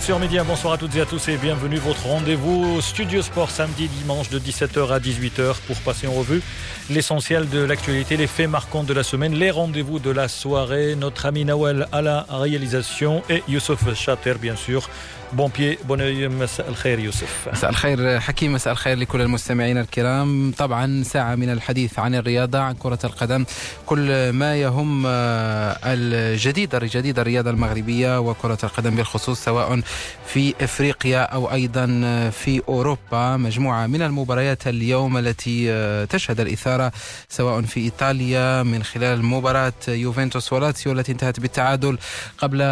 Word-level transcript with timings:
17h05 0.00 0.04
sur 0.04 0.18
Média. 0.18 0.44
Bonsoir 0.44 0.74
à 0.74 0.78
toutes 0.78 0.94
et 0.96 1.00
à 1.00 1.06
tous 1.06 1.28
et 1.28 1.36
bienvenue. 1.36 1.76
Votre 1.76 2.06
rendez-vous 2.06 2.80
Studio 2.80 3.22
Sport 3.22 3.50
samedi, 3.50 3.88
dimanche 3.88 4.30
de 4.30 4.38
17h 4.38 4.92
à 4.92 4.98
18h 4.98 5.56
pour 5.66 5.76
passer 5.78 6.06
en 6.06 6.12
revue 6.12 6.42
l'essentiel 6.90 7.48
de 7.48 7.60
l'actualité, 7.60 8.16
les 8.16 8.26
faits 8.26 8.48
marquants 8.48 8.84
de 8.84 8.92
la 8.92 9.02
semaine, 9.02 9.34
les 9.34 9.50
rendez-vous 9.50 9.98
de 9.98 10.10
la 10.10 10.28
soirée. 10.28 10.96
Notre 10.96 11.26
ami 11.26 11.44
Nawel 11.44 11.86
à 11.92 12.02
la 12.02 12.26
réalisation 12.28 13.22
et 13.30 13.42
Youssef 13.48 13.80
Chater, 13.94 14.34
bien 14.40 14.56
sûr, 14.56 14.88
بون 15.32 15.50
بي 15.58 15.78
بون 15.88 16.28
مساء 16.28 16.68
الخير 16.68 16.98
يوسف 16.98 17.48
مساء 17.52 17.70
الخير 17.70 18.20
حكيم 18.20 18.52
مساء 18.52 18.72
الخير 18.72 18.98
لكل 18.98 19.20
المستمعين 19.20 19.78
الكرام. 19.78 20.52
طبعا 20.58 21.02
ساعة 21.02 21.34
من 21.34 21.50
الحديث 21.50 21.98
عن 21.98 22.14
الرياضة 22.14 22.58
عن 22.58 22.74
كرة 22.74 22.98
القدم. 23.04 23.44
كل 23.86 24.30
ما 24.30 24.56
يهم 24.56 25.04
آه، 25.06 25.76
الجديد 25.84 26.74
الجديد 26.74 27.18
الرياضة 27.18 27.50
المغربية 27.50 28.20
وكرة 28.20 28.58
القدم 28.64 28.90
بالخصوص 28.96 29.44
سواء 29.44 29.80
في 30.26 30.54
إفريقيا 30.60 31.22
أو 31.22 31.52
أيضا 31.52 31.86
في 32.30 32.62
أوروبا. 32.68 33.36
مجموعة 33.36 33.86
من 33.86 34.02
المباريات 34.02 34.66
اليوم 34.66 35.18
التي 35.18 35.72
آه، 35.72 36.04
تشهد 36.04 36.40
الاثارة 36.80 36.92
سواء 37.28 37.62
في 37.62 37.80
إيطاليا 37.80 38.62
من 38.62 38.82
خلال 38.82 39.24
مباراة 39.24 39.72
يوفنتوس 39.88 40.52
ولاتسيو 40.52 40.92
التي 40.92 41.12
انتهت 41.12 41.40
بالتعادل 41.40 41.98
قبل 42.38 42.62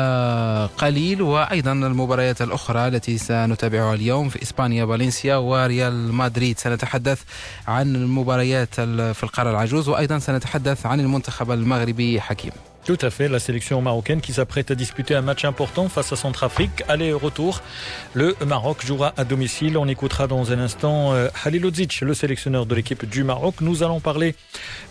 قليل 0.79 1.23
وأيضا 1.23 1.73
المباريات 1.73 2.43
الأخرى 2.43 2.89
التي 2.89 3.19
سنتابعها 3.19 3.95
اليوم 3.95 4.29
في 4.29 4.43
إسبانيا 4.43 4.87
فالنسيا 4.87 5.37
وريال 5.37 6.15
مدريد. 6.15 6.59
سنتحدث 6.59 7.23
عن 7.69 7.97
المباريات 7.97 8.75
في 8.75 9.23
القارة 9.23 9.51
العجوز 9.51 9.89
وأيضا 9.89 10.19
سنتحدث 10.19 10.87
عن 10.87 11.01
المنتخب 11.01 11.51
المغربي 11.51 12.21
حكيم. 12.21 12.53
Tout 12.89 12.97
à 13.03 13.11
fait, 13.11 13.29
la 13.29 13.39
sélection 13.39 13.83
marocaine 13.83 14.23
qui 14.23 14.33
s'apprête 14.33 14.71
à 14.71 14.75
disputer 14.75 15.15
un 15.15 15.21
match 15.21 15.45
important 15.45 15.91
face 15.91 16.11
à 16.11 16.17
Centrafrique. 16.17 16.85
Aller-retour, 16.89 17.61
le 18.15 18.35
Maroc 18.47 18.83
jouera 18.83 19.13
à 19.19 19.25
domicile. 19.25 19.77
On 19.77 19.87
écoutera 19.87 20.27
dans 20.27 20.53
un 20.53 20.59
instant 20.59 21.13
euh, 21.13 21.29
Halilodzic, 21.45 22.01
le 22.01 22.15
sélectionneur 22.15 22.65
de 22.65 22.75
l'équipe 22.75 23.05
du 23.05 23.25
Maroc. 23.25 23.57
Nous 23.61 23.83
allons 23.83 24.01
parler 24.01 24.35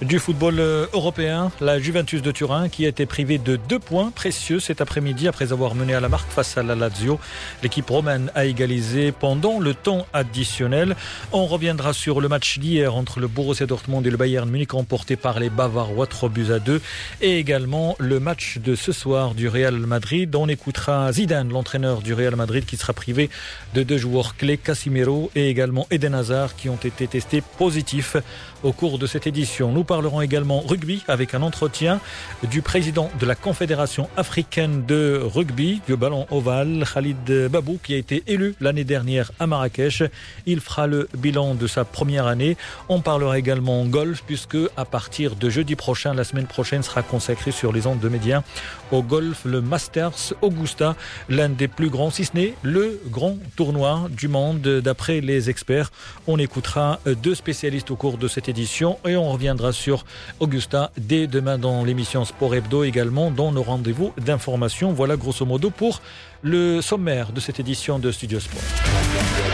du 0.04 0.20
football 0.20 0.60
euh, 0.60 0.86
européen, 0.94 1.52
la 1.60 1.80
Juventus 1.80 2.22
de 2.22 2.32
Turin 2.32 2.70
qui 2.70 2.86
a 2.86 2.90
été 2.90 3.08
privée 3.08 3.40
de 3.40 3.56
deux 3.56 3.80
points 3.80 4.12
précieux 4.12 4.60
cet 4.60 4.80
après-midi 4.80 5.28
après 5.28 5.52
avoir 5.52 5.74
mené 5.74 5.96
à 5.96 6.00
la 6.00 6.08
marque 6.08 6.30
face 6.30 6.56
à 6.56 6.62
la 6.62 6.76
Lazio. 6.76 7.20
L'équipe 7.64 7.90
romaine 7.90 8.32
a 8.36 8.46
égalisé 8.46 9.12
pendant 9.12 9.60
le 9.60 9.74
temps 9.74 10.06
additionnel. 10.14 10.96
On 11.32 11.48
reviendra 11.48 11.94
sur 11.94 12.22
le 12.22 12.28
match 12.28 12.60
d'hier 12.60 12.96
entre 12.96 13.20
le 13.20 13.28
Borussia 13.28 13.66
Dortmund 13.66 14.06
et 14.06 14.12
le 14.12 14.18
Bayern 14.18 14.48
Munich 14.48 14.74
remporté 14.74 15.16
par 15.16 15.40
les 15.40 15.50
Bavarois 15.50 16.06
3 16.06 16.30
buts 16.30 16.52
à 16.54 16.60
2 16.60 16.80
et 17.22 17.40
également 17.40 17.87
le 18.00 18.20
match 18.20 18.58
de 18.58 18.76
ce 18.76 18.92
soir 18.92 19.34
du 19.34 19.48
Real 19.48 19.76
Madrid. 19.78 20.36
On 20.36 20.48
écoutera 20.48 21.12
Zidane, 21.12 21.50
l'entraîneur 21.50 22.02
du 22.02 22.14
Real 22.14 22.36
Madrid, 22.36 22.66
qui 22.66 22.78
sera 22.78 22.94
privé 22.94 23.30
de 23.74 23.84
deux 23.84 23.98
joueurs 23.98 24.36
clés, 24.36 24.58
Casimiro 24.58 25.32
et 25.36 25.50
également 25.50 25.88
Eden 25.92 26.14
Hazard, 26.14 26.56
qui 26.56 26.70
ont 26.70 26.80
été 26.84 27.08
testés 27.08 27.42
positifs 27.58 28.18
au 28.64 28.72
cours 28.72 29.00
de 29.00 29.08
cette 29.08 29.28
édition. 29.28 29.72
Nous 29.72 29.84
parlerons 29.84 30.22
également 30.22 30.62
rugby 30.62 31.04
avec 31.08 31.34
un 31.34 31.42
entretien 31.42 32.00
du 32.50 32.62
président 32.62 33.10
de 33.20 33.26
la 33.26 33.36
Confédération 33.36 34.10
africaine 34.18 34.86
de 34.86 35.22
rugby, 35.24 35.82
du 35.88 35.96
ballon 35.96 36.26
ovale, 36.32 36.84
Khalid 36.92 37.48
Babou, 37.50 37.80
qui 37.82 37.94
a 37.94 37.98
été 37.98 38.24
élu 38.28 38.56
l'année 38.60 38.84
dernière 38.84 39.32
à 39.40 39.48
Marrakech. 39.48 40.04
Il 40.46 40.60
fera 40.60 40.88
le 40.88 41.08
bilan 41.18 41.56
de 41.56 41.68
sa 41.68 41.86
première 41.86 42.28
année. 42.28 42.58
On 42.90 43.02
parlera 43.02 43.38
également 43.38 43.86
golf, 43.86 44.24
puisque 44.26 44.58
à 44.76 44.86
partir 44.86 45.36
de 45.36 45.50
jeudi 45.50 45.76
prochain, 45.76 46.14
la 46.14 46.24
semaine 46.24 46.48
prochaine 46.48 46.84
sera 46.84 47.04
consacrée 47.04 47.52
sur 47.52 47.72
les 47.72 47.88
ondes 47.88 48.00
de 48.00 48.10
médias 48.10 48.42
au 48.92 49.02
golf, 49.02 49.46
le 49.46 49.62
Masters 49.62 50.34
Augusta, 50.42 50.96
l'un 51.30 51.50
des 51.50 51.68
plus 51.68 51.90
grands, 51.90 52.10
si 52.10 52.26
ce 52.26 52.36
n'est 52.36 52.54
le 52.64 53.00
grand 53.08 53.38
tournoi 53.56 54.08
du 54.10 54.28
monde 54.28 54.62
d'après 54.62 55.22
les 55.22 55.50
experts. 55.50 55.92
On 56.28 56.38
écoutera 56.38 57.00
deux 57.24 57.36
spécialistes 57.36 57.92
au 57.92 57.96
cours 57.96 58.18
de 58.18 58.28
cette 58.28 58.50
édition 58.50 58.98
et 59.06 59.16
on 59.16 59.32
reviendra 59.32 59.72
sur 59.72 60.06
Augusta 60.40 60.92
dès 60.98 61.28
demain 61.28 61.58
dans 61.58 61.84
l'émission 61.84 62.26
Sport 62.26 62.56
Hebdo 62.56 62.84
également 62.84 63.32
dans 63.32 63.52
nos 63.52 63.64
rendez-vous 63.64 64.14
d'information. 64.18 64.94
Voilà 64.94 65.16
grosso 65.18 65.46
modo 65.46 65.70
pour 65.70 66.02
le 66.42 66.82
sommaire 66.82 67.32
de 67.32 67.40
cette 67.40 67.60
édition 67.60 68.00
de 68.00 68.12
Studio 68.12 68.40
Sport. 68.40 69.47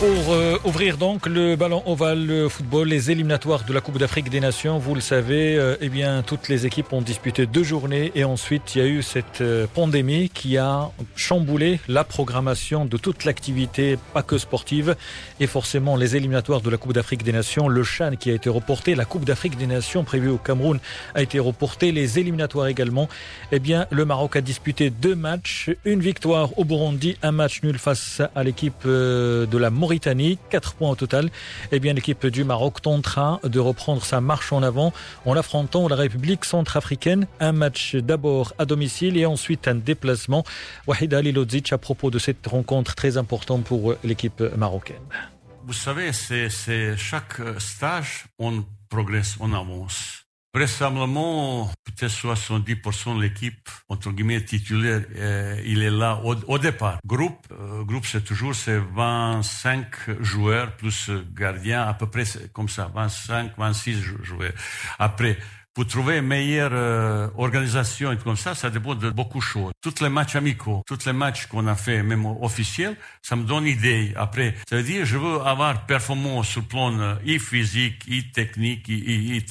Pour 0.00 0.32
euh, 0.32 0.56
ouvrir 0.64 0.96
donc 0.96 1.26
le 1.26 1.56
ballon 1.56 1.82
ovale 1.84 2.24
le 2.24 2.48
football, 2.48 2.88
les 2.88 3.10
éliminatoires 3.10 3.64
de 3.64 3.74
la 3.74 3.82
Coupe 3.82 3.98
d'Afrique 3.98 4.30
des 4.30 4.40
Nations, 4.40 4.78
vous 4.78 4.94
le 4.94 5.02
savez, 5.02 5.58
euh, 5.58 5.76
eh 5.82 5.90
bien 5.90 6.22
toutes 6.22 6.48
les 6.48 6.64
équipes 6.64 6.94
ont 6.94 7.02
disputé 7.02 7.44
deux 7.44 7.64
journées 7.64 8.10
et 8.14 8.24
ensuite 8.24 8.74
il 8.74 8.78
y 8.78 8.80
a 8.80 8.86
eu 8.86 9.02
cette 9.02 9.42
euh, 9.42 9.66
pandémie 9.66 10.30
qui 10.30 10.56
a 10.56 10.90
chamboulé 11.16 11.80
la 11.86 12.02
programmation 12.02 12.86
de 12.86 12.96
toute 12.96 13.26
l'activité, 13.26 13.98
pas 14.14 14.22
que 14.22 14.38
sportive, 14.38 14.96
et 15.38 15.46
forcément 15.46 15.96
les 15.96 16.16
éliminatoires 16.16 16.62
de 16.62 16.70
la 16.70 16.78
Coupe 16.78 16.94
d'Afrique 16.94 17.22
des 17.22 17.32
Nations, 17.32 17.68
le 17.68 17.82
Chan 17.82 18.12
qui 18.18 18.30
a 18.30 18.34
été 18.34 18.48
reporté, 18.48 18.94
la 18.94 19.04
Coupe 19.04 19.26
d'Afrique 19.26 19.58
des 19.58 19.66
Nations 19.66 20.02
prévue 20.02 20.30
au 20.30 20.38
Cameroun 20.38 20.80
a 21.14 21.20
été 21.20 21.38
reportée, 21.38 21.92
les 21.92 22.18
éliminatoires 22.18 22.68
également. 22.68 23.10
Eh 23.52 23.58
bien 23.58 23.86
le 23.90 24.06
Maroc 24.06 24.34
a 24.36 24.40
disputé 24.40 24.88
deux 24.88 25.14
matchs, 25.14 25.68
une 25.84 26.00
victoire 26.00 26.58
au 26.58 26.64
Burundi, 26.64 27.18
un 27.22 27.32
match 27.32 27.62
nul 27.62 27.76
face 27.76 28.22
à 28.34 28.42
l'équipe 28.44 28.86
de 28.86 29.58
la 29.58 29.68
Mauritanie 29.68 29.89
Mauritanie, 29.90 30.38
4 30.50 30.74
points 30.74 30.90
au 30.90 30.94
total. 30.94 31.30
Eh 31.72 31.80
bien, 31.80 31.94
l'équipe 31.94 32.24
du 32.28 32.44
Maroc 32.44 32.80
tentera 32.80 33.40
de 33.42 33.58
reprendre 33.58 34.04
sa 34.04 34.20
marche 34.20 34.52
en 34.52 34.62
avant 34.62 34.92
en 35.26 35.34
affrontant 35.34 35.88
la 35.88 35.96
République 35.96 36.44
centrafricaine. 36.44 37.26
Un 37.40 37.50
match 37.50 37.96
d'abord 37.96 38.54
à 38.60 38.66
domicile 38.66 39.16
et 39.16 39.26
ensuite 39.26 39.66
un 39.66 39.74
déplacement. 39.74 40.44
Wahid 40.86 41.12
Ali 41.12 41.32
Lodzic 41.32 41.72
à 41.72 41.78
propos 41.78 42.12
de 42.12 42.20
cette 42.20 42.46
rencontre 42.46 42.94
très 42.94 43.16
importante 43.16 43.64
pour 43.64 43.94
l'équipe 44.04 44.40
marocaine. 44.56 45.02
Vous 45.66 45.72
savez, 45.72 46.12
c'est 46.12 46.96
chaque 46.96 47.40
stage, 47.58 48.26
on 48.38 48.64
progresse, 48.88 49.38
on 49.40 49.52
avance. 49.52 50.19
Vraisemblablement, 50.52 51.70
peut-être 51.84 52.10
70% 52.10 53.16
de 53.16 53.22
l'équipe, 53.22 53.68
entre 53.88 54.10
guillemets, 54.10 54.44
titulaire, 54.44 55.02
euh, 55.14 55.62
il 55.64 55.80
est 55.80 55.90
là 55.90 56.20
au, 56.24 56.58
départ. 56.58 56.98
Groupe, 57.06 57.46
euh, 57.52 57.84
groupe 57.84 58.04
c'est 58.04 58.24
toujours 58.24 58.56
c'est 58.56 58.78
25 58.78 60.20
joueurs 60.20 60.74
plus 60.74 61.08
gardien, 61.32 61.82
à 61.82 61.94
peu 61.94 62.06
près 62.06 62.24
comme 62.52 62.68
ça, 62.68 62.90
25, 62.92 63.52
26 63.56 64.02
joueurs. 64.24 64.52
Après, 64.98 65.38
pour 65.74 65.86
trouver 65.86 66.18
une 66.18 66.26
meilleure 66.26 66.72
euh, 66.72 67.28
organisation 67.36 68.12
et 68.12 68.16
comme 68.16 68.36
ça, 68.36 68.54
ça 68.54 68.70
dépend 68.70 68.94
de 68.94 69.10
beaucoup 69.10 69.38
de 69.38 69.44
choses. 69.44 69.72
Tous 69.80 70.00
les 70.00 70.08
matchs 70.08 70.36
amicaux, 70.36 70.82
tous 70.86 71.06
les 71.06 71.12
matchs 71.12 71.46
qu'on 71.46 71.66
a 71.66 71.76
fait, 71.76 72.02
même 72.02 72.26
officiels, 72.26 72.96
ça 73.22 73.36
me 73.36 73.44
donne 73.44 73.66
idée. 73.66 74.12
Après, 74.16 74.54
ça 74.68 74.76
veut 74.76 74.82
dire, 74.82 75.04
je 75.04 75.16
veux 75.16 75.40
avoir 75.42 75.86
performance 75.86 76.48
sur 76.48 76.62
le 76.62 76.66
plan 76.66 76.98
euh, 76.98 77.38
physique, 77.38 78.04
et 78.08 78.30
technique, 78.32 78.88
et, 78.88 79.42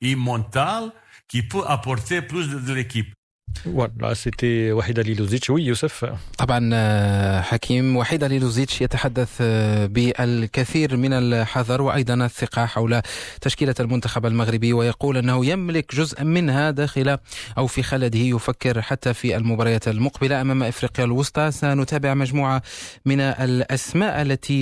et, 0.00 0.16
mental, 0.16 0.92
qui 1.28 1.42
peut 1.42 1.62
apporter 1.66 2.22
plus 2.22 2.48
de 2.48 2.72
l'équipe. 2.72 3.15
Voilà, 3.64 4.14
c'était 4.14 4.72
وحيد 4.72 4.98
علي 4.98 5.14
لوزيتش 5.14 5.50
وي 5.50 5.64
يوسف 5.64 6.04
طبعا 6.38 7.40
حكيم 7.40 7.96
وحيد 7.96 8.24
علي 8.24 8.38
لوزيتش 8.38 8.80
يتحدث 8.80 9.42
بالكثير 9.90 10.96
من 10.96 11.12
الحذر 11.12 11.82
وأيضا 11.82 12.14
الثقة 12.14 12.66
حول 12.66 13.00
تشكيلة 13.40 13.74
المنتخب 13.80 14.26
المغربي 14.26 14.72
ويقول 14.72 15.16
أنه 15.16 15.46
يملك 15.46 15.94
جزء 15.94 16.24
منها 16.24 16.70
داخل 16.70 17.18
أو 17.58 17.66
في 17.66 17.82
خلده 17.82 18.18
يفكر 18.18 18.82
حتى 18.82 19.14
في 19.14 19.36
المباريات 19.36 19.88
المقبلة 19.88 20.40
أمام 20.40 20.62
إفريقيا 20.62 21.04
الوسطى. 21.04 21.50
سنتابع 21.50 22.14
مجموعة 22.14 22.62
من 23.04 23.20
الأسماء 23.20 24.22
التي 24.22 24.56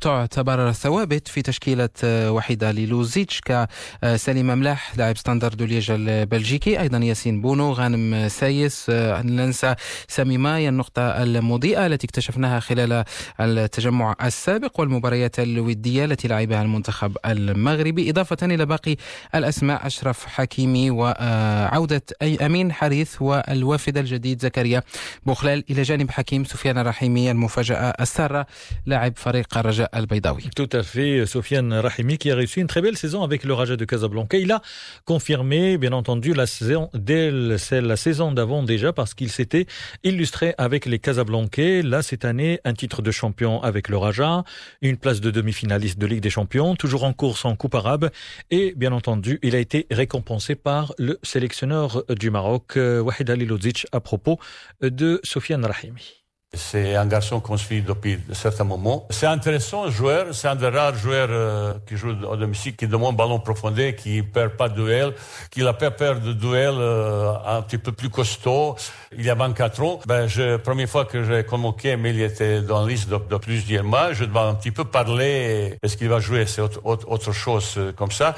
تعتبر 0.00 0.72
ثوابت 0.72 1.28
في 1.28 1.42
تشكيلة 1.42 1.88
وحيد 2.04 2.64
علي 2.64 2.86
لوزيتش 2.86 3.40
كسليم 3.40 4.46
مملاح 4.46 4.96
لاعب 4.96 5.16
ستاندرد 5.16 5.62
ليج 5.62 5.90
البلجيكي 5.90 6.80
أيضا 6.80 6.98
ياسين 6.98 7.40
بونو 7.40 7.72
غانم 7.72 8.28
سايس 8.40 8.90
لا 8.90 9.22
ننسى 9.22 9.74
سامي 10.08 10.38
ماي 10.38 10.68
النقطة 10.68 11.02
المضيئة 11.02 11.86
التي 11.86 12.06
اكتشفناها 12.06 12.60
خلال 12.60 13.04
التجمع 13.40 14.16
السابق 14.24 14.80
والمباريات 14.80 15.38
الودية 15.40 16.04
التي 16.04 16.28
لعبها 16.28 16.62
المنتخب 16.62 17.16
المغربي. 17.26 18.10
إضافة 18.10 18.36
إلى 18.42 18.66
باقي 18.66 18.96
الأسماء 19.34 19.86
أشرف 19.86 20.26
حكيمي 20.26 20.90
وعودة 20.90 22.02
أي 22.22 22.46
أمين 22.46 22.72
حريث 22.72 23.22
والوافد 23.22 23.98
الجديد 23.98 24.42
زكريا 24.42 24.82
بوخلال. 25.26 25.64
إلى 25.70 25.82
جانب 25.82 26.10
حكيم 26.10 26.44
سفيان 26.44 26.78
الرحيمي 26.78 27.30
المفاجأة 27.30 27.94
السارة 28.00 28.46
لاعب 28.86 29.12
فريق 29.16 29.58
الرجاء 29.58 29.98
البيضاوي. 29.98 30.42
Tout 30.56 30.76
à 30.76 30.82
fait, 30.82 31.26
Sofiane 31.26 31.72
Rahimi 31.72 32.16
qui 32.18 32.30
a 32.30 32.34
réussi 32.34 32.60
une 32.60 32.66
très 32.66 32.82
belle 32.82 32.96
saison 32.96 33.22
avec 33.22 33.44
le 33.44 33.54
Raja 33.54 33.76
de 33.76 33.84
Casablanca. 33.84 34.36
Il 34.38 34.52
a 34.52 34.62
confirmé, 35.04 35.78
bien 35.78 35.92
entendu, 35.92 36.32
la 36.34 36.46
saison 36.46 36.90
dès 36.94 37.30
la 37.30 37.96
saison 37.96 38.29
d'avant 38.32 38.62
déjà 38.62 38.92
parce 38.92 39.14
qu'il 39.14 39.30
s'était 39.30 39.66
illustré 40.04 40.54
avec 40.58 40.86
les 40.86 40.98
Casablancais. 40.98 41.82
Là, 41.82 42.02
cette 42.02 42.24
année, 42.24 42.60
un 42.64 42.74
titre 42.74 43.02
de 43.02 43.10
champion 43.10 43.62
avec 43.62 43.88
le 43.88 43.96
Raja, 43.96 44.44
une 44.82 44.96
place 44.96 45.20
de 45.20 45.30
demi-finaliste 45.30 45.98
de 45.98 46.06
Ligue 46.06 46.20
des 46.20 46.30
Champions, 46.30 46.76
toujours 46.76 47.04
en 47.04 47.12
course 47.12 47.44
en 47.44 47.56
Coupe 47.56 47.74
arabe. 47.74 48.10
Et 48.50 48.74
bien 48.76 48.92
entendu, 48.92 49.38
il 49.42 49.54
a 49.54 49.58
été 49.58 49.86
récompensé 49.90 50.54
par 50.54 50.94
le 50.98 51.18
sélectionneur 51.22 52.04
du 52.08 52.30
Maroc, 52.30 52.76
euh, 52.76 53.00
Wahid 53.00 53.30
Ali 53.30 53.48
à 53.92 54.00
propos 54.00 54.38
de 54.80 55.20
Sofiane 55.24 55.64
Rahimi. 55.64 56.19
C'est 56.52 56.96
un 56.96 57.06
garçon 57.06 57.38
qu'on 57.38 57.56
suit 57.56 57.80
depuis 57.80 58.18
un 58.28 58.34
certain 58.34 58.64
moment. 58.64 59.06
C'est 59.10 59.26
intéressant, 59.26 59.88
joueur. 59.88 60.34
C'est 60.34 60.48
un 60.48 60.56
des 60.56 60.66
rares 60.66 60.96
joueurs 60.96 61.28
euh, 61.30 61.74
qui 61.86 61.96
joue 61.96 62.10
au 62.10 62.36
domicile, 62.36 62.74
qui 62.74 62.88
demande 62.88 63.16
ballon 63.16 63.38
profondé, 63.38 63.94
qui 63.94 64.20
perd 64.24 64.56
pas 64.56 64.68
de 64.68 64.74
duel, 64.74 65.14
qui 65.52 65.62
n'a 65.62 65.74
pas 65.74 65.92
peur 65.92 66.18
de 66.18 66.32
duel 66.32 66.74
euh, 66.76 67.32
un 67.46 67.62
petit 67.62 67.78
peu 67.78 67.92
plus 67.92 68.10
costaud. 68.10 68.74
Il 69.16 69.24
y 69.24 69.30
a 69.30 69.36
24 69.36 69.82
ans, 69.82 70.00
ben, 70.06 70.26
je, 70.26 70.56
première 70.56 70.88
fois 70.88 71.04
que 71.04 71.22
j'ai 71.22 71.44
convoqué, 71.44 71.96
mais 71.96 72.10
il 72.10 72.20
était 72.20 72.62
dans 72.62 72.82
la 72.82 72.88
liste 72.88 73.08
de, 73.08 73.16
de 73.16 73.36
plusieurs 73.36 73.84
mois, 73.84 74.12
je 74.12 74.24
devais 74.24 74.40
un 74.40 74.54
petit 74.54 74.72
peu 74.72 74.84
parler, 74.84 75.78
est-ce 75.82 75.96
qu'il 75.96 76.08
va 76.08 76.18
jouer, 76.18 76.46
c'est 76.46 76.62
autre, 76.62 76.80
autre, 76.84 77.32
chose 77.32 77.74
euh, 77.76 77.92
comme 77.92 78.10
ça. 78.10 78.34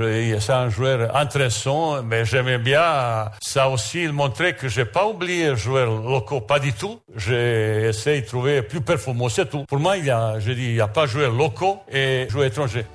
C'est 0.00 0.52
un 0.52 0.70
joueur 0.70 1.16
intéressant, 1.16 2.04
mais 2.04 2.24
j'aimais 2.24 2.58
bien 2.58 3.30
ça 3.42 3.68
aussi. 3.68 4.04
Il 4.04 4.12
montrait 4.12 4.54
que 4.54 4.68
j'ai 4.68 4.84
pas 4.84 5.04
oublié 5.06 5.50
les 5.50 5.56
joueurs 5.56 5.90
locaux, 5.90 6.40
pas 6.40 6.60
du 6.60 6.72
tout. 6.72 7.00
J'ai 7.16 7.88
essayé 7.88 8.20
de 8.20 8.26
trouver 8.26 8.62
plus 8.62 8.80
performant, 8.80 9.28
c'est 9.28 9.50
tout. 9.50 9.64
Pour 9.64 9.80
moi, 9.80 9.96
il 9.96 10.04
y 10.04 10.10
a, 10.10 10.38
je 10.38 10.52
dis, 10.52 10.66
il 10.66 10.74
n'y 10.74 10.80
a 10.80 10.86
pas 10.86 11.06
joueurs 11.06 11.32
locaux 11.32 11.80
et 11.90 12.28
joueurs 12.30 12.44
étrangers. 12.46 12.86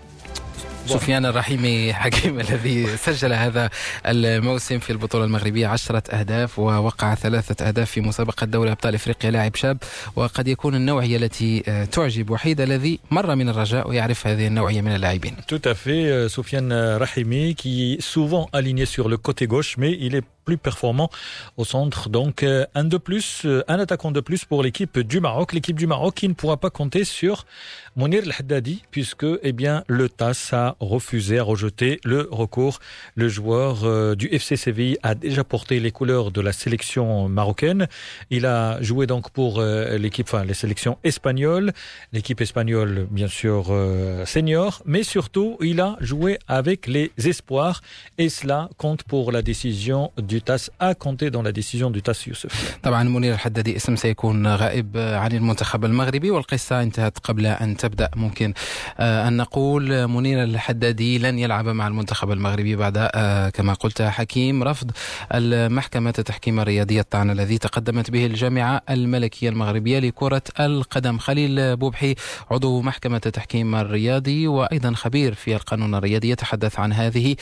سفيان 0.86 1.26
الرحيمي 1.26 1.94
حكيم 1.94 2.40
الذي 2.40 2.98
سجل 2.98 3.34
هذا 3.34 3.70
الموسم 4.06 4.80
في 4.80 4.90
البطولة 4.90 5.26
المغربية 5.26 5.68
عشرة 5.68 6.04
أهداف 6.12 6.60
ووقع 6.60 7.16
ثلاثة 7.16 7.68
أهداف 7.68 7.92
في 7.92 8.02
مسابقة 8.02 8.46
دوري 8.46 8.72
أبطال 8.72 8.96
إفريقيا 8.96 9.32
لاعب 9.32 9.56
شاب. 9.56 9.78
وقد 10.16 10.48
يكون 10.48 10.76
النوعية 10.76 11.18
التي 11.18 11.64
آه، 11.68 11.86
تعجب 11.86 12.30
وحيد 12.30 12.62
الذي 12.62 13.00
مر 13.12 13.36
من 13.36 13.50
الرجاء 13.50 13.90
ويعرف 13.90 14.28
هذه 14.28 14.48
النوعية 14.48 14.82
من 14.82 14.96
اللاعبين. 14.96 15.36
Tout 15.48 15.62
à 15.70 15.74
fait, 15.74 16.06
euh, 16.06 16.30
Soufiane 16.30 16.74
Rahimi 16.74 17.56
qui 17.56 17.98
souvent 18.00 18.50
aligné 18.54 18.86
sur 18.86 19.10
le 19.10 19.18
côté 19.18 19.48
gauche 19.48 19.78
mais 19.78 19.92
il 20.00 20.16
est 20.16 20.24
plus 20.44 20.58
performant 20.58 21.10
au 21.58 21.66
centre. 21.66 22.10
Donc 22.10 22.44
euh, 22.44 22.66
un 22.76 22.84
de 22.84 22.98
plus, 22.98 23.46
euh, 23.46 23.64
un 23.68 23.80
attaquant 23.80 24.12
de 24.12 24.20
plus 24.20 24.46
pour 24.46 24.64
l'équipe 24.64 25.00
du 25.00 25.20
Maroc. 25.20 25.54
L'équipe 25.54 25.78
du 25.78 25.88
Maroc 25.88 26.16
qui 26.16 26.28
ne 26.28 26.34
pourra 26.34 26.58
pas 26.58 26.70
compter 26.70 27.04
sur 27.04 27.46
Mounir 27.96 28.24
El-Haddadi 28.24 28.84
puisque 28.92 29.26
eh 29.42 29.52
bien, 29.52 29.84
le 29.88 30.10
TAS 30.10 30.50
a 30.52 30.76
refusé, 30.80 31.40
a 31.40 31.44
rejeté 31.44 32.00
le 32.04 32.28
recours. 32.32 32.80
Le 33.16 33.30
joueur 33.30 33.84
euh, 33.84 34.16
du 34.16 34.28
FC 34.28 34.56
Séville 34.56 34.98
a 35.04 35.16
déjà 35.16 35.44
porté 35.44 35.80
les 35.80 35.92
couleurs 35.92 36.32
de 36.32 36.42
la 36.42 36.54
sélection 36.54 37.30
marocaine. 37.30 37.88
Il 38.30 38.46
a 38.46 38.82
joué 38.82 39.08
donc 39.08 39.32
pour 39.32 39.62
l'équipe, 39.62 40.28
enfin 40.28 40.44
les 40.44 40.54
sélections 40.54 40.98
espagnoles, 41.04 41.72
l'équipe 42.12 42.42
espagnole 42.42 43.08
bien 43.10 43.28
sûr 43.28 43.74
senior, 44.26 44.82
mais 44.86 45.04
surtout 45.04 45.58
il 45.62 45.80
a 45.80 45.98
joué 46.00 46.40
avec 46.48 46.88
les 46.88 47.12
espoirs 47.18 47.82
et 48.18 48.30
cela 48.30 48.70
compte 48.78 49.04
pour 49.04 49.32
la 49.32 49.42
décision 49.42 50.12
du 50.18 50.33
du 50.34 50.42
TAS 50.42 50.64
a 50.80 50.96
compté 51.06 51.26
dans 51.36 51.44
la 51.48 51.52
décision 51.60 51.90
du 51.96 52.02
TAS 52.02 52.28
يوسف 52.28 52.78
طبعا 52.84 53.04
منير 53.04 53.34
الحدادي 53.34 53.76
اسم 53.76 53.96
سيكون 53.96 54.48
غائب 54.48 54.98
عن 54.98 55.32
المنتخب 55.32 55.86
المغربي 55.86 56.32
والقصة 56.32 56.82
انتهت 56.82 57.18
قبل 57.18 57.46
أن 57.46 57.78
تبدأ. 57.78 58.10
ممكن 58.16 58.54
آه، 59.00 59.28
أن 59.28 59.38
نقول 59.38 60.08
منير 60.08 60.44
الحدادي 60.44 61.18
لن 61.18 61.40
يلعب 61.40 61.68
مع 61.68 61.88
المنتخب 61.88 62.32
المغربي 62.32 62.76
بعد 62.76 62.98
آه، 62.98 63.50
كما 63.50 63.74
قلت 63.74 64.02
حكيم 64.02 64.64
رفض 64.64 64.92
المحكمة 65.34 66.14
التحكيم 66.20 66.60
الرياضية 66.60 67.02
الطعن 67.02 67.30
الذي 67.30 67.58
تقدمت 67.58 68.12
به 68.12 68.26
الجامعة 68.26 68.82
الملكية 68.90 69.50
المغربية 69.50 70.00
لكرة 70.00 70.42
القدم. 70.60 71.18
خليل 71.18 71.76
بوبحي 71.76 72.16
عضو 72.52 72.82
محكمة 72.82 73.22
التحكيم 73.26 73.76
الرياضي 73.76 74.48
وأيضا 74.48 74.94
خبير 74.94 75.34
في 75.34 75.56
القانون 75.56 75.96
الرياضي 75.96 76.30
يتحدث 76.30 76.80
عن 76.80 76.94
هذه 76.94 77.36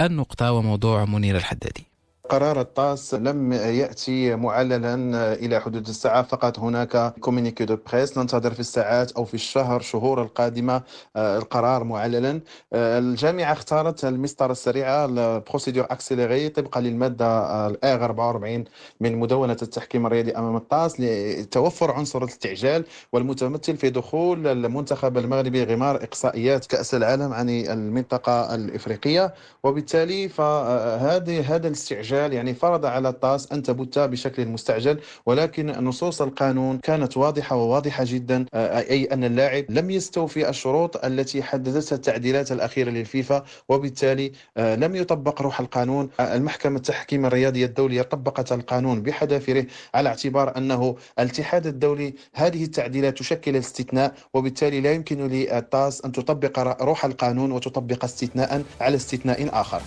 النقطة 0.00 0.52
وموضوع 0.52 1.04
منير 1.04 1.36
الحدادي. 1.36 1.93
قرار 2.28 2.60
الطاس 2.60 3.14
لم 3.14 3.52
يأتي 3.52 4.34
معللا 4.36 4.94
إلى 5.34 5.60
حدود 5.60 5.88
الساعة 5.88 6.22
فقط 6.22 6.58
هناك 6.58 7.14
كومينيكي 7.20 7.64
دو 7.64 7.76
بريس 7.92 8.18
ننتظر 8.18 8.54
في 8.54 8.60
الساعات 8.60 9.12
أو 9.12 9.24
في 9.24 9.34
الشهر 9.34 9.80
شهور 9.80 10.22
القادمة 10.22 10.82
آه، 11.16 11.38
القرار 11.38 11.84
معللا. 11.84 12.40
آه، 12.72 12.98
الجامعة 12.98 13.52
اختارت 13.52 14.04
المسطرة 14.04 14.52
السريعة 14.52 15.04
البروسيدور 15.04 15.84
اكسيليري 15.90 16.48
طبقا 16.48 16.80
للمادة 16.80 17.66
الاغ 17.66 18.04
44 18.04 18.64
من 19.00 19.16
مدونة 19.18 19.56
التحكيم 19.62 20.06
الرياضي 20.06 20.32
أمام 20.32 20.56
الطاس 20.56 21.00
لتوفر 21.00 21.90
عنصر 21.90 22.22
الاستعجال 22.22 22.84
والمتمثل 23.12 23.76
في 23.76 23.90
دخول 23.90 24.46
المنتخب 24.46 25.18
المغربي 25.18 25.64
غمار 25.64 25.96
إقصائيات 25.96 26.66
كأس 26.66 26.94
العالم 26.94 27.32
عن 27.32 27.48
المنطقة 27.50 28.54
الإفريقية. 28.54 29.34
وبالتالي 29.64 30.28
فهذه 30.28 31.54
هذا 31.54 31.68
الاستعجال 31.68 32.13
الاستعجال 32.14 32.32
يعني 32.32 32.54
فرض 32.54 32.86
على 32.86 33.08
الطاس 33.08 33.52
أن 33.52 33.62
تبت 33.62 33.98
بشكل 33.98 34.46
مستعجل 34.46 35.00
ولكن 35.26 35.66
نصوص 35.66 36.22
القانون 36.22 36.78
كانت 36.78 37.16
واضحة 37.16 37.56
وواضحة 37.56 38.04
جدا 38.06 38.46
آه، 38.54 38.78
أي 38.78 39.04
أن 39.04 39.24
اللاعب 39.24 39.64
لم 39.68 39.90
يستوفي 39.90 40.48
الشروط 40.48 41.04
التي 41.04 41.42
حددتها 41.42 41.96
التعديلات 41.96 42.52
الأخيرة 42.52 42.90
للفيفا 42.90 43.44
وبالتالي 43.68 44.32
آه، 44.56 44.76
لم 44.76 44.96
يطبق 44.96 45.42
روح 45.42 45.60
القانون. 45.60 46.10
آه، 46.20 46.36
المحكمة 46.36 46.76
التحكيم 46.76 47.26
الرياضية 47.26 47.66
الدولية 47.66 48.02
طبقت 48.02 48.52
القانون 48.52 49.02
بحذافيره 49.02 49.66
على 49.94 50.08
اعتبار 50.08 50.56
أنه 50.56 50.96
الاتحاد 51.18 51.66
الدولي 51.66 52.14
هذه 52.34 52.64
التعديلات 52.64 53.18
تشكل 53.18 53.56
استثناء 53.56 54.14
وبالتالي 54.34 54.80
لا 54.80 54.92
يمكن 54.92 55.28
للطاس 55.28 56.04
أن 56.04 56.12
تطبق 56.12 56.82
روح 56.82 57.04
القانون 57.04 57.52
وتطبق 57.52 58.04
استثناء 58.04 58.62
على 58.80 58.96
استثناء 58.96 59.48
آخر. 59.60 59.82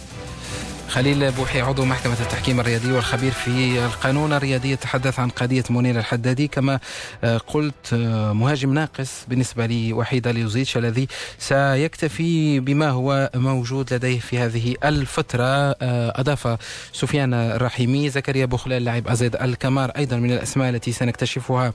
خليل 0.90 1.32
بوحي 1.32 1.62
عضو 1.62 1.86
محكمة 1.86 2.14
التحكيم 2.22 2.60
الرياضي 2.60 2.92
والخبير 2.92 3.32
في 3.32 3.86
القانون 3.86 4.34
الرياضي 4.34 4.72
يتحدث 4.72 5.20
عن 5.20 5.30
قضية 5.30 5.64
منير 5.70 6.00
الحدادي. 6.00 6.48
كما 6.48 6.80
آه، 7.24 7.38
قلت 7.38 7.94
آه، 7.94 8.34
مهاجم 8.34 8.74
ناقص 8.74 9.26
بالنسبة 9.28 9.66
لوحيد 9.66 10.28
ليوزيتش 10.28 10.78
الذي 10.78 11.08
سيكتفي 11.40 12.60
بما 12.60 12.90
هو 12.90 13.30
موجود 13.36 13.94
لديه 13.94 14.20
في 14.20 14.40
هذه 14.40 14.76
الفترة. 14.84 15.44
آه، 15.44 15.76
أضاف 16.22 16.58
سفيان 16.94 17.34
الرحيمي 17.34 18.10
زكريا 18.10 18.46
بوخلال 18.46 18.84
لاعب 18.84 19.08
أزيد 19.08 19.36
الكمار 19.36 19.90
أيضا 19.90 20.16
من 20.16 20.32
الأسماء 20.32 20.70
التي 20.70 20.92
سنكتشفها 20.92 21.74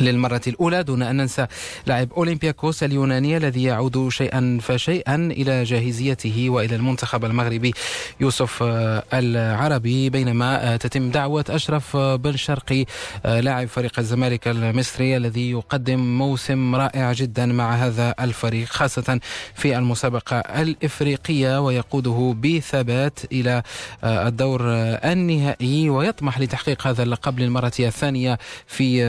للمرة 0.00 0.40
الأولى 0.46 0.82
دون 0.82 1.02
أن 1.02 1.16
ننسى 1.16 1.46
لاعب 1.86 2.12
أولمبياكوس 2.12 2.82
اليوناني 2.82 3.36
الذي 3.36 3.62
يعود 3.62 4.08
شيئا 4.08 4.58
فشيئا 4.62 5.14
إلى 5.14 5.64
جاهزيته 5.64 6.50
وإلى 6.50 6.76
المنتخب 6.76 7.24
المغربي 7.24 7.74
يوسف 8.20 8.62
آه، 8.62 9.04
العربي. 9.12 10.10
بينما 10.10 10.74
آه، 10.74 10.76
تتم 10.76 11.10
دعوة 11.10 11.44
أشرف 11.50 11.96
بن 11.96 12.36
شرقي 12.36 12.84
آه، 13.26 13.40
لاعب 13.40 13.68
فريق 13.68 13.98
الزمالك 13.98 14.48
المصري 14.48 15.16
الذي 15.16 15.50
يقدم 15.50 16.18
موسم 16.18 16.74
رائع 16.74 17.12
جدا 17.12 17.46
مع 17.46 17.74
هذا 17.74 18.14
الفريق 18.20 18.68
خاصة 18.68 19.20
في 19.54 19.78
المسابقة 19.78 20.36
الإفريقية 20.36 21.60
ويقوده 21.60 22.34
بثبات 22.42 23.18
إلى 23.32 23.62
الدور 24.04 24.60
النهائي 25.04 25.90
ويطمح 25.90 26.40
لتحقيق 26.40 26.86
هذا 26.86 27.02
اللقب 27.02 27.38
للمرة 27.38 27.72
الثانية 27.80 28.38
في 28.66 29.04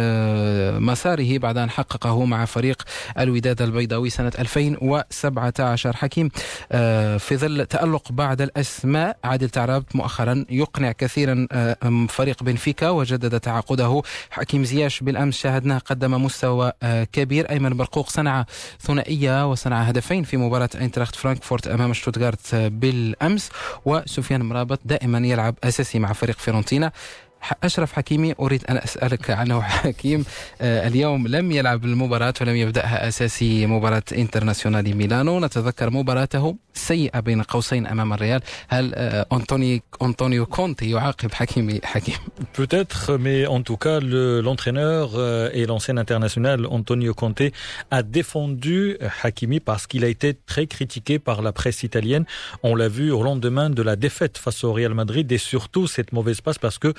مساره 0.80 1.38
بعد 1.38 1.58
أن 1.58 1.70
حققه 1.70 2.26
مع 2.26 2.46
فريق 2.46 2.84
الوداد 3.20 3.62
البيضاوي 3.62 4.10
سنة 4.10 4.32
2017 4.40 5.96
حكيم 5.96 6.30
آه، 6.72 7.18
في 7.18 7.38
ظل 7.38 7.66
تألق 7.66 8.12
بعض 8.12 8.42
الأسماء 8.42 9.18
عادل 9.24 9.50
تعرابت 9.50 9.96
مؤخرا 9.96 10.46
يقنع 10.50 10.92
كثيرا 10.92 11.48
آه، 11.52 12.08
فريق 12.10 12.44
بنفيكا 12.44 12.90
وجدد 12.90 13.40
تعاقده. 13.40 14.02
حكيم 14.32 14.64
زياش 14.64 15.04
بالأمس 15.04 15.38
شاهدناه 15.38 15.78
قدم 15.78 16.24
مستوى 16.24 16.72
آه، 16.84 17.04
كبير. 17.04 17.50
أيمن 17.50 17.78
برقوق 17.78 18.10
صنع 18.10 18.46
ثنائية 18.82 19.52
وصنع 19.52 19.82
هدفين 19.82 20.24
في 20.24 20.38
مباراة 20.38 20.70
أينتراخت 20.82 21.16
فرانكفورت 21.16 21.68
أمام 21.68 21.94
شتوتغارت 21.94 22.56
بالأمس. 22.56 23.50
وسفيان 23.86 24.42
مرابط 24.42 24.80
دائما 24.86 25.28
يلعب 25.28 25.56
أساسي 25.64 26.00
مع 26.00 26.14
فريق 26.14 26.38
فيرونتينا 26.38 26.92
أشرف 27.65 27.93
حكيمي 27.93 28.35
أريد 28.41 28.65
أن 28.71 28.77
أسألك 28.77 29.31
عنه 29.31 29.61
حكيم 29.61 30.25
اليوم 30.61 31.27
لم 31.27 31.53
يلعب 31.53 31.85
المباراة 31.85 32.35
ولم 32.41 32.57
يبدأها 32.57 33.09
أساسي 33.09 33.67
مباراة 33.67 34.03
انترناسيونال 34.13 34.97
ميلانو 34.97 35.41
نتذكر 35.41 35.91
مباراته 35.91 36.57
سيئة 36.75 37.21
بين 37.21 37.43
قوسين 37.43 37.87
أمام 37.87 38.13
الريال 38.13 38.41
هل 38.69 38.95
أنطوني 39.33 39.83
أنطونيو 40.03 40.47
كونتي 40.47 40.91
يعاقب 40.91 41.33
حكيمي 41.33 41.81
حكيم 41.85 42.17
Peut-être, 42.53 43.17
mais 43.19 43.47
en 43.47 43.63
tout 43.63 43.77
cas, 43.77 43.99
l'entraîneur 44.01 45.11
le, 45.17 45.51
et 45.53 45.67
l'ancien 45.67 45.97
international 45.97 46.67
Antonio 46.67 47.15
Conte 47.15 47.43
a 47.91 48.03
défendu 48.03 48.97
Hakimi 49.23 49.61
parce 49.61 49.87
qu'il 49.87 50.05
a 50.05 50.09
été 50.09 50.35
très 50.35 50.67
critiqué 50.67 51.19
par 51.19 51.43
la 51.43 51.53
presse 51.53 51.83
italienne. 51.83 52.25
On 52.63 52.75
l'a 52.77 52.89
vu 52.89 53.11
au 53.11 53.23
lendemain 53.23 53.71
de 53.71 53.83
la 53.83 53.97
défaite 53.97 54.39
face 54.39 54.63
au 54.65 54.73
Real 54.73 54.95
Madrid 54.95 55.31
et 55.33 55.39
surtout 55.39 55.87
cette 55.87 56.13
mauvaise 56.13 56.41
passe 56.41 56.59
parce 56.59 56.79
que 56.79 56.95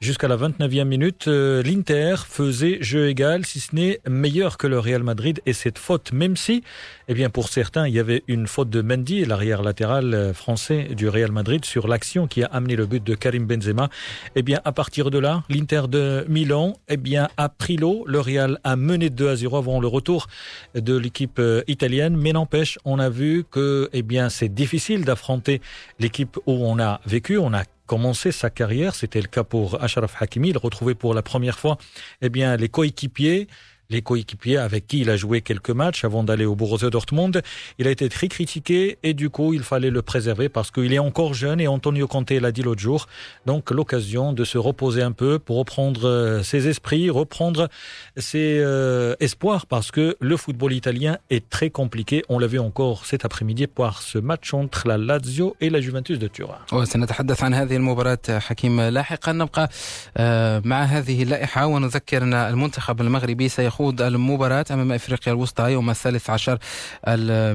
jusqu'à 0.00 0.28
la 0.28 0.36
29e 0.36 0.84
minute, 0.84 1.26
l'Inter 1.26 2.16
faisait 2.28 2.78
jeu 2.80 3.08
égal, 3.08 3.44
si 3.44 3.60
ce 3.60 3.74
n'est 3.74 4.00
meilleur 4.08 4.58
que 4.58 4.66
le 4.66 4.78
Real 4.78 5.02
Madrid 5.02 5.40
et 5.46 5.52
cette 5.52 5.78
faute, 5.78 6.12
même 6.12 6.36
si, 6.36 6.62
eh 7.08 7.14
bien, 7.14 7.30
pour 7.30 7.48
certains, 7.48 7.86
il 7.88 7.94
y 7.94 7.98
avait 7.98 8.22
une 8.28 8.46
faute 8.46 8.70
de 8.70 8.82
Mendy, 8.82 9.24
l'arrière 9.24 9.62
latéral 9.62 10.32
français 10.34 10.88
du 10.94 11.08
Real 11.08 11.32
Madrid, 11.32 11.64
sur 11.64 11.88
l'action 11.88 12.26
qui 12.26 12.42
a 12.42 12.46
amené 12.46 12.76
le 12.76 12.86
but 12.86 13.02
de 13.02 13.14
Karim 13.14 13.46
Benzema. 13.46 13.88
Eh 14.34 14.42
bien, 14.42 14.60
à 14.64 14.72
partir 14.72 15.10
de 15.10 15.18
là, 15.18 15.42
l'Inter 15.48 15.82
de 15.88 16.24
Milan, 16.28 16.76
eh 16.88 16.96
bien, 16.96 17.28
a 17.36 17.48
pris 17.48 17.76
l'eau. 17.76 18.04
Le 18.06 18.20
Real 18.20 18.58
a 18.64 18.76
mené 18.76 19.10
2 19.10 19.28
à 19.28 19.36
0 19.36 19.56
avant 19.56 19.80
le 19.80 19.86
retour 19.86 20.28
de 20.74 20.96
l'équipe 20.96 21.40
italienne. 21.66 22.16
Mais 22.16 22.32
n'empêche, 22.32 22.78
on 22.84 22.98
a 22.98 23.08
vu 23.08 23.44
que, 23.50 23.88
eh 23.92 24.02
bien, 24.02 24.28
c'est 24.28 24.48
difficile 24.48 25.04
d'affronter 25.04 25.60
l'équipe 25.98 26.38
où 26.46 26.52
on 26.52 26.78
a 26.78 27.00
vécu. 27.06 27.38
On 27.38 27.52
a 27.52 27.64
commencé 27.90 28.30
sa 28.30 28.50
carrière. 28.50 28.94
C'était 28.94 29.20
le 29.20 29.26
cas 29.26 29.42
pour 29.42 29.82
Ashraf 29.82 30.22
Hakimi. 30.22 30.50
Il 30.50 30.58
retrouvait 30.58 30.94
pour 30.94 31.12
la 31.12 31.22
première 31.22 31.58
fois, 31.58 31.76
eh 32.22 32.28
bien, 32.28 32.56
les 32.56 32.68
coéquipiers 32.68 33.48
les 33.89 34.01
coéquipiers 34.01 34.57
avec 34.57 34.87
qui 34.87 35.01
il 35.01 35.09
a 35.09 35.17
joué 35.17 35.41
quelques 35.41 35.69
matchs 35.69 36.05
avant 36.05 36.23
d'aller 36.23 36.45
au 36.45 36.55
Borussia 36.55 36.89
Dortmund. 36.89 37.41
Il 37.77 37.87
a 37.87 37.91
été 37.91 38.09
très 38.09 38.27
critiqué 38.27 38.97
et 39.03 39.13
du 39.13 39.29
coup, 39.29 39.53
il 39.53 39.63
fallait 39.63 39.89
le 39.89 40.01
préserver 40.01 40.49
parce 40.49 40.71
qu'il 40.71 40.91
est 40.93 40.99
encore 40.99 41.33
jeune 41.33 41.59
et 41.61 41.67
Antonio 41.67 42.07
Conte 42.07 42.31
l'a 42.31 42.51
dit 42.51 42.63
l'autre 42.63 42.81
jour. 42.81 43.07
Donc, 43.45 43.71
l'occasion 43.71 44.33
de 44.33 44.43
se 44.43 44.57
reposer 44.57 45.01
un 45.01 45.11
peu 45.11 45.39
pour 45.39 45.57
reprendre 45.57 46.41
ses 46.43 46.67
esprits, 46.67 47.09
reprendre 47.09 47.69
ses 48.17 48.59
euh, 48.59 49.15
espoirs 49.19 49.65
parce 49.67 49.91
que 49.91 50.17
le 50.19 50.37
football 50.37 50.73
italien 50.73 51.17
est 51.29 51.47
très 51.49 51.69
compliqué. 51.69 52.23
On 52.29 52.39
l'a 52.39 52.47
vu 52.47 52.59
encore 52.59 53.05
cet 53.05 53.25
après-midi 53.25 53.67
par 53.67 54.01
ce 54.01 54.17
match 54.17 54.53
entre 54.53 54.87
la 54.87 54.97
Lazio 54.97 55.55
et 55.61 55.69
la 55.69 55.81
Juventus 55.81 56.19
de 56.19 56.27
Turin. 56.27 56.57
وسنتحدث 56.71 57.43
عن 57.43 57.53
هذه 57.53 57.75
المباراة 57.75 58.39
حكيم 58.39 58.81
لاحقا 58.81 59.31
نبقى 59.31 59.69
مع 60.65 60.83
هذه 60.83 61.23
اللائحة 61.23 61.65
ونذكر 61.65 62.23
أن 62.23 62.33
المنتخب 62.33 63.01
المغربي 63.01 63.49
سيخوض 63.49 63.75
خوض 63.80 64.02
المباراة 64.02 64.64
أمام 64.70 64.92
إفريقيا 64.92 65.32
الوسطى 65.32 65.72
يوم 65.72 65.90
الثالث 65.90 66.30
عشر 66.30 66.58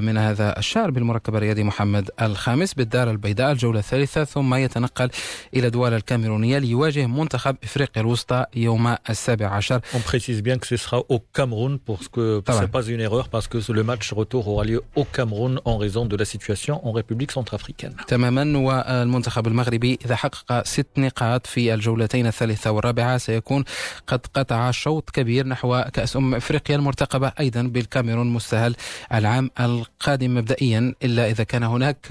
من 0.00 0.18
هذا 0.18 0.58
الشهر 0.58 0.90
بالمركب 0.90 1.36
الرياضي 1.36 1.62
محمد 1.62 2.10
الخامس 2.22 2.74
بالدار 2.74 3.10
البيضاء 3.10 3.52
الجولة 3.52 3.78
الثالثة 3.78 4.24
ثم 4.24 4.54
يتنقل 4.54 5.10
إلى 5.54 5.70
دوالا 5.70 5.96
الكاميرونية 5.96 6.58
ليواجه 6.58 7.06
منتخب 7.06 7.56
إفريقيا 7.64 8.02
الوسطى 8.02 8.46
يوم 8.56 8.96
السابع 9.10 9.46
عشر 9.46 9.80
On 9.94 10.00
précise 10.00 10.42
bien 10.42 10.58
que 10.58 10.66
ce 10.66 10.76
sera 10.76 10.98
au 11.08 11.20
Cameroun 11.36 11.78
parce 11.78 12.08
que 12.08 12.42
ce 12.48 12.60
n'est 12.60 12.74
pas 12.78 12.82
une 12.82 13.00
erreur 13.00 13.28
parce 13.28 13.46
que 13.46 13.58
le 13.72 13.82
match 13.82 14.12
retour 14.12 14.48
aura 14.48 14.64
lieu 14.64 14.82
au 14.96 15.04
Cameroun 15.04 15.60
en 15.64 15.76
raison 15.78 16.06
de 16.06 16.16
la 16.16 16.24
situation 16.24 16.74
en 16.88 16.92
République 16.92 17.30
centrafricaine. 17.30 17.94
تماما 18.08 18.58
والمنتخب 18.58 19.46
المغربي 19.46 19.98
إذا 20.04 20.16
حقق 20.16 20.64
ست 20.64 20.86
نقاط 20.98 21.46
في 21.46 21.74
الجولتين 21.74 22.26
الثالثة 22.26 22.70
والرابعة 22.70 23.18
سيكون 23.18 23.64
قد 24.06 24.26
قطع 24.34 24.70
شوط 24.70 25.10
كبير 25.10 25.46
نحو 25.46 25.84
كأس 25.92 26.15
أمم 26.16 26.34
إفريقيا 26.34 26.76
المرتقبة 26.76 27.32
أيضا 27.40 27.62
بالكاميرون 27.62 28.26
مستهل 28.26 28.74
العام 29.14 29.50
القادم 29.60 30.34
مبدئيا 30.34 30.94
إلا 31.04 31.30
إذا 31.30 31.44
كان 31.44 31.62
هناك 31.62 32.06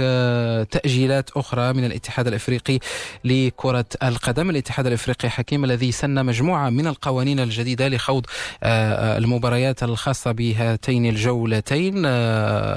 تأجيلات 0.72 1.30
أخرى 1.30 1.74
من 1.74 1.86
الاتحاد 1.86 2.28
الإفريقي 2.28 2.80
لكرة 3.24 3.86
القدم، 4.04 4.50
الاتحاد 4.50 4.88
الإفريقي 4.88 5.30
حكيم 5.30 5.64
الذي 5.64 5.92
سن 5.92 6.26
مجموعة 6.26 6.70
من 6.70 6.88
القوانين 6.88 7.40
الجديدة 7.40 7.88
لخوض 7.88 8.26
المباريات 8.64 9.84
الخاصة 9.84 10.32
بهاتين 10.32 11.06
الجولتين 11.06 12.04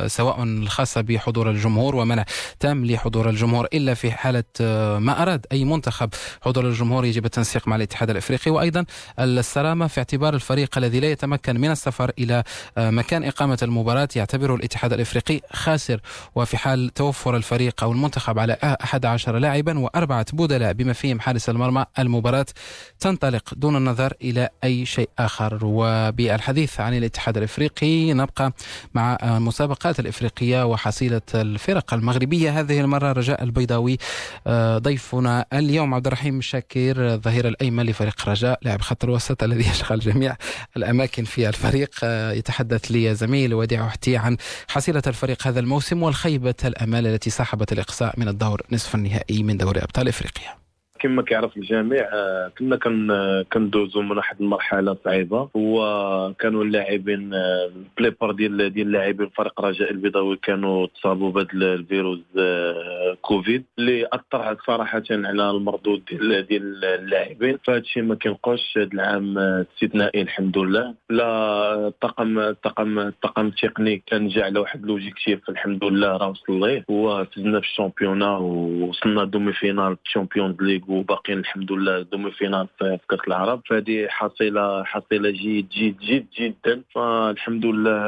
سواء 0.08 0.42
الخاصة 0.42 1.00
بحضور 1.00 1.50
الجمهور 1.50 1.96
ومنع 1.96 2.24
تام 2.60 2.86
لحضور 2.86 3.30
الجمهور 3.30 3.66
إلا 3.74 3.94
في 3.94 4.10
حالة 4.12 4.44
ما 4.98 5.22
أراد 5.22 5.46
أي 5.52 5.64
منتخب 5.64 6.10
حضور 6.42 6.66
الجمهور 6.66 7.04
يجب 7.04 7.24
التنسيق 7.24 7.68
مع 7.68 7.76
الاتحاد 7.76 8.10
الإفريقي. 8.10 8.50
وأيضا 8.50 8.84
السلامة 9.18 9.86
في 9.86 9.98
اعتبار 9.98 10.34
الفريق 10.34 10.78
الذي 10.78 11.00
لا 11.00 11.10
يتمكن 11.18 11.60
من 11.60 11.70
السفر 11.70 12.12
إلى 12.18 12.42
مكان 12.76 13.24
إقامة 13.24 13.58
المباراة. 13.62 14.08
يعتبره 14.16 14.54
الاتحاد 14.54 14.92
الإفريقي 14.92 15.40
خاسر 15.52 16.00
وفي 16.34 16.56
حال 16.56 16.90
توفر 16.94 17.36
الفريق 17.36 17.84
أو 17.84 17.92
المنتخب 17.92 18.38
على 18.38 18.56
11 18.62 19.38
لاعبا 19.38 19.78
وأربعة 19.78 20.26
بدلاء 20.32 20.72
بما 20.72 20.92
فيهم 20.92 21.20
حارس 21.20 21.48
المرمى 21.48 21.84
المباراة 21.98 22.46
تنطلق 23.00 23.54
دون 23.54 23.76
النظر 23.76 24.12
إلى 24.22 24.48
أي 24.64 24.86
شيء 24.86 25.08
آخر. 25.18 25.58
وبالحديث 25.62 26.80
عن 26.80 26.94
الاتحاد 26.94 27.36
الإفريقي 27.36 28.12
نبقى 28.12 28.52
مع 28.94 29.18
المسابقات 29.22 30.00
الإفريقية 30.00 30.66
وحصيلة 30.66 31.20
الفرق 31.34 31.94
المغربية. 31.94 32.60
هذه 32.60 32.80
المرة 32.80 33.12
رجاء 33.12 33.42
البيضاوي 33.42 33.98
ضيفنا 34.76 35.46
اليوم 35.52 35.94
عبد 35.94 36.06
الرحيم 36.06 36.40
شاكر 36.40 37.14
الظهير 37.14 37.48
الأيمن 37.48 37.82
لفريق 37.86 38.28
رجاء 38.28 38.58
لاعب 38.62 38.80
خط 38.80 39.04
الوسط 39.04 39.42
الذي 39.42 39.68
يشغل 39.70 40.00
جميع 40.00 40.36
الأماكن 40.76 41.07
في 41.08 41.48
الفريق 41.48 41.90
يتحدث 42.38 42.84
لي 42.90 43.14
زميل 43.14 43.54
وديع 43.54 43.84
وحتي 43.84 44.16
عن 44.16 44.36
حصيلة 44.68 45.02
الفريق 45.06 45.46
هذا 45.46 45.60
الموسم 45.60 46.02
والخيبة 46.02 46.54
الأمال 46.64 47.06
التي 47.06 47.30
صاحبت 47.30 47.72
الإقصاء 47.72 48.14
من 48.20 48.28
الدور 48.28 48.62
نصف 48.72 48.94
النهائي 48.94 49.42
من 49.42 49.56
دوري 49.56 49.80
أبطال 49.82 50.08
إفريقيا. 50.08 50.67
كما 51.00 51.22
كيعرف 51.22 51.56
الجميع 51.56 52.08
كنا 52.58 53.44
كندوزو 53.52 54.02
من 54.02 54.16
واحد 54.16 54.36
المرحلة 54.40 54.96
صعيبة. 55.04 55.48
وكانوا 55.54 56.64
اللاعبين 56.64 57.30
بليبار 57.98 58.32
ديال 58.32 58.72
ديال 58.72 58.86
اللاعبين 58.86 59.28
فريق 59.28 59.60
رجاء 59.60 59.90
البيضاوي 59.90 60.36
كانوا 60.36 60.86
تصابوا 60.86 61.30
بهذا 61.30 61.48
الفيروس 61.52 62.20
كوفيد 63.22 63.64
اللي 63.78 64.06
أثر 64.12 64.56
صراحة 64.66 65.02
على 65.10 65.50
المردود 65.50 66.02
ديال 66.04 66.46
ديال 66.46 66.84
اللاعبين. 66.84 67.58
فهذا 67.64 67.78
الشيء 67.78 68.02
ما 68.02 68.14
كينقصش 68.14 68.78
هذا 68.78 68.88
العام 68.94 69.38
استثنائي 69.38 70.22
الحمد 70.22 70.58
لله. 70.58 70.94
لا 71.10 71.86
الطاقم 71.86 72.38
الطاقم 72.38 72.98
الطاقم 72.98 73.46
التقني 73.46 74.02
كان 74.06 74.28
جا 74.28 74.44
على 74.44 74.60
واحد 74.60 74.86
لوجيكتيف 74.86 75.48
الحمد 75.48 75.84
لله 75.84 76.16
راه 76.16 76.28
وصل 76.28 76.60
ليه. 76.60 76.84
وفزنا 76.88 77.60
في 77.60 77.66
الشامبيونا 77.66 78.36
ووصلنا 78.36 79.24
دومي 79.24 79.52
فينال 79.52 79.96
الشامبيونز 80.06 80.56
ليغ 80.60 80.80
وباقيين 80.88 81.38
الحمد 81.38 81.72
لله 81.72 82.02
دومي 82.02 82.30
فينال 82.30 82.68
في 82.78 82.98
كاس 83.10 83.18
العرب. 83.28 83.60
فهذه 83.70 84.06
حصيله 84.08 84.84
حصيلة 84.84 85.30
جيد 85.30 85.68
جيد 85.68 85.98
جيد 85.98 86.26
جدا 86.38 86.82
فالحمد 86.94 87.64
لله 87.64 87.98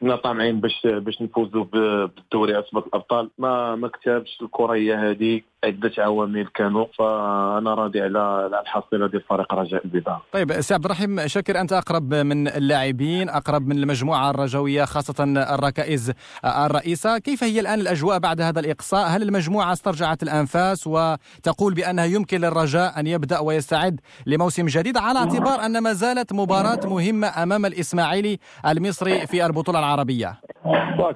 كنا 0.00 0.16
طامعين 0.16 0.60
باش 0.60 0.86
باش 0.86 1.22
نفوزوا 1.22 1.64
بالدوري 1.64 2.54
عصبه 2.54 2.80
الأبطال. 2.80 3.30
ما 3.38 3.76
ما 3.76 3.88
كتبش 3.88 4.38
الكره 4.42 5.10
هذه 5.10 5.40
عدة 5.64 5.92
عوامل 5.98 6.46
كانوا. 6.46 6.86
فأنا 6.98 7.74
راضي 7.74 8.00
على 8.00 8.50
الحصيلة 8.62 9.06
ديال 9.06 9.22
فريق 9.22 9.54
رجاء 9.54 9.84
البيضاء. 9.84 10.22
طيب 10.32 10.60
سي 10.60 10.74
عبد 10.74 10.84
الرحيم 10.84 11.26
شاكر 11.26 11.60
أنت 11.60 11.72
أقرب 11.72 12.14
من 12.14 12.48
اللاعبين 12.48 13.28
أقرب 13.28 13.66
من 13.66 13.76
المجموعة 13.76 14.30
الرجوية 14.30 14.84
خاصة 14.84 15.24
الركائز 15.54 16.12
الرئيسة، 16.44 17.18
كيف 17.18 17.44
هي 17.44 17.60
الآن 17.60 17.80
الأجواء 17.80 18.18
بعد 18.18 18.40
هذا 18.40 18.60
الإقصاء؟ 18.60 19.08
هل 19.08 19.22
المجموعة 19.22 19.72
استرجعت 19.72 20.22
الأنفاس 20.22 20.86
وتقول 20.86 21.74
بانها 21.96 22.16
يمكن 22.16 22.40
للرجاء 22.40 23.00
أن 23.00 23.06
يبدأ 23.06 23.38
ويستعد 23.40 24.00
لموسم 24.26 24.66
جديد 24.66 24.96
على 24.96 25.18
اعتبار 25.18 25.66
أن 25.66 25.82
ما 25.82 25.92
زالت 25.92 26.32
مباراة 26.32 26.80
مهمة 26.84 27.42
أمام 27.42 27.66
الإسماعيلي 27.66 28.38
المصري 28.66 29.26
في 29.26 29.46
البطولة 29.46 29.78
العربية؟ 29.78 30.34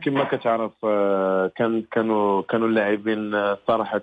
كما 0.02 0.25
كتعرف 0.25 0.72
كان 1.56 1.82
كانوا 1.92 2.42
كانوا 2.42 2.68
اللاعبين 2.68 3.54
صراحة 3.68 3.99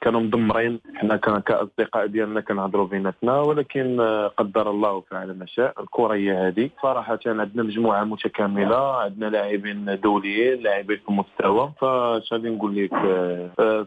كانوا 0.00 0.20
مدمرين. 0.20 0.80
حنا 0.94 1.16
كأصدقاء 1.16 2.06
ديالنا 2.06 2.40
كنهضروا 2.40 2.86
بيناتنا 2.86 3.40
ولكن 3.40 4.00
قدر 4.36 4.70
الله 4.70 5.02
فعل 5.10 5.38
ما 5.38 5.46
شاء 5.46 5.74
الكرة 5.80 6.14
هي 6.14 6.32
هذه. 6.32 6.70
صراحة 6.82 7.18
عندنا 7.26 7.62
مجموعة 7.62 8.04
متكاملة 8.04 8.96
عندنا 8.96 9.26
لاعبين 9.26 10.00
دوليين 10.02 10.62
لاعبين 10.62 10.96
في 10.96 11.08
المستوى. 11.08 11.72
فاش 11.80 12.32
غادي 12.32 12.48
نقول 12.48 12.76
لك 12.76 12.92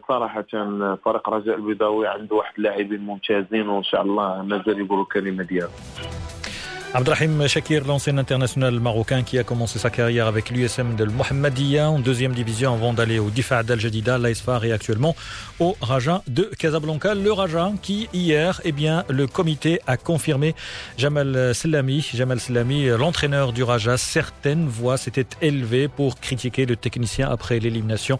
صراحة 0.08 0.44
فريق 1.04 1.28
رجاء 1.28 1.56
البيضاوي 1.56 1.97
عنده 2.06 2.36
واحد 2.36 2.52
اللاعبين 2.58 3.00
ممتازين 3.00 3.68
وإن 3.68 3.82
شاء 3.82 4.02
الله 4.02 4.42
مازال 4.42 4.80
يقولوا 4.80 5.02
الكلمة 5.04 5.42
ديالهم. 5.42 5.70
Abdrahim 6.94 7.46
Shakir, 7.46 7.84
l'ancien 7.86 8.16
international 8.16 8.80
marocain 8.80 9.22
qui 9.22 9.38
a 9.38 9.44
commencé 9.44 9.78
sa 9.78 9.90
carrière 9.90 10.26
avec 10.26 10.48
l'USM 10.48 10.96
de 10.96 11.04
Mohammedia 11.04 11.90
en 11.90 11.98
deuxième 11.98 12.32
division 12.32 12.72
avant 12.72 12.94
d'aller 12.94 13.18
au 13.18 13.28
Difa 13.28 13.62
d'Al 13.62 13.78
Jadida, 13.78 14.16
l'Aisfar 14.16 14.64
et 14.64 14.72
actuellement 14.72 15.14
au 15.60 15.76
Raja 15.82 16.22
de 16.28 16.50
Casablanca. 16.58 17.14
Le 17.14 17.30
Raja 17.30 17.72
qui 17.82 18.08
hier, 18.14 18.62
eh 18.64 18.72
bien, 18.72 19.04
le 19.10 19.26
comité 19.26 19.80
a 19.86 19.98
confirmé 19.98 20.54
Jamal 20.96 21.54
Selami, 21.54 22.08
Jamal 22.14 22.40
Selami, 22.40 22.86
l'entraîneur 22.86 23.52
du 23.52 23.62
Raja. 23.62 23.98
Certaines 23.98 24.66
voix 24.66 24.96
s'étaient 24.96 25.26
élevées 25.42 25.88
pour 25.88 26.18
critiquer 26.18 26.64
le 26.64 26.76
technicien 26.76 27.28
après 27.28 27.58
l'élimination, 27.60 28.18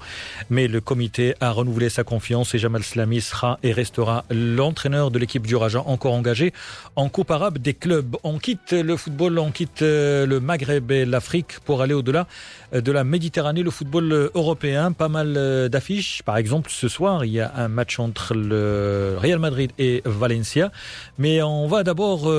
mais 0.51 0.69
le 0.69 0.83
comité 0.83 1.35
a 1.41 1.53
renouvelé 1.53 1.89
sa 1.89 2.05
confiance 2.05 2.55
et 2.55 2.59
Jamal 2.59 2.83
Selami 2.83 3.23
sera 3.23 3.59
et 3.63 3.73
restera 3.73 4.27
l'entraîneur 4.31 5.11
de 5.11 5.19
l'équipe 5.19 5.47
du 5.47 5.57
Raja 5.57 5.83
encore 5.87 6.13
engagé 6.13 6.53
en 6.97 7.09
Coupe 7.09 7.31
arabe 7.31 7.57
des 7.57 7.73
clubs. 7.73 8.15
On 8.25 8.39
quitte 8.39 8.58
le 8.73 8.97
football, 8.97 9.39
on 9.39 9.51
quitte 9.51 9.83
euh, 9.83 10.27
le 10.27 10.41
Maghreb 10.41 10.91
et 10.91 11.05
l'Afrique 11.05 11.61
pour 11.65 11.83
aller 11.83 11.95
au-delà 11.95 12.27
euh, 12.75 12.81
de 12.81 12.93
la 12.93 13.05
Méditerranée, 13.05 13.63
le 13.63 13.71
football 13.71 14.13
euh, 14.13 14.31
européen. 14.35 14.93
Pas 14.93 15.09
mal 15.09 15.69
d'affiches. 15.69 16.23
Par 16.23 16.37
exemple, 16.37 16.71
ce 16.71 16.89
soir, 16.89 17.25
il 17.25 17.33
y 17.33 17.41
a 17.41 17.53
un 17.57 17.69
match 17.69 17.99
entre 17.99 18.35
le 18.35 19.17
Real 19.19 19.39
Madrid 19.39 19.73
et 19.79 20.03
Valencia. 20.05 20.71
Mais 21.19 21.43
on 21.43 21.67
va 21.67 21.83
d'abord 21.85 22.33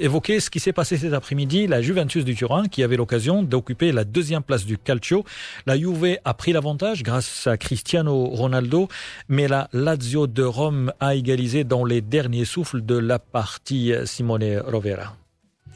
évoquer 0.00 0.40
ce 0.40 0.50
qui 0.50 0.60
s'est 0.60 0.72
passé 0.72 0.96
cet 0.96 1.12
après-midi. 1.12 1.66
La 1.66 1.82
Juventus 1.82 2.24
du 2.24 2.34
Turin, 2.34 2.68
qui 2.68 2.82
avait 2.82 2.96
l'occasion 2.96 3.42
d'occuper 3.42 3.92
la 3.92 4.04
deuxième 4.04 4.42
place 4.42 4.64
du 4.64 4.78
Calcio. 4.78 5.24
La 5.66 5.78
Juve 5.78 6.18
a 6.24 6.34
pris 6.34 6.52
l'avantage 6.52 7.02
grâce 7.02 7.46
à 7.46 7.56
Cristiano 7.56 8.26
Ronaldo. 8.26 8.88
Mais 9.28 9.48
la 9.48 9.68
Lazio 9.72 10.26
de 10.26 10.42
Rome 10.42 10.92
a 11.00 11.14
égalisé 11.14 11.64
dans 11.64 11.84
les 11.84 12.00
derniers 12.00 12.44
souffles 12.44 12.82
de 12.82 12.96
la 12.96 13.18
partie 13.18 13.92
Simone 14.04 14.58
Rovera 14.66 15.21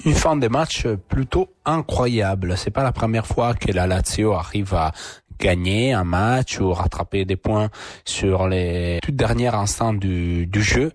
une 0.05 0.15
fin 0.15 0.37
de 0.37 0.49
match 0.49 0.87
plutôt 1.09 1.49
incroyable. 1.65 2.55
C'est 2.57 2.71
pas 2.71 2.83
la 2.83 2.93
première 2.93 3.27
fois 3.27 3.55
que 3.55 3.73
la 3.73 3.87
Lazio 3.87 4.33
arrive 4.33 4.75
à 4.75 4.93
gagner 5.39 5.93
un 5.93 6.05
match 6.05 6.61
ou 6.61 6.73
rattraper 6.73 7.25
des 7.25 7.37
points 7.37 7.69
sur 8.05 8.49
les 8.49 8.99
tout 9.03 9.13
derniers 9.13 9.55
instants 9.55 9.93
du, 9.93 10.47
du 10.47 10.63
jeu. 10.63 10.93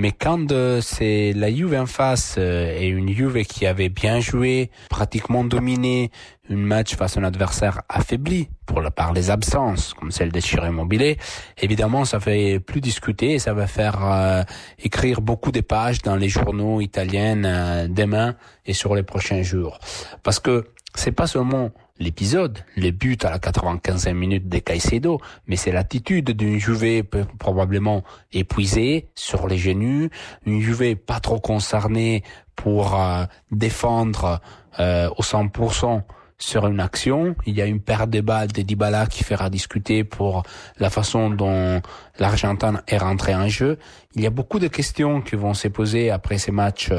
Mais 0.00 0.12
quand 0.12 0.50
euh, 0.50 0.80
c'est 0.80 1.34
la 1.34 1.52
Juve 1.54 1.74
en 1.74 1.84
face 1.84 2.36
euh, 2.38 2.74
et 2.74 2.86
une 2.86 3.10
Juve 3.10 3.44
qui 3.44 3.66
avait 3.66 3.90
bien 3.90 4.18
joué, 4.18 4.70
pratiquement 4.88 5.44
dominé 5.44 6.10
un 6.48 6.56
match 6.56 6.96
face 6.96 7.18
à 7.18 7.20
un 7.20 7.24
adversaire 7.24 7.82
affaibli 7.86 8.48
pour 8.64 8.80
la, 8.80 8.90
par 8.90 9.12
les 9.12 9.28
absences, 9.28 9.92
comme 9.92 10.10
celle 10.10 10.32
de 10.32 10.40
Chiré 10.40 10.68
Immobilier, 10.68 11.18
évidemment, 11.58 12.06
ça 12.06 12.18
fait 12.18 12.60
plus 12.60 12.80
discuter 12.80 13.32
et 13.32 13.38
ça 13.38 13.52
va 13.52 13.66
faire 13.66 13.98
euh, 14.02 14.42
écrire 14.78 15.20
beaucoup 15.20 15.52
de 15.52 15.60
pages 15.60 16.00
dans 16.00 16.16
les 16.16 16.30
journaux 16.30 16.80
italiens 16.80 17.86
demain 17.86 18.36
et 18.64 18.72
sur 18.72 18.94
les 18.94 19.02
prochains 19.02 19.42
jours. 19.42 19.80
Parce 20.22 20.40
que 20.40 20.68
c'est 20.94 21.12
pas 21.12 21.26
seulement 21.26 21.72
l'épisode, 22.00 22.58
les 22.76 22.90
buts 22.90 23.18
à 23.22 23.30
la 23.30 23.38
95e 23.38 24.14
minute 24.14 24.48
des 24.48 24.62
Caicedo, 24.62 25.20
mais 25.46 25.56
c'est 25.56 25.70
l'attitude 25.70 26.30
d'une 26.32 26.58
Juve 26.58 27.04
probablement 27.38 28.02
épuisée, 28.32 29.10
sur 29.14 29.46
les 29.46 29.58
genoux, 29.58 30.08
une 30.46 30.60
Juve 30.60 30.96
pas 30.96 31.20
trop 31.20 31.38
concernée 31.38 32.24
pour 32.56 32.98
euh, 32.98 33.24
défendre 33.52 34.40
euh, 34.80 35.08
au 35.16 35.22
100% 35.22 36.02
sur 36.38 36.66
une 36.66 36.80
action. 36.80 37.36
Il 37.46 37.54
y 37.54 37.62
a 37.62 37.66
une 37.66 37.80
perte 37.80 38.10
de 38.10 38.22
balles 38.22 38.50
de 38.50 38.62
Dybala 38.62 39.06
qui 39.06 39.22
fera 39.22 39.50
discuter 39.50 40.04
pour 40.04 40.42
la 40.78 40.88
façon 40.88 41.30
dont 41.30 41.82
l'Argentin 42.18 42.80
est 42.88 42.98
rentré 42.98 43.34
en 43.34 43.48
jeu. 43.48 43.78
Il 44.14 44.22
y 44.22 44.26
a 44.26 44.30
beaucoup 44.30 44.58
de 44.58 44.68
questions 44.68 45.20
qui 45.20 45.36
vont 45.36 45.54
se 45.54 45.68
poser 45.68 46.10
après 46.10 46.38
ces 46.38 46.50
matchs 46.50 46.92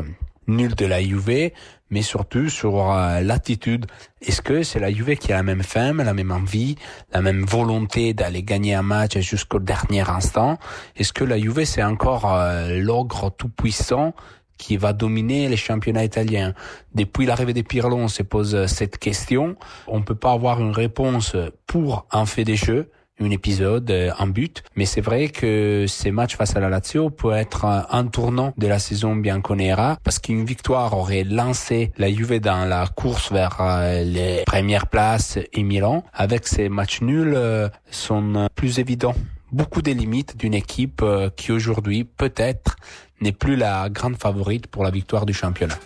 nuls 0.51 0.75
de 0.75 0.85
la 0.85 1.01
Juve, 1.01 1.51
mais 1.89 2.01
surtout 2.01 2.49
sur 2.49 2.91
euh, 2.91 3.21
l'attitude. 3.21 3.85
Est-ce 4.21 4.41
que 4.41 4.63
c'est 4.63 4.79
la 4.79 4.91
Juve 4.91 5.15
qui 5.15 5.31
a 5.31 5.37
la 5.37 5.43
même 5.43 5.63
faim, 5.63 5.93
la 5.93 6.13
même 6.13 6.31
envie, 6.31 6.75
la 7.11 7.21
même 7.21 7.43
volonté 7.43 8.13
d'aller 8.13 8.43
gagner 8.43 8.75
un 8.75 8.81
match 8.81 9.17
jusqu'au 9.19 9.59
dernier 9.59 10.07
instant? 10.09 10.57
Est-ce 10.95 11.13
que 11.13 11.23
la 11.23 11.39
Juve 11.39 11.63
c'est 11.65 11.83
encore 11.83 12.31
euh, 12.31 12.79
l'ogre 12.79 13.31
tout 13.35 13.49
puissant 13.49 14.13
qui 14.57 14.77
va 14.77 14.93
dominer 14.93 15.49
les 15.49 15.57
championnats 15.57 16.03
italiens? 16.03 16.53
Depuis 16.93 17.25
l'arrivée 17.25 17.53
des 17.53 17.63
Pirlo, 17.63 17.97
on 17.97 18.07
se 18.07 18.23
pose 18.23 18.67
cette 18.67 18.97
question. 18.97 19.55
On 19.87 20.01
peut 20.01 20.15
pas 20.15 20.31
avoir 20.31 20.61
une 20.61 20.71
réponse 20.71 21.35
pour 21.67 22.05
un 22.11 22.25
fait 22.25 22.43
des 22.43 22.55
jeux 22.55 22.91
un 23.21 23.29
épisode, 23.31 23.89
euh, 23.91 24.11
un 24.17 24.27
but. 24.27 24.63
Mais 24.75 24.85
c'est 24.85 25.01
vrai 25.01 25.29
que 25.29 25.85
ces 25.87 26.11
matchs 26.11 26.35
face 26.35 26.55
à 26.55 26.59
la 26.59 26.69
Lazio 26.69 27.09
peut 27.09 27.33
être 27.33 27.65
un 27.65 28.07
tournant 28.07 28.53
de 28.57 28.67
la 28.67 28.79
saison 28.79 29.15
bianconera 29.15 29.97
parce 30.03 30.19
qu'une 30.19 30.45
victoire 30.45 30.97
aurait 30.97 31.23
lancé 31.23 31.91
la 31.97 32.11
Juve 32.11 32.39
dans 32.39 32.65
la 32.65 32.87
course 32.87 33.31
vers 33.31 33.57
euh, 33.59 34.03
les 34.03 34.43
premières 34.45 34.87
places 34.87 35.37
et 35.53 35.63
Milan. 35.63 36.03
Avec 36.13 36.47
ces 36.47 36.69
matchs 36.69 37.01
nuls, 37.01 37.33
euh, 37.35 37.69
sont 37.89 38.47
plus 38.55 38.79
évidents 38.79 39.15
beaucoup 39.51 39.81
des 39.81 39.93
limites 39.93 40.37
d'une 40.37 40.53
équipe 40.53 41.03
qui 41.35 41.51
aujourd'hui 41.51 42.05
peut-être 42.05 42.77
n'est 43.19 43.33
plus 43.33 43.57
la 43.57 43.89
grande 43.89 44.15
favorite 44.15 44.67
pour 44.67 44.83
la 44.83 44.91
victoire 44.91 45.25
du 45.25 45.33
championnat. 45.33 45.77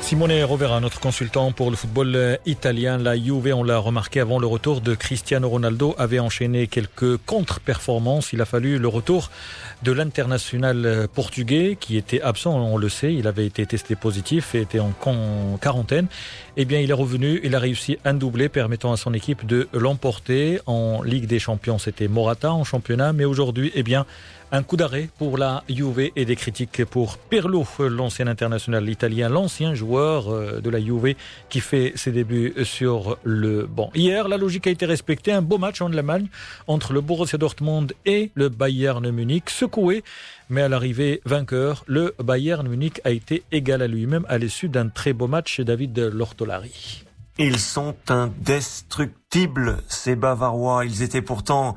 Simone 0.00 0.42
Rovera, 0.42 0.80
notre 0.80 1.00
consultant 1.00 1.52
pour 1.52 1.70
le 1.70 1.76
football 1.76 2.38
italien, 2.46 2.96
la 2.96 3.14
Juve, 3.14 3.52
on 3.54 3.62
l'a 3.62 3.76
remarqué 3.78 4.20
avant 4.20 4.38
le 4.38 4.46
retour 4.46 4.80
de 4.80 4.94
Cristiano 4.94 5.48
Ronaldo, 5.48 5.94
avait 5.98 6.18
enchaîné 6.18 6.66
quelques 6.66 7.18
contre-performances. 7.18 8.32
Il 8.32 8.40
a 8.40 8.46
fallu 8.46 8.78
le 8.78 8.88
retour 8.88 9.30
de 9.82 9.92
l'international 9.92 11.08
portugais 11.14 11.76
qui 11.78 11.98
était 11.98 12.22
absent, 12.22 12.56
on 12.56 12.78
le 12.78 12.88
sait, 12.88 13.12
il 13.12 13.26
avait 13.26 13.44
été 13.44 13.66
testé 13.66 13.96
positif 13.96 14.54
et 14.54 14.62
était 14.62 14.80
en 14.80 14.92
quarantaine. 15.60 16.06
Eh 16.56 16.64
bien, 16.64 16.80
il 16.80 16.90
est 16.90 16.94
revenu, 16.94 17.40
il 17.44 17.54
a 17.54 17.58
réussi 17.58 17.98
un 18.06 18.14
doublé 18.14 18.48
permettant 18.48 18.92
à 18.92 18.96
son 18.96 19.12
équipe 19.12 19.46
de 19.46 19.68
l'emporter 19.74 20.60
en 20.66 21.02
Ligue 21.02 21.26
des 21.26 21.38
Champions. 21.38 21.78
C'était 21.78 22.08
Morata 22.08 22.52
en 22.52 22.64
championnat, 22.64 23.12
mais 23.12 23.26
aujourd'hui, 23.26 23.70
eh 23.74 23.82
bien, 23.82 24.06
un 24.50 24.62
coup 24.62 24.76
d'arrêt 24.76 25.08
pour 25.18 25.36
la 25.36 25.62
Juve 25.68 26.10
et 26.14 26.24
des 26.24 26.36
critiques 26.36 26.84
pour 26.84 27.18
Pirlo, 27.18 27.66
l'ancien 27.78 28.26
international 28.26 28.88
italien, 28.88 29.28
l'ancien 29.28 29.74
joueur 29.74 30.28
euh, 30.28 30.60
de 30.60 30.70
la 30.70 30.80
Juve 30.80 31.14
qui 31.48 31.60
fait 31.60 31.92
ses 31.96 32.12
débuts 32.12 32.54
sur 32.64 33.18
le 33.24 33.66
banc. 33.66 33.90
Hier, 33.94 34.28
la 34.28 34.36
logique 34.36 34.66
a 34.66 34.70
été 34.70 34.86
respectée. 34.86 35.32
Un 35.32 35.42
beau 35.42 35.58
match 35.58 35.80
en 35.80 35.92
Allemagne 35.92 36.28
entre 36.66 36.92
le 36.92 37.00
Borussia 37.00 37.38
Dortmund 37.38 37.92
et 38.06 38.30
le 38.34 38.48
Bayern 38.48 39.10
Munich, 39.10 39.50
secoué. 39.50 40.02
Mais 40.50 40.62
à 40.62 40.68
l'arrivée 40.68 41.20
vainqueur, 41.24 41.84
le 41.86 42.14
Bayern 42.22 42.66
Munich 42.66 43.00
a 43.04 43.10
été 43.10 43.42
égal 43.52 43.82
à 43.82 43.86
lui-même 43.86 44.24
à 44.28 44.38
l'issue 44.38 44.68
d'un 44.68 44.88
très 44.88 45.12
beau 45.12 45.26
match 45.26 45.60
David 45.60 45.98
Lortolari. 45.98 47.07
Ils 47.40 47.60
sont 47.60 47.94
indestructibles, 48.08 49.78
ces 49.86 50.16
Bavarois. 50.16 50.84
Ils 50.84 51.04
étaient 51.04 51.22
pourtant 51.22 51.76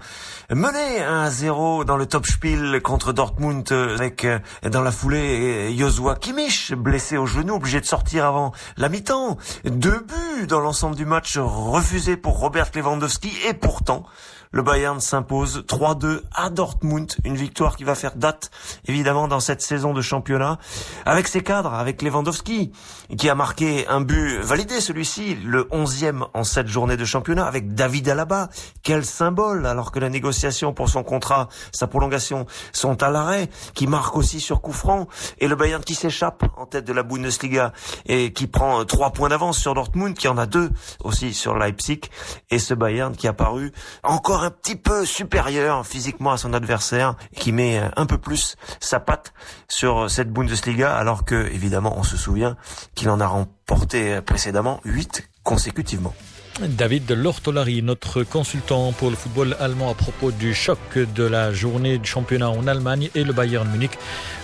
menés 0.49 1.03
1 1.03 1.21
à 1.21 1.29
0 1.29 1.83
dans 1.83 1.97
le 1.97 2.07
top 2.07 2.25
spiel 2.25 2.81
contre 2.81 3.13
Dortmund 3.13 3.71
avec 3.71 4.25
euh, 4.25 4.39
dans 4.63 4.81
la 4.81 4.91
foulée 4.91 5.71
Joshua 5.77 6.15
Kimmich, 6.15 6.73
blessé 6.73 7.15
au 7.15 7.27
genou, 7.27 7.53
obligé 7.53 7.79
de 7.79 7.85
sortir 7.85 8.25
avant 8.25 8.53
la 8.75 8.89
mi-temps. 8.89 9.37
Deux 9.63 9.99
buts 9.99 10.47
dans 10.47 10.61
l'ensemble 10.61 10.95
du 10.95 11.05
match 11.05 11.37
refusés 11.37 12.17
pour 12.17 12.39
Robert 12.39 12.71
Lewandowski 12.73 13.31
et 13.47 13.53
pourtant 13.53 14.07
le 14.51 14.61
Bayern 14.63 14.99
s'impose 14.99 15.63
3-2 15.67 16.21
à 16.33 16.49
Dortmund, 16.49 17.13
une 17.23 17.35
victoire 17.35 17.77
qui 17.77 17.85
va 17.85 17.95
faire 17.95 18.15
date 18.15 18.51
évidemment 18.85 19.29
dans 19.29 19.39
cette 19.39 19.61
saison 19.61 19.93
de 19.93 20.01
championnat. 20.01 20.59
Avec 21.05 21.27
ses 21.27 21.41
cadres, 21.41 21.73
avec 21.73 22.01
Lewandowski 22.01 22.71
qui 23.17 23.29
a 23.29 23.35
marqué 23.35 23.87
un 23.87 24.01
but 24.01 24.39
validé 24.39 24.81
celui-ci, 24.81 25.35
le 25.35 25.63
11e 25.65 26.25
en 26.33 26.43
cette 26.43 26.67
journée 26.67 26.97
de 26.97 27.05
championnat 27.05 27.45
avec 27.45 27.73
David 27.73 28.09
Alaba. 28.09 28.49
Quel 28.83 29.05
symbole 29.05 29.65
alors 29.65 29.91
que 29.91 29.99
la 29.99 30.09
négociation 30.09 30.73
pour 30.73 30.89
son 30.89 31.03
contrat, 31.03 31.47
sa 31.71 31.87
prolongation 31.87 32.45
sont 32.73 33.01
à 33.03 33.09
l'arrêt, 33.09 33.49
qui 33.73 33.87
marque 33.87 34.17
aussi 34.17 34.39
sur 34.39 34.61
coup 34.61 34.73
franc. 34.73 35.07
Et 35.39 35.47
le 35.47 35.55
Bayern 35.55 35.83
qui 35.83 35.95
s'échappe 35.95 36.43
en 36.57 36.65
tête 36.65 36.85
de 36.85 36.93
la 36.93 37.03
Bundesliga 37.03 37.71
et 38.05 38.33
qui 38.33 38.47
prend 38.47 38.83
trois 38.85 39.11
points 39.11 39.29
d'avance 39.29 39.57
sur 39.57 39.73
Dortmund 39.73 40.17
qui 40.17 40.27
en 40.27 40.37
a 40.37 40.45
deux 40.45 40.71
aussi 41.03 41.33
sur 41.33 41.57
Leipzig. 41.57 42.01
Et 42.49 42.59
ce 42.59 42.73
Bayern 42.73 43.15
qui 43.15 43.27
a 43.27 43.33
paru 43.33 43.71
encore 44.03 44.40
un 44.41 44.49
petit 44.49 44.75
peu 44.75 45.05
supérieur 45.05 45.85
physiquement 45.85 46.31
à 46.31 46.37
son 46.37 46.53
adversaire, 46.53 47.15
qui 47.35 47.51
met 47.51 47.79
un 47.95 48.05
peu 48.05 48.17
plus 48.17 48.55
sa 48.79 48.99
patte 48.99 49.33
sur 49.67 50.09
cette 50.09 50.31
Bundesliga, 50.31 50.95
alors 50.95 51.25
que, 51.25 51.47
évidemment, 51.53 51.97
on 51.97 52.03
se 52.03 52.17
souvient 52.17 52.57
qu'il 52.95 53.09
en 53.09 53.19
a 53.19 53.27
remporté 53.27 54.19
précédemment 54.21 54.81
8 54.83 55.29
consécutivement. 55.43 56.13
David 56.59 57.09
Lortolari, 57.11 57.81
notre 57.81 58.23
consultant 58.23 58.91
pour 58.91 59.09
le 59.09 59.15
football 59.15 59.55
allemand 59.59 59.89
à 59.89 59.93
propos 59.93 60.31
du 60.31 60.53
choc 60.53 60.79
de 60.95 61.23
la 61.23 61.53
journée 61.53 61.97
du 61.97 62.07
championnat 62.07 62.49
en 62.49 62.67
Allemagne 62.67 63.09
et 63.15 63.23
le 63.23 63.33
Bayern 63.33 63.67
Munich, 63.69 63.91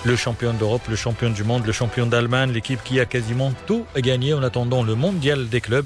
le 0.05 0.15
champion 0.15 0.53
d'Europe, 0.53 0.87
le 0.89 0.95
champion 0.95 1.29
du 1.29 1.43
monde, 1.43 1.65
le 1.65 1.73
champion 1.73 2.05
d'Allemagne, 2.05 2.51
l'équipe 2.51 2.81
qui 2.83 2.99
a 2.99 3.05
quasiment 3.05 3.51
tout 3.65 3.85
gagné 3.97 4.33
en 4.33 4.41
attendant 4.41 4.83
le 4.83 4.95
mondial 4.95 5.49
des 5.49 5.59
clubs 5.59 5.85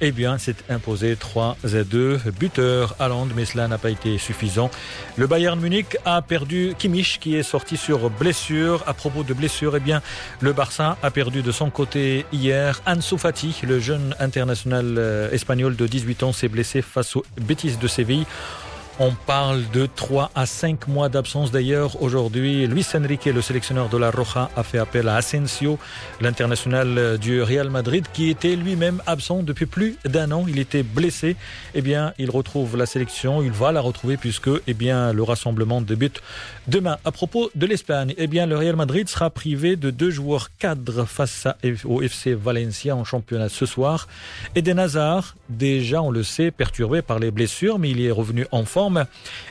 eh 0.00 0.12
bien, 0.12 0.38
s'est 0.38 0.56
imposé 0.68 1.16
3 1.16 1.56
à 1.64 1.84
2. 1.84 2.20
Buteur 2.38 2.94
à 2.98 3.08
Londres, 3.08 3.32
mais 3.34 3.44
cela 3.44 3.66
n'a 3.68 3.78
pas 3.78 3.90
été 3.90 4.18
suffisant. 4.18 4.70
Le 5.16 5.26
Bayern 5.26 5.58
Munich 5.58 5.96
a 6.04 6.22
perdu 6.22 6.74
Kimmich, 6.78 7.18
qui 7.20 7.34
est 7.34 7.42
sorti 7.42 7.76
sur 7.76 8.08
blessure. 8.10 8.84
À 8.86 8.94
propos 8.94 9.24
de 9.24 9.34
blessure, 9.34 9.76
eh 9.76 9.80
bien, 9.80 10.00
le 10.40 10.52
Barça 10.52 10.96
a 11.02 11.10
perdu 11.10 11.42
de 11.42 11.52
son 11.52 11.70
côté 11.70 12.26
hier. 12.32 12.80
Ansu 12.86 13.18
Fati, 13.18 13.54
le 13.66 13.80
jeune 13.80 14.14
international 14.20 14.94
euh, 14.98 15.30
espagnol 15.32 15.74
de 15.74 15.86
18 15.86 16.22
ans, 16.22 16.32
s'est 16.32 16.48
blessé 16.48 16.80
face 16.82 17.16
aux 17.16 17.24
bêtises 17.40 17.78
de 17.78 17.88
Séville. 17.88 18.26
On 19.00 19.12
parle 19.12 19.62
de 19.72 19.86
3 19.86 20.32
à 20.34 20.44
5 20.44 20.88
mois 20.88 21.08
d'absence 21.08 21.52
d'ailleurs. 21.52 22.02
Aujourd'hui, 22.02 22.66
Luis 22.66 22.84
Enrique, 22.94 23.26
le 23.26 23.40
sélectionneur 23.40 23.88
de 23.88 23.96
la 23.96 24.10
Roja, 24.10 24.50
a 24.56 24.64
fait 24.64 24.78
appel 24.78 25.06
à 25.06 25.14
Asensio, 25.14 25.78
l'international 26.20 27.16
du 27.18 27.40
Real 27.40 27.70
Madrid, 27.70 28.06
qui 28.12 28.28
était 28.28 28.56
lui-même 28.56 29.00
absent 29.06 29.44
depuis 29.44 29.66
plus 29.66 29.96
d'un 30.04 30.32
an. 30.32 30.46
Il 30.48 30.58
était 30.58 30.82
blessé. 30.82 31.36
Eh 31.76 31.80
bien, 31.80 32.12
il 32.18 32.28
retrouve 32.28 32.76
la 32.76 32.86
sélection. 32.86 33.40
Il 33.40 33.52
va 33.52 33.70
la 33.70 33.80
retrouver 33.80 34.16
puisque, 34.16 34.50
eh 34.66 34.74
bien, 34.74 35.12
le 35.12 35.22
rassemblement 35.22 35.80
débute 35.80 36.20
demain. 36.68 36.98
À 37.04 37.10
propos 37.10 37.50
de 37.54 37.66
l'Espagne, 37.66 38.14
eh 38.16 38.26
bien, 38.26 38.46
le 38.46 38.56
Real 38.56 38.76
Madrid 38.76 39.08
sera 39.08 39.30
privé 39.30 39.76
de 39.76 39.90
deux 39.90 40.10
joueurs 40.10 40.50
cadres 40.56 41.04
face 41.04 41.48
au 41.84 42.02
FC 42.02 42.34
Valencia 42.34 42.94
en 42.94 43.04
championnat 43.04 43.48
ce 43.48 43.66
soir. 43.66 44.06
Eden 44.54 44.78
Hazard, 44.78 45.34
déjà, 45.48 46.02
on 46.02 46.10
le 46.10 46.22
sait, 46.22 46.50
perturbé 46.50 47.02
par 47.02 47.18
les 47.18 47.30
blessures, 47.30 47.78
mais 47.78 47.90
il 47.90 48.00
est 48.00 48.10
revenu 48.10 48.46
en 48.52 48.64
forme. 48.64 49.06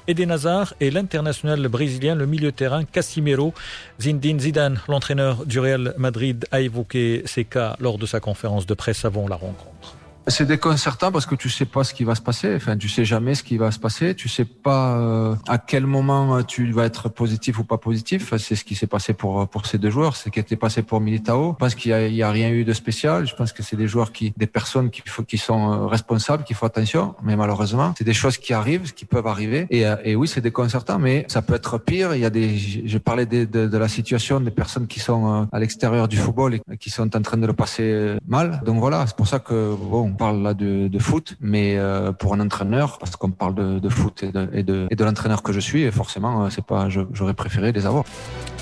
Eden 0.08 0.32
Hazard 0.32 0.74
et 0.80 0.92
l'international 0.92 1.68
brésilien, 1.68 2.16
le 2.16 2.26
milieu 2.26 2.52
terrain 2.52 2.86
Casimiro. 2.86 3.54
Zinedine 4.00 4.40
Zidane, 4.40 4.80
l'entraîneur 4.88 5.46
du 5.46 5.60
Real 5.60 5.94
Madrid, 5.98 6.46
a 6.52 6.62
évoqué 6.62 7.24
ces 7.26 7.44
cas 7.44 7.76
lors 7.80 7.98
de 7.98 8.06
sa 8.06 8.20
conférence 8.20 8.66
de 8.66 8.74
presse 8.74 9.06
avant 9.06 9.28
la 9.28 9.36
rencontre. 9.36 9.97
C'est 10.30 10.46
déconcertant 10.46 11.10
parce 11.10 11.26
que 11.26 11.36
tu 11.36 11.50
sais 11.50 11.66
pas 11.66 11.86
ce 11.86 11.94
qui 11.94 12.04
va 12.04 12.14
se 12.14 12.22
passer. 12.22 12.54
Enfin, 12.54 12.76
tu 12.76 12.90
sais 12.90 13.06
jamais 13.06 13.34
ce 13.34 13.44
qui 13.44 13.56
va 13.58 13.72
se 13.72 13.80
passer. 13.80 14.14
Tu 14.14 14.28
sais 14.28 14.44
pas 14.44 14.98
euh, 14.98 15.36
à 15.48 15.58
quel 15.58 15.86
moment 15.86 16.36
euh, 16.36 16.42
tu 16.42 16.70
vas 16.74 16.84
être 16.84 17.08
positif 17.08 17.60
ou 17.60 17.64
pas 17.64 17.78
positif. 17.78 18.34
C'est 18.38 18.56
ce 18.56 18.66
qui 18.66 18.76
s'est 18.76 18.88
passé 18.88 19.14
pour 19.14 19.42
euh, 19.42 19.46
pour 19.46 19.66
ces 19.66 19.78
deux 19.78 19.90
joueurs. 19.90 20.18
C'est 20.18 20.26
ce 20.26 20.30
qui 20.30 20.40
a 20.40 20.42
été 20.42 20.58
passé 20.58 20.82
pour 20.82 21.00
Militao. 21.00 21.52
Je 21.54 21.66
pense 21.66 21.76
qu'il 21.76 21.92
y, 21.92 22.24
a, 22.24 22.30
rien 22.30 22.50
eu 22.50 22.66
de 22.66 22.74
spécial. 22.74 23.26
Je 23.26 23.36
pense 23.36 23.54
que 23.54 23.64
c'est 23.64 23.78
des 23.78 23.88
joueurs 23.88 24.12
qui, 24.12 24.34
des 24.36 24.48
personnes 24.48 24.90
qui 24.90 25.02
faut, 25.06 25.24
qui 25.24 25.38
sont 25.38 25.88
responsables, 25.88 26.44
qui 26.44 26.54
font 26.54 26.66
attention. 26.66 27.16
Mais 27.24 27.38
malheureusement, 27.38 27.94
c'est 27.98 28.04
des 28.04 28.14
choses 28.14 28.38
qui 28.38 28.54
arrivent, 28.54 28.94
qui 28.94 29.06
peuvent 29.06 29.28
arriver. 29.28 29.66
Et, 29.70 29.86
et 30.04 30.18
oui, 30.18 30.28
c'est 30.28 30.42
déconcertant, 30.42 31.00
mais 31.00 31.26
ça 31.30 31.42
peut 31.42 31.56
être 31.56 31.78
pire. 31.78 32.14
Il 32.16 32.20
y 32.20 32.26
a 32.26 32.30
des, 32.30 32.58
je 32.58 32.98
parlais 32.98 33.26
de, 33.26 33.46
de, 33.46 33.68
de 33.68 33.78
la 33.78 33.88
situation 33.88 34.42
des 34.42 34.52
personnes 34.52 34.88
qui 34.88 35.00
sont 35.00 35.48
à 35.50 35.60
l'extérieur 35.60 36.10
du 36.10 36.18
football 36.18 36.56
et 36.56 36.78
qui 36.78 36.90
sont 36.90 37.16
en 37.16 37.22
train 37.22 37.38
de 37.38 37.48
le 37.48 37.54
passer 37.54 38.18
mal. 38.28 38.62
Donc 38.66 38.80
voilà, 38.80 39.08
c'est 39.08 39.16
pour 39.16 39.28
ça 39.28 39.40
que 39.40 39.74
bon 39.74 40.17
parle 40.18 40.42
là 40.42 40.54
de, 40.54 41.00
foot, 41.00 41.36
mais 41.40 41.78
euh, 41.78 42.12
pour 42.12 42.34
un 42.34 42.40
entraîneur, 42.40 42.98
parce 43.00 43.16
qu'on 43.16 43.32
parle 43.32 43.56
de, 43.80 43.90
foot 43.90 44.24
et 44.24 44.64
de, 44.64 45.04
l'entraîneur 45.04 45.44
que 45.44 45.54
je 45.54 45.60
suis, 45.60 45.90
forcément, 45.92 46.46
euh, 46.46 46.50
c'est 46.50 46.66
pas, 46.66 46.90
j'aurais 46.90 47.34
préféré 47.34 47.72
les 47.72 47.86
avoir. 47.86 48.04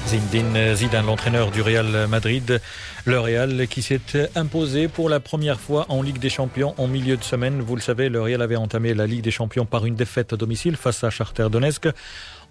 Zinedine 0.08 0.76
Zidane, 0.76 1.08
l'entraîneur 1.08 1.50
du 1.50 1.64
Real 1.64 2.08
Madrid, 2.08 2.62
le 3.06 3.20
Real 3.20 3.68
qui 3.68 3.82
s'est 3.82 4.00
imposé 4.36 4.88
pour 4.88 5.10
la 5.10 5.20
première 5.20 5.60
fois 5.60 5.88
en 5.90 6.04
Ligue 6.04 6.20
des 6.20 6.30
Champions 6.30 6.76
en 6.78 6.88
milieu 6.88 7.18
de 7.18 7.24
semaine. 7.24 7.62
Vous 7.62 7.76
le 7.76 7.82
savez, 7.82 8.10
le 8.10 8.22
Real 8.22 8.44
avait 8.44 8.56
entamé 8.56 8.94
la 8.94 9.08
Ligue 9.08 9.24
des 9.24 9.32
Champions 9.32 9.66
par 9.66 9.88
une 9.88 9.96
défaite 9.96 10.34
à 10.34 10.38
domicile 10.38 10.76
face 10.76 11.04
à 11.04 11.10
Charter 11.10 11.48
Donetsk. 11.50 11.88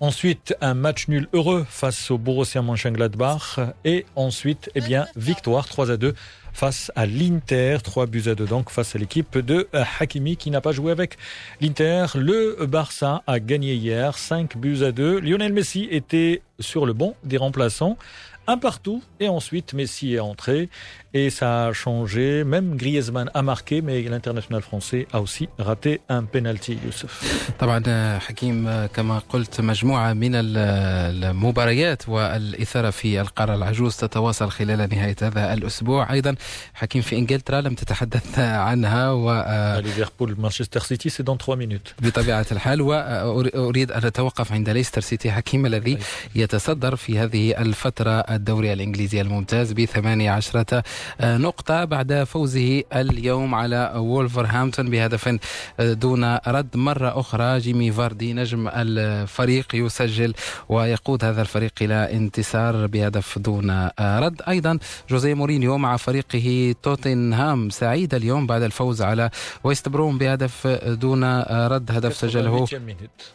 Ensuite, 0.00 0.56
un 0.60 0.74
match 0.74 1.06
nul 1.06 1.28
heureux 1.32 1.64
face 1.68 2.10
au 2.10 2.18
Borussia 2.18 2.62
Mönchengladbach. 2.62 3.60
Et 3.84 4.06
ensuite, 4.16 4.70
eh 4.74 4.80
bien, 4.80 5.06
victoire 5.16 5.66
3 5.66 5.92
à 5.92 5.96
2 5.96 6.14
face 6.54 6.90
à 6.94 7.04
l'Inter. 7.04 7.78
3 7.84 8.06
buts 8.06 8.22
à 8.26 8.34
2 8.34 8.46
donc 8.46 8.70
face 8.70 8.96
à 8.96 8.98
l'équipe 8.98 9.36
de 9.36 9.68
Hakimi 10.00 10.38
qui 10.38 10.50
n'a 10.50 10.62
pas 10.62 10.72
joué 10.72 10.92
avec 10.92 11.18
l'Inter. 11.60 12.06
Le 12.14 12.64
Barça 12.66 13.22
a 13.26 13.40
gagné 13.40 13.74
hier 13.74 14.16
5 14.16 14.56
buts 14.56 14.82
à 14.82 14.92
2. 14.92 15.20
Lionel 15.20 15.52
Messi 15.52 15.88
était 15.90 16.40
sur 16.60 16.86
le 16.86 16.94
banc 16.94 17.14
des 17.24 17.36
remplaçants 17.36 17.98
un 18.46 18.58
partout 18.58 19.02
et 19.20 19.28
ensuite 19.28 19.72
Messi 19.74 20.14
est 20.14 20.20
entré 20.20 20.68
et 21.14 21.30
ça 21.30 21.66
a 21.66 21.72
changé. 21.72 22.44
Même 22.44 22.76
Griezmann 22.76 23.30
a 23.34 23.42
marqué, 23.42 23.76
mais 23.82 24.02
l'international 24.02 24.62
français 24.62 25.06
a 25.12 25.20
aussi 25.20 25.48
raté 25.58 26.00
un 26.08 26.24
penalty, 26.24 26.78
Youssef. 26.84 27.12
طبعا 27.58 28.18
حكيم 28.18 28.86
كما 28.86 29.18
قلت 29.18 29.60
مجموعة 29.60 30.12
من 30.12 30.30
المباريات 30.34 32.08
والإثارة 32.08 32.90
في 32.90 33.20
القارة 33.20 33.54
العجوز 33.54 33.96
تتواصل 33.96 34.50
خلال 34.50 34.88
نهاية 34.88 35.16
هذا 35.22 35.54
الأسبوع 35.54 36.12
أيضا 36.12 36.34
حكيم 36.74 37.02
في 37.02 37.16
إنجلترا 37.16 37.60
لم 37.60 37.74
تتحدث 37.74 38.38
عنها 38.38 39.10
و 39.10 39.32
ليفربول 39.80 40.40
مانشستر 40.40 40.80
سيتي 40.80 41.08
سي 41.08 41.22
دون 41.22 41.38
3 41.38 41.54
مينوت 41.54 41.94
بطبيعة 42.02 42.46
الحال 42.52 42.82
وأريد 42.82 43.92
أن 43.92 44.04
أتوقف 44.04 44.52
عند 44.52 44.70
ليستر 44.70 45.00
سيتي 45.00 45.32
حكيم 45.32 45.66
الذي 45.66 45.98
يتصدر 46.34 46.96
في 46.96 47.18
هذه 47.18 47.60
الفترة 47.60 48.10
الدوري 48.10 48.72
الإنجليزي 48.72 49.20
الممتاز 49.20 49.72
بثمانية 49.72 50.30
عشرة 50.30 50.82
نقطة 51.22 51.84
بعد 51.84 52.24
فوزه 52.24 52.82
اليوم 52.92 53.54
على 53.54 53.92
وولفرهامبتون 53.96 54.90
بهدف 54.90 55.38
دون 55.80 56.38
رد 56.46 56.76
مرة 56.76 57.20
أخرى. 57.20 57.58
جيمي 57.58 57.92
فاردي 57.92 58.32
نجم 58.32 58.68
الفريق 58.68 59.74
يسجل 59.74 60.34
ويقود 60.68 61.24
هذا 61.24 61.42
الفريق 61.42 61.72
إلى 61.82 62.12
انتصار 62.12 62.86
بهدف 62.86 63.38
دون 63.38 63.88
رد. 64.00 64.42
أيضا 64.48 64.78
جوزيه 65.10 65.34
مورينيو 65.34 65.78
مع 65.78 65.96
فريقه 65.96 66.74
توتنهام 66.82 67.70
سعيد 67.70 68.14
اليوم 68.14 68.46
بعد 68.46 68.62
الفوز 68.62 69.02
على 69.02 69.30
ويست 69.64 69.88
بروم 69.88 70.18
بهدف 70.18 70.66
دون 70.86 71.24
رد 71.42 71.90
هدف 71.90 72.16
سجله 72.16 72.66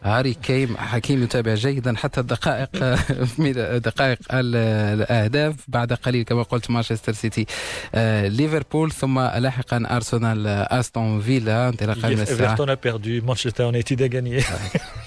هاري 0.04 0.34
كيم. 0.34 0.78
حكيم 0.78 1.24
يتابع 1.24 1.54
جيدا 1.54 1.96
حتى 1.96 2.20
الدقائق 2.20 2.70
دقائق 3.90 4.20
الأهداف 4.34 5.56
بعد 5.68 5.94
قليل 5.94 6.24
كما 6.24 6.44
قلت 6.44 6.72
مانشستر 6.72 7.14
سيتي 7.14 7.46
ليفربول 8.29 8.93
ثم 8.93 9.21
لاحقا 9.21 9.83
ارسنال 9.91 10.47
استون 10.47 11.21
فيلا 11.21 11.69
انطلاقا 11.69 12.09
من 12.09 12.21
الساعه 12.21 12.51
ايفرتون 12.51 12.71
a 12.71 12.77
perdu 12.77 13.27
Manchester 13.27 13.65
United 13.73 14.01
a 14.01 14.09
gagné 14.09 14.45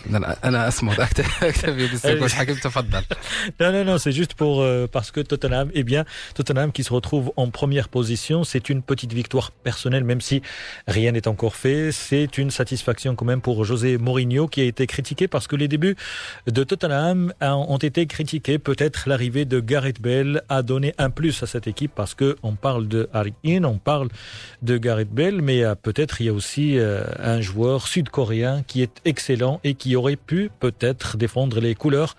انا 0.43 0.67
اصمت 0.67 1.00
اكتفي 1.00 1.88
بالسكوت 1.88 2.32
حكيم 2.32 2.56
تفضل 2.56 3.04
non 3.62 3.71
non 3.71 3.86
non 3.89 3.97
c'est 3.97 4.12
juste 4.12 4.34
pour 4.34 4.62
euh, 4.62 4.88
parce 4.95 5.12
que 5.12 5.21
Tottenham 5.21 5.69
eh 5.73 5.84
bien 5.84 6.06
Tottenham 6.36 6.71
qui 6.71 6.84
se 6.84 6.93
retrouve 6.93 7.32
en 7.36 7.50
première 7.50 7.89
position 7.89 8.43
c'est 8.43 8.69
une 8.69 8.82
petite 8.82 9.13
victoire 9.13 9.52
personnelle 9.52 10.04
même 10.04 10.21
si 10.21 10.41
rien 10.88 11.12
n'est 11.12 11.28
encore 11.28 11.56
fait 11.56 11.91
c'est 11.91 12.38
une 12.38 12.52
satisfaction 12.52 13.15
quand 13.15 13.26
même 13.26 13.41
pour 13.41 13.65
José 13.65 13.97
Mourinho 13.97 14.47
qui 14.47 14.62
a 14.62 14.63
été 14.65 14.88
critiqué 14.88 15.28
parce 15.28 15.47
que 15.47 15.56
les 15.56 15.67
débuts 15.67 15.97
de 16.47 16.63
Tottenham 16.63 17.34
ont 17.41 17.82
été 17.89 18.06
critiqués 18.06 18.58
peut-être 18.60 19.10
l'arrivée 19.10 19.45
de 19.45 19.60
Gareth 19.60 20.02
Bale 20.02 20.43
a 20.50 20.62
donné 20.62 20.93
un 20.97 21.10
plus 21.10 21.43
à 21.43 21.47
cette 21.47 21.67
équipe 21.67 21.91
parce 21.93 22.13
que 22.13 22.38
on 22.43 22.56
parle 22.56 22.88
de 22.88 23.10
Harry 23.13 23.34
Kane, 23.43 23.65
on 23.65 23.78
parle 23.78 24.10
de 24.62 24.78
Gareth 24.78 25.12
Bale, 25.12 25.41
mais 25.41 25.63
euh, 25.63 25.76
peut-être 25.76 26.21
il 26.21 26.28
y 26.28 26.30
a 26.30 26.34
aussi 26.34 26.78
euh, 26.78 27.04
un 27.19 27.41
joueur 27.41 27.88
sud-coréen 27.88 28.63
qui 28.67 28.82
est 28.82 29.02
excellent 29.06 29.60
et 29.63 29.73
qui 29.73 29.90
aurait 29.96 30.16
pu 30.16 30.50
peut-être 30.61 31.16
défendre 31.16 31.61
les 31.61 31.74
couleurs 31.74 32.16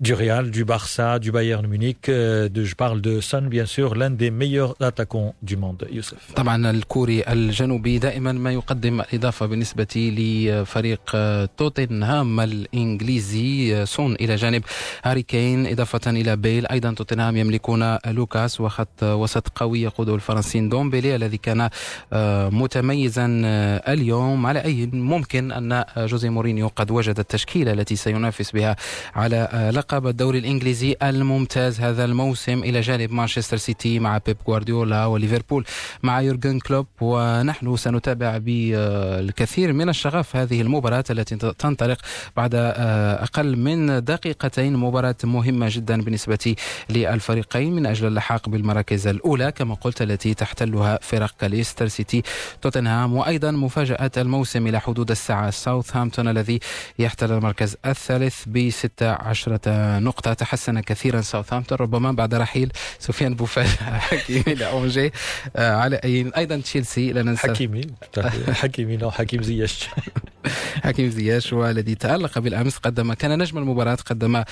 du 0.00 0.14
Real, 0.14 0.50
du 0.50 0.64
Barça, 0.64 1.18
du 1.18 1.30
Bayern 1.30 1.66
Munich. 1.66 2.06
De, 2.06 2.64
je 2.64 2.74
parle 2.74 3.00
de 3.02 3.20
Son, 3.20 3.42
bien 3.42 3.66
sûr, 3.66 3.94
l'un 3.94 4.10
des 4.10 4.30
meilleurs 4.30 4.74
attaquants 4.80 5.34
du 5.42 5.56
monde, 5.56 5.86
Youssef. 5.92 6.34
طبعا 6.36 6.70
الكوري 6.70 7.22
الجنوبي 7.28 7.98
دائما 7.98 8.32
ما 8.32 8.52
يقدم 8.52 9.02
إضافة 9.14 9.46
بالنسبة 9.46 10.12
لفريق 10.16 11.16
توتنهام 11.56 12.40
الإنجليزي 12.40 13.86
سون 13.86 14.14
إلى 14.14 14.36
جانب 14.36 14.62
هاري 15.04 15.22
كين 15.22 15.66
إضافة 15.66 16.10
إلى 16.10 16.36
بيل 16.36 16.66
أيضا 16.66 16.94
توتنهام 16.94 17.36
يملكون 17.36 17.98
لوكاس 18.06 18.60
وخط 18.60 19.02
وسط 19.02 19.48
قوي 19.48 19.82
يقوده 19.82 20.14
الفرنسيين 20.14 20.68
دومبيلي 20.68 21.16
الذي 21.16 21.36
كان 21.36 21.68
متميزا 22.52 23.26
اليوم 23.88 24.46
على 24.46 24.64
أي 24.64 24.86
ممكن 24.86 25.52
أن 25.52 25.84
جوزي 25.96 26.28
مورينيو 26.28 26.68
قد 26.76 26.90
وجد 26.90 27.18
التشكيلة 27.18 27.72
التي 27.72 27.96
سينافس 27.96 28.50
بها 28.50 28.76
على 29.14 29.70
لقب 29.74 29.89
الدوري 29.94 30.38
الإنجليزي 30.38 30.96
الممتاز 31.02 31.80
هذا 31.80 32.04
الموسم 32.04 32.58
إلى 32.58 32.80
جانب 32.80 33.12
مانشستر 33.12 33.56
سيتي 33.56 33.98
مع 33.98 34.18
بيب 34.26 34.36
غوارديولا 34.48 35.06
وليفربول 35.06 35.64
مع 36.02 36.20
يورجن 36.20 36.58
كلوب. 36.58 36.86
ونحن 37.00 37.76
سنتابع 37.76 38.38
بالكثير 38.38 39.72
من 39.72 39.88
الشغف 39.88 40.36
هذه 40.36 40.60
المباراة 40.60 41.04
التي 41.10 41.36
تنطلق 41.36 41.98
بعد 42.36 42.54
أقل 42.54 43.56
من 43.56 44.04
دقيقتين. 44.04 44.76
مباراة 44.76 45.16
مهمة 45.24 45.66
جدا 45.70 46.02
بالنسبة 46.02 46.54
للفريقين 46.90 47.74
من 47.74 47.86
أجل 47.86 48.06
اللحاق 48.06 48.48
بالمراكز 48.48 49.06
الأولى 49.06 49.52
كما 49.52 49.74
قلت 49.74 50.02
التي 50.02 50.34
تحتلها 50.34 50.98
فرق 51.02 51.34
كاليستر 51.40 51.88
سيتي. 51.88 52.22
توتنهام 52.62 53.14
وأيضا 53.16 53.50
مفاجأة 53.50 54.10
الموسم 54.16 54.66
إلى 54.66 54.80
حدود 54.80 55.10
الساعة 55.10 55.50
ساوثهامبتون 55.50 56.28
الذي 56.28 56.60
يحتل 56.98 57.32
المركز 57.32 57.76
الثالث 57.86 58.44
ب 58.46 58.70
16 58.70 59.56
نقطة 60.00 60.32
تحسن 60.32 60.80
كثيرا 60.80 61.20
ساوثهامبتون 61.20 61.78
ربما 61.78 62.12
بعد 62.12 62.34
رحيل 62.34 62.72
سفيان 62.98 63.34
بوفال 63.34 63.66
حكيمي 64.10 64.44
إلى 64.46 64.70
أونجي 64.70 65.12
على 65.56 65.96
أي 65.96 66.30
أيضا 66.36 66.56
تشيلسي 66.56 67.12
لا 67.12 67.22
ننسى. 67.22 67.48
حكيمي 67.48 67.80
حكيمي 68.62 68.96
نو 68.96 69.10
حكيم 69.10 69.42
زياش. 69.42 69.88
حكيم 70.84 71.10
زياش 71.10 71.52
والذي 71.52 71.94
تألق 71.94 72.38
بالأمس 72.38 72.76
قدم 72.76 73.12
كان 73.12 73.38
نجم 73.38 73.58
المباراة 73.58 73.94
قدم 73.94 74.42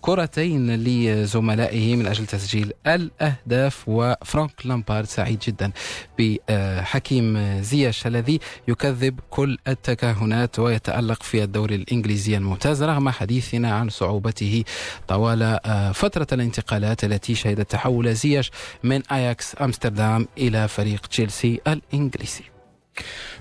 كرتين 0.00 0.74
لزملائه 0.74 1.96
من 1.96 2.06
أجل 2.06 2.26
تسجيل 2.26 2.72
الأهداف 2.86 3.84
وفرانك 3.86 4.66
لامبارد 4.66 5.06
سعيد 5.06 5.38
جدا 5.38 5.72
بحكيم 6.18 7.60
زياش 7.62 8.06
الذي 8.06 8.40
يكذب 8.68 9.20
كل 9.30 9.58
التكهنات 9.68 10.58
ويتألق 10.58 11.22
في 11.22 11.42
الدوري 11.42 11.74
الإنجليزي 11.74 12.36
الممتاز 12.36 12.82
رغم 12.82 13.08
حديثنا 13.10 13.74
عن 13.74 13.88
صعوبته 13.88 14.63
طوال 15.07 15.59
فترة 15.93 16.27
الانتقالات 16.31 17.03
التي 17.03 17.35
شهدت 17.35 17.71
تحول 17.71 18.15
زياش 18.15 18.51
من 18.83 19.01
أياكس 19.11 19.55
أمستردام 19.61 20.27
إلى 20.37 20.67
فريق 20.67 21.07
تشيلسي 21.07 21.61
الإنجليزي 21.67 22.43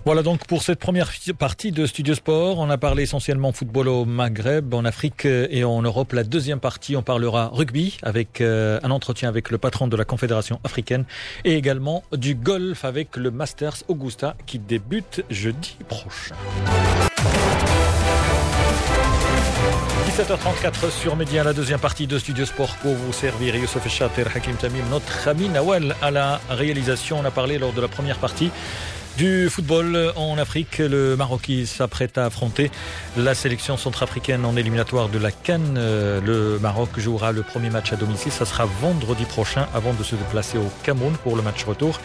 Voilà 0.04 0.22
donc 0.22 0.46
pour 0.46 0.62
cette 0.62 0.78
première 0.78 1.10
partie 1.38 1.72
de 1.72 1.84
Studio 1.86 2.14
Sport. 2.14 2.58
On 2.58 2.70
a 2.70 2.78
parlé 2.78 3.02
essentiellement 3.02 3.52
football 3.52 3.88
au 3.88 4.04
Maghreb, 4.04 4.72
en 4.72 4.84
Afrique 4.84 5.24
et 5.24 5.64
en 5.64 5.82
Europe. 5.82 6.12
La 6.12 6.24
deuxième 6.24 6.60
partie, 6.60 6.96
on 6.96 7.02
parlera 7.02 7.50
rugby 7.52 7.98
avec 8.02 8.40
un 8.40 8.90
entretien 8.90 9.28
avec 9.28 9.50
le 9.50 9.58
patron 9.58 9.88
de 9.88 9.96
la 9.96 10.04
Confédération 10.04 10.60
africaine 10.64 11.04
et 11.44 11.54
également 11.54 12.04
du 12.12 12.34
golf 12.34 12.84
avec 12.84 13.16
le 13.16 13.30
Masters 13.30 13.82
Augusta 13.88 14.36
qui 14.46 14.58
débute 14.58 15.24
jeudi 15.30 15.76
prochain. 15.88 16.36
17h34 20.17 20.91
sur 20.91 21.15
Média, 21.15 21.43
la 21.43 21.53
deuxième 21.53 21.79
partie 21.79 22.05
de 22.05 22.19
Studio 22.19 22.45
Sport 22.45 22.75
pour 22.81 22.93
vous 22.93 23.11
servir. 23.11 23.55
Youssef 23.55 23.87
Chater, 23.89 24.25
Hakim 24.33 24.55
Tamim, 24.55 24.83
notre 24.91 25.27
ami 25.27 25.49
Nawal 25.49 25.95
à 26.01 26.11
la 26.11 26.39
réalisation. 26.49 27.19
On 27.19 27.25
a 27.25 27.31
parlé 27.31 27.57
lors 27.57 27.73
de 27.73 27.81
la 27.81 27.87
première 27.87 28.17
partie 28.17 28.51
du 29.17 29.49
football 29.49 30.11
en 30.15 30.37
Afrique, 30.37 30.79
le 30.79 31.15
Maroc 31.15 31.51
s'apprête 31.65 32.17
à 32.17 32.25
affronter 32.25 32.71
la 33.17 33.35
sélection 33.35 33.77
centrafricaine 33.77 34.45
en 34.45 34.55
éliminatoire 34.55 35.09
de 35.09 35.19
la 35.19 35.31
Cannes. 35.31 35.75
Le 35.75 36.57
Maroc 36.59 36.89
jouera 36.97 37.31
le 37.31 37.43
premier 37.43 37.69
match 37.69 37.93
à 37.93 37.95
domicile. 37.95 38.31
Ça 38.31 38.45
sera 38.45 38.65
vendredi 38.81 39.25
prochain 39.25 39.67
avant 39.73 39.93
de 39.93 40.03
se 40.03 40.15
déplacer 40.15 40.57
au 40.57 40.69
Cameroun 40.83 41.13
pour 41.23 41.35
le 41.35 41.41
match 41.41 41.63
retour. 41.63 41.99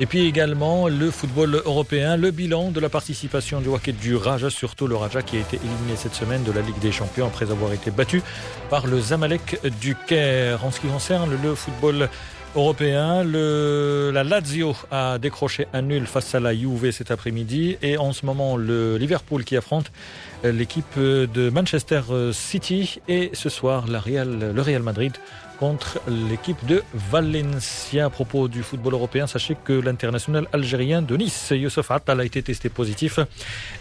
Et 0.00 0.06
puis 0.06 0.26
également 0.26 0.88
le 0.88 1.10
football 1.10 1.62
européen, 1.64 2.16
le 2.16 2.30
bilan 2.30 2.70
de 2.70 2.80
la 2.80 2.88
participation 2.88 3.60
du 3.60 3.68
Wacket 3.68 3.98
du 3.98 4.16
Raja, 4.16 4.50
surtout 4.50 4.86
le 4.86 4.96
Raja 4.96 5.22
qui 5.22 5.36
a 5.36 5.40
été 5.40 5.56
éliminé 5.56 5.96
cette 5.96 6.14
semaine 6.14 6.44
de 6.44 6.52
la 6.52 6.62
Ligue 6.62 6.78
des 6.80 6.92
Champions 6.92 7.26
après 7.26 7.50
avoir 7.50 7.72
été 7.72 7.90
battu 7.90 8.22
par 8.70 8.86
le 8.86 9.00
Zamalek 9.00 9.60
du 9.80 9.96
Caire. 10.06 10.64
En 10.64 10.70
ce 10.70 10.80
qui 10.80 10.86
concerne 10.86 11.30
le 11.42 11.54
football 11.54 12.08
européen. 12.56 13.24
Le, 13.24 14.10
la 14.12 14.24
Lazio 14.24 14.76
a 14.90 15.18
décroché 15.18 15.66
un 15.72 15.82
nul 15.82 16.06
face 16.06 16.34
à 16.34 16.40
la 16.40 16.54
Juve 16.54 16.90
cet 16.90 17.10
après-midi 17.10 17.76
et 17.82 17.96
en 17.98 18.12
ce 18.12 18.24
moment 18.26 18.56
le 18.56 18.96
Liverpool 18.96 19.44
qui 19.44 19.56
affronte 19.56 19.90
l'équipe 20.42 20.98
de 20.98 21.50
Manchester 21.50 22.02
City 22.32 23.00
et 23.08 23.30
ce 23.32 23.48
soir 23.48 23.86
la 23.88 24.02
le 24.06 24.60
Real 24.60 24.82
Madrid 24.82 25.12
contre 25.58 26.00
l'équipe 26.08 26.64
de 26.66 26.82
Valencia. 26.92 28.06
À 28.06 28.10
propos 28.10 28.48
du 28.48 28.62
football 28.62 28.94
européen, 28.94 29.26
sachez 29.26 29.56
que 29.62 29.72
l'international 29.72 30.48
algérien 30.52 31.02
de 31.02 31.16
Nice, 31.16 31.50
Youssef 31.50 31.90
Attal, 31.90 32.20
a 32.20 32.24
été 32.24 32.42
testé 32.42 32.68
positif 32.68 33.18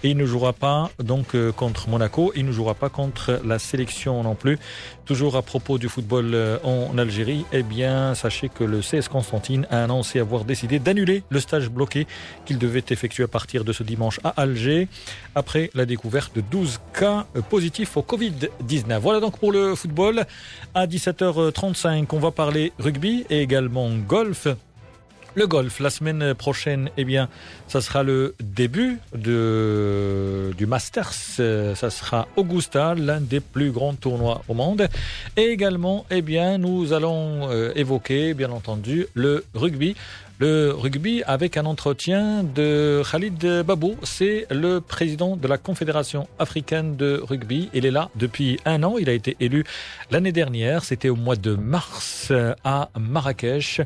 et 0.03 0.09
il 0.09 0.17
ne 0.17 0.25
jouera 0.25 0.53
pas 0.53 0.91
donc 0.99 1.35
contre 1.55 1.89
Monaco, 1.89 2.31
il 2.35 2.45
ne 2.45 2.51
jouera 2.51 2.73
pas 2.73 2.89
contre 2.89 3.41
la 3.45 3.59
sélection 3.59 4.21
non 4.23 4.35
plus. 4.35 4.59
Toujours 5.05 5.35
à 5.35 5.41
propos 5.41 5.77
du 5.77 5.89
football 5.89 6.59
en 6.63 6.97
Algérie, 6.97 7.45
eh 7.51 7.63
bien, 7.63 8.15
sachez 8.15 8.49
que 8.49 8.63
le 8.63 8.79
CS 8.79 9.09
Constantine 9.09 9.67
a 9.69 9.83
annoncé 9.83 10.19
avoir 10.19 10.45
décidé 10.45 10.79
d'annuler 10.79 11.23
le 11.29 11.39
stage 11.39 11.69
bloqué 11.69 12.07
qu'il 12.45 12.57
devait 12.57 12.83
effectuer 12.89 13.23
à 13.23 13.27
partir 13.27 13.63
de 13.63 13.73
ce 13.73 13.83
dimanche 13.83 14.19
à 14.23 14.29
Alger 14.41 14.87
après 15.35 15.69
la 15.73 15.85
découverte 15.85 16.35
de 16.35 16.41
12 16.41 16.79
cas 16.93 17.25
positifs 17.49 17.97
au 17.97 18.01
Covid-19. 18.01 18.99
Voilà 18.99 19.19
donc 19.19 19.37
pour 19.39 19.51
le 19.51 19.75
football. 19.75 20.25
À 20.73 20.87
17h35, 21.63 22.07
on 22.11 22.19
va 22.19 22.31
parler 22.31 22.73
rugby 22.77 23.25
et 23.29 23.41
également 23.41 23.89
golf. 23.89 24.47
Le 25.35 25.47
golf, 25.47 25.79
la 25.79 25.89
semaine 25.89 26.35
prochaine, 26.35 26.89
eh 26.97 27.05
bien, 27.05 27.27
ça 27.67 27.81
sera 27.81 28.03
le 28.03 28.35
début 28.39 28.99
de, 29.15 30.53
du 30.57 30.67
Masters. 30.67 31.13
Ça 31.13 31.89
sera 31.89 32.27
Augusta, 32.35 32.93
l'un 32.95 33.19
des 33.19 33.39
plus 33.39 33.71
grands 33.71 33.95
tournois 33.95 34.43
au 34.47 34.53
monde. 34.53 34.87
Et 35.37 35.45
également, 35.45 36.05
eh 36.11 36.21
bien, 36.21 36.59
nous 36.59 36.93
allons 36.93 37.49
évoquer, 37.75 38.35
bien 38.35 38.51
entendu, 38.51 39.07
le 39.15 39.43
rugby. 39.55 39.95
Le 40.43 40.73
rugby 40.77 41.23
avec 41.25 41.55
un 41.55 41.65
entretien 41.65 42.43
de 42.43 43.01
Khalid 43.09 43.63
Babou. 43.65 43.95
C'est 44.03 44.45
le 44.51 44.81
président 44.81 45.37
de 45.37 45.47
la 45.47 45.57
Confédération 45.57 46.27
africaine 46.37 46.97
de 46.97 47.21
rugby. 47.23 47.69
Il 47.73 47.85
est 47.85 47.91
là 47.91 48.09
depuis 48.15 48.59
un 48.65 48.83
an. 48.83 48.97
Il 48.99 49.07
a 49.07 49.13
été 49.13 49.37
élu 49.39 49.63
l'année 50.11 50.33
dernière. 50.33 50.83
C'était 50.83 51.07
au 51.07 51.15
mois 51.15 51.37
de 51.37 51.55
mars 51.55 52.33
à 52.65 52.89
Marrakech 52.99 53.79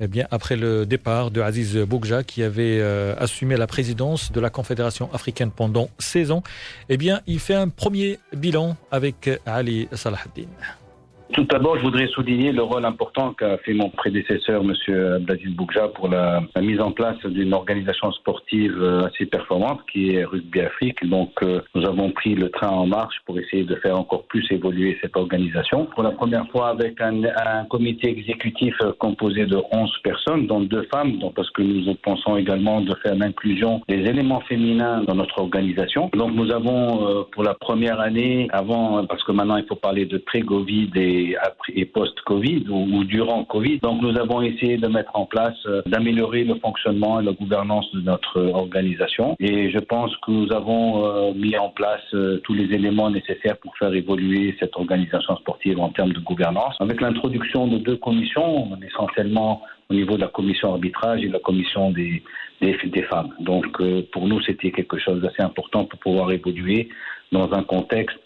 eh 0.00 0.06
bien, 0.06 0.26
après 0.30 0.56
le 0.56 0.86
départ 0.86 1.30
de 1.30 1.42
Aziz 1.42 1.76
Bougja, 1.76 2.22
qui 2.22 2.42
avait 2.42 2.78
euh, 2.80 3.14
assumé 3.18 3.58
la 3.58 3.66
présidence 3.66 4.32
de 4.32 4.40
la 4.40 4.48
Confédération 4.48 5.12
africaine 5.12 5.50
pendant 5.50 5.90
16 5.98 6.30
ans, 6.30 6.42
eh 6.88 6.96
il 7.26 7.38
fait 7.38 7.54
un 7.54 7.68
premier 7.68 8.18
bilan 8.32 8.76
avec 8.90 9.28
Ali 9.44 9.88
Salahaddin. 9.92 10.46
Tout 11.32 11.44
d'abord, 11.44 11.76
je 11.76 11.82
voudrais 11.82 12.06
souligner 12.08 12.52
le 12.52 12.62
rôle 12.62 12.84
important 12.86 13.34
qu'a 13.34 13.58
fait 13.58 13.74
mon 13.74 13.90
prédécesseur, 13.90 14.62
M. 14.62 14.72
Abdelaziz 15.16 15.54
Bougja, 15.54 15.88
pour 15.88 16.08
la, 16.08 16.42
mise 16.60 16.80
en 16.80 16.90
place 16.90 17.18
d'une 17.26 17.52
organisation 17.52 18.10
sportive 18.12 18.82
assez 19.06 19.26
performante 19.26 19.80
qui 19.92 20.14
est 20.14 20.24
Rugby 20.24 20.60
Afrique. 20.60 21.06
Donc, 21.06 21.32
euh, 21.42 21.60
nous 21.74 21.86
avons 21.86 22.10
pris 22.10 22.34
le 22.34 22.50
train 22.50 22.68
en 22.68 22.86
marche 22.86 23.16
pour 23.26 23.38
essayer 23.38 23.64
de 23.64 23.74
faire 23.76 23.98
encore 23.98 24.24
plus 24.24 24.46
évoluer 24.50 24.98
cette 25.02 25.16
organisation. 25.16 25.86
Pour 25.86 26.02
la 26.02 26.12
première 26.12 26.48
fois, 26.48 26.68
avec 26.68 27.00
un, 27.00 27.18
comité 27.68 28.08
exécutif 28.08 28.74
composé 28.98 29.46
de 29.46 29.58
11 29.70 29.90
personnes, 30.02 30.46
dont 30.46 30.60
deux 30.60 30.86
femmes, 30.92 31.18
donc 31.18 31.34
parce 31.34 31.50
que 31.50 31.62
nous 31.62 31.94
pensons 31.96 32.36
également 32.36 32.80
de 32.80 32.94
faire 33.02 33.14
l'inclusion 33.14 33.82
des 33.88 33.96
éléments 33.96 34.40
féminins 34.40 35.02
dans 35.02 35.14
notre 35.14 35.38
organisation. 35.38 36.10
Donc, 36.14 36.32
nous 36.34 36.50
avons, 36.50 37.06
euh, 37.06 37.22
pour 37.32 37.42
la 37.42 37.54
première 37.54 38.00
année, 38.00 38.48
avant, 38.52 39.04
parce 39.06 39.22
que 39.24 39.32
maintenant 39.32 39.56
il 39.56 39.66
faut 39.66 39.76
parler 39.76 40.06
de 40.06 40.18
pré-Covid 40.18 40.90
et 40.94 41.17
et 41.74 41.84
post-Covid 41.84 42.66
ou, 42.68 43.04
durant 43.04 43.44
Covid. 43.44 43.78
Donc 43.80 44.02
nous 44.02 44.16
avons 44.18 44.42
essayé 44.42 44.76
de 44.76 44.88
mettre 44.88 45.10
en 45.14 45.26
place, 45.26 45.56
euh, 45.66 45.82
d'améliorer 45.86 46.44
le 46.44 46.54
fonctionnement 46.56 47.20
et 47.20 47.24
la 47.24 47.32
gouvernance 47.32 47.90
de 47.94 48.00
notre 48.00 48.40
organisation. 48.40 49.36
Et 49.40 49.70
je 49.70 49.78
pense 49.78 50.14
que 50.18 50.30
nous 50.30 50.52
avons 50.52 51.04
euh, 51.04 51.32
mis 51.34 51.56
en 51.56 51.70
place 51.70 52.02
euh, 52.14 52.40
tous 52.44 52.54
les 52.54 52.74
éléments 52.74 53.10
nécessaires 53.10 53.56
pour 53.58 53.76
faire 53.76 53.92
évoluer 53.92 54.56
cette 54.60 54.76
organisation 54.76 55.36
sportive 55.36 55.78
en 55.80 55.90
termes 55.90 56.12
de 56.12 56.20
gouvernance. 56.20 56.76
Avec 56.80 57.00
l'introduction 57.00 57.66
de 57.66 57.78
deux 57.78 57.96
commissions, 57.96 58.68
essentiellement 58.86 59.62
au 59.90 59.94
niveau 59.94 60.16
de 60.16 60.22
la 60.22 60.28
commission 60.28 60.72
arbitrage 60.72 61.22
et 61.22 61.28
de 61.28 61.32
la 61.32 61.38
commission 61.38 61.90
des, 61.90 62.22
des 62.60 63.02
femmes. 63.04 63.30
Donc 63.40 63.80
pour 64.12 64.26
nous, 64.26 64.40
c'était 64.42 64.70
quelque 64.70 64.98
chose 64.98 65.22
d'assez 65.22 65.42
important 65.42 65.84
pour 65.86 65.98
pouvoir 66.00 66.30
évoluer 66.30 66.88
dans 67.32 67.50
un 67.52 67.62
contexte 67.62 68.18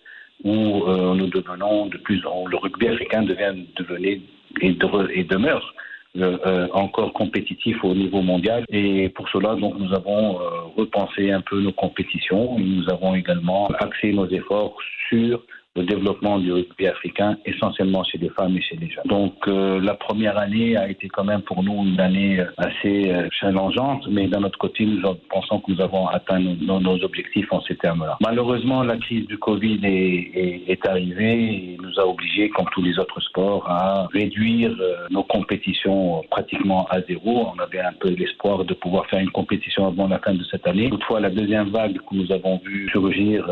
où 0.44 0.84
euh, 0.84 1.14
nous 1.14 1.26
devenons 1.28 1.86
de 1.86 1.98
plus 1.98 2.24
en 2.26 2.46
le 2.46 2.56
rugby 2.56 2.88
africain 2.88 3.22
devient 3.22 3.54
devenir 3.76 4.18
et, 4.60 4.72
de, 4.72 5.10
et 5.12 5.24
demeure 5.24 5.74
euh, 6.18 6.68
encore 6.72 7.12
compétitif 7.14 7.82
au 7.84 7.94
niveau 7.94 8.20
mondial. 8.20 8.64
Et 8.70 9.08
pour 9.10 9.28
cela 9.30 9.54
donc 9.54 9.78
nous 9.78 9.94
avons 9.94 10.40
euh, 10.40 10.44
repensé 10.76 11.30
un 11.30 11.40
peu 11.40 11.60
nos 11.60 11.72
compétitions. 11.72 12.58
Nous 12.58 12.88
avons 12.90 13.14
également 13.14 13.68
axé 13.78 14.12
nos 14.12 14.28
efforts 14.28 14.76
sur 15.08 15.42
le 15.74 15.84
développement 15.84 16.38
du 16.38 16.52
rugby 16.52 16.86
africain, 16.86 17.38
essentiellement 17.46 18.04
chez 18.04 18.18
les 18.18 18.28
femmes 18.28 18.54
et 18.56 18.60
chez 18.60 18.76
les 18.76 18.90
jeunes. 18.90 19.04
Donc 19.06 19.34
euh, 19.48 19.80
la 19.80 19.94
première 19.94 20.36
année 20.36 20.76
a 20.76 20.88
été 20.88 21.08
quand 21.08 21.24
même 21.24 21.40
pour 21.40 21.62
nous 21.62 21.84
une 21.86 21.98
année 21.98 22.44
assez 22.58 23.10
euh, 23.10 23.26
challengeante, 23.30 24.06
mais 24.10 24.28
d'un 24.28 24.42
autre 24.42 24.58
côté, 24.58 24.84
nous 24.84 25.00
pensons 25.30 25.60
que 25.60 25.72
nous 25.72 25.80
avons 25.80 26.08
atteint 26.08 26.38
nos, 26.38 26.78
nos 26.78 27.02
objectifs 27.02 27.50
en 27.52 27.62
ces 27.62 27.76
termes-là. 27.76 28.18
Malheureusement, 28.20 28.82
la 28.82 28.98
crise 28.98 29.26
du 29.26 29.38
Covid 29.38 29.80
est, 29.82 30.30
est, 30.34 30.62
est, 30.68 30.86
arrivée 30.86 31.54
et 31.54 31.78
nous 31.80 31.98
a 31.98 32.06
obligés, 32.06 32.50
comme 32.50 32.66
tous 32.72 32.82
les 32.82 32.98
autres 32.98 33.20
sports, 33.20 33.66
à 33.66 34.08
réduire 34.12 34.76
euh, 34.78 35.06
nos 35.10 35.22
compétitions 35.22 36.22
pratiquement 36.30 36.86
à 36.90 37.00
zéro. 37.00 37.48
On 37.56 37.58
avait 37.62 37.80
un 37.80 37.94
peu 37.98 38.10
l'espoir 38.10 38.66
de 38.66 38.74
pouvoir 38.74 39.06
faire 39.06 39.20
une 39.20 39.30
compétition 39.30 39.86
avant 39.86 40.06
la 40.06 40.18
fin 40.18 40.34
de 40.34 40.44
cette 40.50 40.66
année. 40.66 40.90
Toutefois, 40.90 41.20
la 41.20 41.30
deuxième 41.30 41.70
vague 41.70 41.96
que 41.96 42.14
nous 42.14 42.30
avons 42.30 42.60
vu 42.62 42.90
surgir 42.90 43.48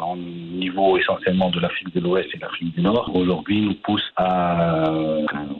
en 0.00 0.16
niveau 0.16 0.96
essentiellement 0.96 1.50
de 1.50 1.63
l'Afrique 1.64 1.94
de 1.94 2.00
l'Ouest 2.00 2.28
et 2.34 2.38
l'Afrique 2.38 2.74
du 2.74 2.82
Nord, 2.82 3.10
aujourd'hui 3.14 3.60
nous 3.62 3.74
pousse 3.74 4.08
à 4.16 4.84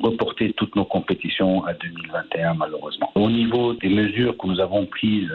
reporter 0.03 0.53
toutes 0.53 0.77
nos 0.77 0.85
compétitions 0.85 1.65
à 1.65 1.73
2021 1.73 2.55
malheureusement. 2.55 3.11
Au 3.15 3.31
niveau 3.31 3.73
des 3.75 3.89
mesures 3.89 4.37
que 4.37 4.47
nous 4.47 4.61
avons 4.61 4.85
prises 4.85 5.33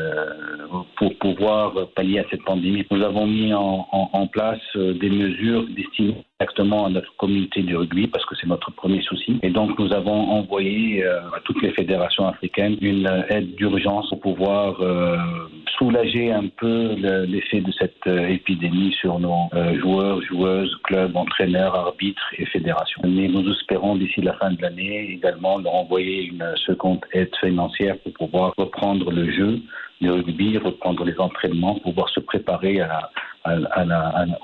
pour 0.98 1.18
pouvoir 1.18 1.74
pallier 1.96 2.20
à 2.20 2.26
cette 2.30 2.44
pandémie, 2.44 2.86
nous 2.92 3.04
avons 3.04 3.26
mis 3.26 3.52
en, 3.54 3.88
en, 3.92 4.10
en 4.14 4.28
place 4.28 4.62
des 4.76 5.10
mesures 5.10 5.66
destinées 5.76 6.24
directement 6.40 6.86
à 6.86 6.90
notre 6.90 7.14
communauté 7.18 7.64
du 7.64 7.76
rugby 7.76 8.08
parce 8.08 8.26
que 8.26 8.34
c'est 8.36 8.48
notre 8.48 8.72
premier 8.72 9.02
souci. 9.02 9.40
Et 9.44 9.50
donc 9.50 9.78
nous 9.78 9.92
avons 9.92 10.32
envoyé 10.32 11.04
euh, 11.04 11.20
à 11.36 11.42
toutes 11.44 11.62
les 11.62 11.72
fédérations 11.72 12.28
africaines 12.28 12.78
une 12.80 13.10
aide 13.30 13.56
d'urgence 13.56 14.10
pour 14.10 14.22
pouvoir 14.22 14.80
euh, 14.80 15.18
soulager 15.78 16.32
un 16.32 16.48
peu 16.48 16.96
l'effet 17.28 17.60
de 17.60 17.72
cette 17.74 18.08
euh, 18.08 18.30
épidémie 18.30 18.94
sur 18.94 19.20
nos 19.20 19.50
joueurs, 19.82 20.22
joueuses, 20.22 20.74
clubs, 20.84 21.16
entraîneurs, 21.18 21.76
arbitres 21.76 22.30
et 22.38 22.46
fédérations. 22.46 23.02
Mais 23.04 23.28
nous 23.28 23.46
espérons 23.52 23.98
d'ici 23.98 24.22
la 24.22 24.34
fin 24.34 24.52
de 24.52 24.62
l'année 24.62 25.12
également 25.12 25.58
leur 25.58 25.76
envoyer 25.76 26.24
une 26.24 26.46
seconde 26.66 27.02
aide 27.12 27.36
financière 27.42 27.98
pour 28.00 28.14
pouvoir 28.14 28.54
reprendre 28.58 29.12
le 29.12 29.30
jeu 29.30 29.60
de 30.02 30.10
rugby, 30.10 30.58
reprendre 30.58 31.04
les 31.04 31.20
entraînements, 31.20 31.76
pouvoir 31.80 32.08
se 32.10 32.22
préparer 32.22 32.80
à 32.80 33.10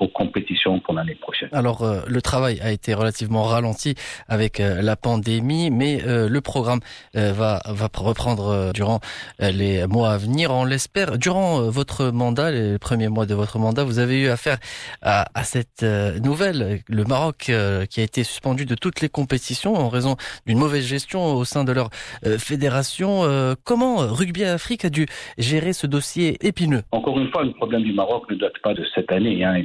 aux 0.00 0.08
compétitions 0.08 0.80
pour 0.80 0.94
l'année 0.94 1.14
prochaine. 1.14 1.48
Alors, 1.52 1.82
euh, 1.82 2.00
le 2.06 2.22
travail 2.22 2.60
a 2.60 2.72
été 2.72 2.94
relativement 2.94 3.44
ralenti 3.44 3.94
avec 4.28 4.60
euh, 4.60 4.82
la 4.82 4.96
pandémie, 4.96 5.70
mais 5.70 6.02
euh, 6.06 6.28
le 6.28 6.40
programme 6.40 6.80
va, 7.14 7.60
va 7.66 7.88
reprendre 7.96 8.72
durant 8.72 9.00
les 9.38 9.86
mois 9.86 10.10
à 10.10 10.16
venir. 10.16 10.50
On 10.50 10.64
l'espère. 10.64 11.18
Durant 11.18 11.62
votre 11.62 12.10
mandat, 12.10 12.50
les 12.50 12.78
premiers 12.78 13.08
mois 13.08 13.26
de 13.26 13.34
votre 13.34 13.58
mandat, 13.58 13.84
vous 13.84 13.98
avez 13.98 14.20
eu 14.20 14.28
affaire 14.28 14.58
à, 15.02 15.26
à 15.34 15.44
cette 15.44 15.82
nouvelle. 15.82 16.80
Le 16.88 17.04
Maroc 17.04 17.50
qui 17.90 18.00
a 18.00 18.02
été 18.02 18.24
suspendu 18.24 18.66
de 18.66 18.74
toutes 18.74 19.00
les 19.00 19.08
compétitions 19.08 19.74
en 19.74 19.88
raison 19.88 20.16
d'une 20.46 20.58
mauvaise 20.58 20.84
gestion 20.84 21.24
au 21.34 21.44
sein 21.44 21.64
de 21.64 21.72
leur 21.72 21.90
fédération. 22.38 23.22
comment 23.64 23.96
Rugby 23.96 24.44
Afrique 24.44 24.84
a 24.84 24.90
dû 24.90 25.06
gérer 25.38 25.72
ce 25.72 25.86
dossier 25.86 26.36
épineux? 26.46 26.82
Encore 26.92 27.18
une 27.18 27.30
fois, 27.30 27.44
le 27.44 27.52
problème 27.52 27.82
du 27.82 27.92
Maroc 27.92 28.30
ne 28.30 28.36
date 28.36 28.58
pas 28.62 28.74
de 28.74 28.84
cette 28.94 29.10
année. 29.12 29.44
Hein, 29.44 29.62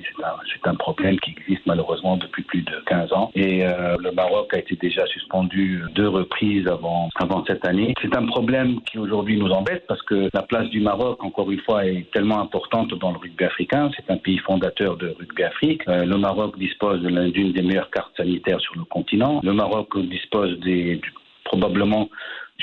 c'est 0.53 0.67
un, 0.67 0.75
problème 0.75 1.19
qui 1.19 1.31
existe 1.31 1.65
malheureusement 1.65 2.17
depuis 2.17 2.43
plus 2.43 2.61
de 2.61 2.81
15 2.85 3.13
ans. 3.13 3.31
Et 3.35 3.65
euh, 3.65 3.95
le 3.99 4.11
Maroc 4.11 4.53
a 4.53 4.59
été 4.59 4.75
déjà 4.75 5.05
suspendu 5.07 5.81
deux 5.93 6.07
reprises 6.07 6.67
avant, 6.67 7.09
cette 7.45 7.65
année. 7.65 7.93
C'est 8.01 8.15
un 8.15 8.25
problème 8.25 8.81
qui 8.81 8.97
aujourd'hui 8.97 9.37
nous 9.37 9.49
embête 9.49 9.85
parce 9.87 10.01
que 10.03 10.29
la 10.33 10.41
place 10.43 10.69
du 10.69 10.79
Maroc, 10.79 11.23
encore 11.23 11.51
une 11.51 11.59
fois, 11.61 11.85
est 11.85 12.09
tellement 12.11 12.39
importante 12.39 12.93
dans 12.95 13.11
le 13.11 13.17
rugby 13.17 13.43
africain. 13.43 13.89
C'est 13.95 14.11
un 14.11 14.17
pays 14.17 14.37
fondateur 14.39 14.97
de 14.97 15.15
rugby 15.19 15.43
Afrique. 15.43 15.81
Euh, 15.87 16.05
le 16.05 16.17
Maroc 16.17 16.57
dispose 16.57 17.01
d'une 17.01 17.51
des 17.51 17.61
meilleures 17.61 17.91
cartes 17.91 18.15
sanitaires 18.17 18.59
sur 18.61 18.75
le 18.75 18.83
continent. 18.85 19.41
Le 19.43 19.53
Maroc 19.53 19.97
dispose 19.99 20.59
des, 20.59 21.01
probablement 21.43 22.09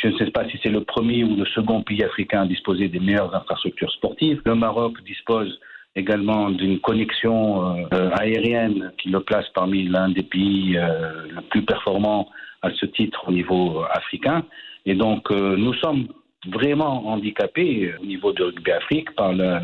je 0.03 0.09
ne 0.09 0.17
sais 0.17 0.31
pas 0.31 0.49
si 0.49 0.59
c'est 0.63 0.71
le 0.71 0.85
premier 0.85 1.25
ou 1.25 1.37
le 1.37 1.47
second 1.47 1.83
pays 1.83 2.03
africain 2.05 2.43
à 2.43 2.47
disposer 2.47 2.89
des 2.89 3.01
meilleures 3.01 3.35
infrastructures 3.35 3.91
sportives. 3.93 4.41
Le 4.45 4.55
Maroc 4.55 5.03
dispose 5.05 5.59
également 5.97 6.51
d'une 6.51 6.79
connexion 6.81 7.87
euh, 7.93 8.11
aérienne 8.19 8.93
qui 8.99 9.09
le 9.11 9.21
place 9.21 9.47
parmi 9.55 9.85
l'un 9.85 10.09
des 10.11 10.23
pays 10.23 10.77
euh, 10.77 11.27
le 11.35 11.43
plus 11.43 11.63
performants 11.63 12.29
à 12.63 12.71
ce 12.71 12.87
titre 12.87 13.25
au 13.29 13.33
niveau 13.33 13.83
africain. 13.91 14.45
Et 14.87 14.95
donc, 14.95 15.31
euh, 15.31 15.57
nous 15.57 15.75
sommes 15.75 16.09
vraiment 16.47 17.09
handicapés 17.09 17.93
au 18.01 18.07
niveau 18.07 18.33
de 18.33 18.45
rugby 18.45 18.71
Afrique 18.71 19.15
par 19.17 19.33
le, 19.33 19.59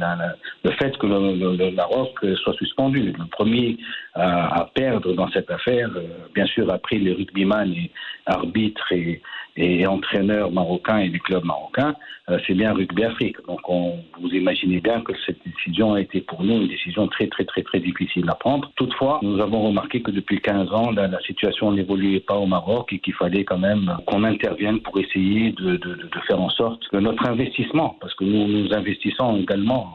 le 0.64 0.70
fait 0.72 0.96
que 0.98 1.06
le, 1.06 1.70
Maroc 1.70 2.18
soit 2.42 2.54
suspendu. 2.54 3.14
Le 3.16 3.26
premier 3.30 3.78
à, 4.14 4.60
à 4.60 4.64
perdre 4.74 5.12
dans 5.14 5.30
cette 5.30 5.50
affaire, 5.52 5.88
bien 6.34 6.46
sûr, 6.46 6.70
après 6.70 6.96
les 6.96 7.12
rugbyman 7.12 7.72
et 7.72 7.92
arbitres 8.26 8.92
et, 8.92 9.22
et 9.56 9.86
entraîneurs 9.86 10.50
marocains 10.50 10.98
et 10.98 11.08
des 11.08 11.18
clubs 11.18 11.44
marocains, 11.44 11.94
euh, 12.28 12.38
c'est 12.46 12.54
bien 12.54 12.72
Rugby 12.72 13.04
Afrique. 13.04 13.36
Donc 13.46 13.60
on, 13.68 13.98
vous 14.20 14.28
imaginez 14.28 14.80
bien 14.80 15.02
que 15.02 15.12
cette 15.26 15.38
décision 15.44 15.94
a 15.94 16.00
été 16.00 16.22
pour 16.22 16.42
nous 16.42 16.62
une 16.62 16.68
décision 16.68 17.06
très 17.08 17.26
très 17.28 17.44
très 17.44 17.62
très 17.62 17.80
difficile 17.80 18.28
à 18.30 18.34
prendre. 18.34 18.70
Toutefois, 18.76 19.20
nous 19.22 19.40
avons 19.40 19.62
remarqué 19.62 20.00
que 20.02 20.10
depuis 20.10 20.40
15 20.40 20.72
ans, 20.72 20.90
la, 20.90 21.06
la 21.06 21.20
situation 21.20 21.72
n'évoluait 21.72 22.20
pas 22.20 22.36
au 22.36 22.46
Maroc 22.46 22.92
et 22.92 22.98
qu'il 22.98 23.14
fallait 23.14 23.44
quand 23.44 23.58
même 23.58 23.94
qu'on 24.06 24.24
intervienne 24.24 24.80
pour 24.80 24.98
essayer 24.98 25.52
de, 25.52 25.76
de, 25.76 25.94
de, 25.94 26.20
faire 26.26 26.40
en 26.40 26.50
sorte 26.50 26.88
que 26.88 26.96
notre 26.96 27.28
investissement, 27.28 27.96
parce 28.00 28.14
que 28.14 28.24
nous 28.24 28.48
nous 28.48 28.72
investissons 28.72 29.36
également 29.36 29.90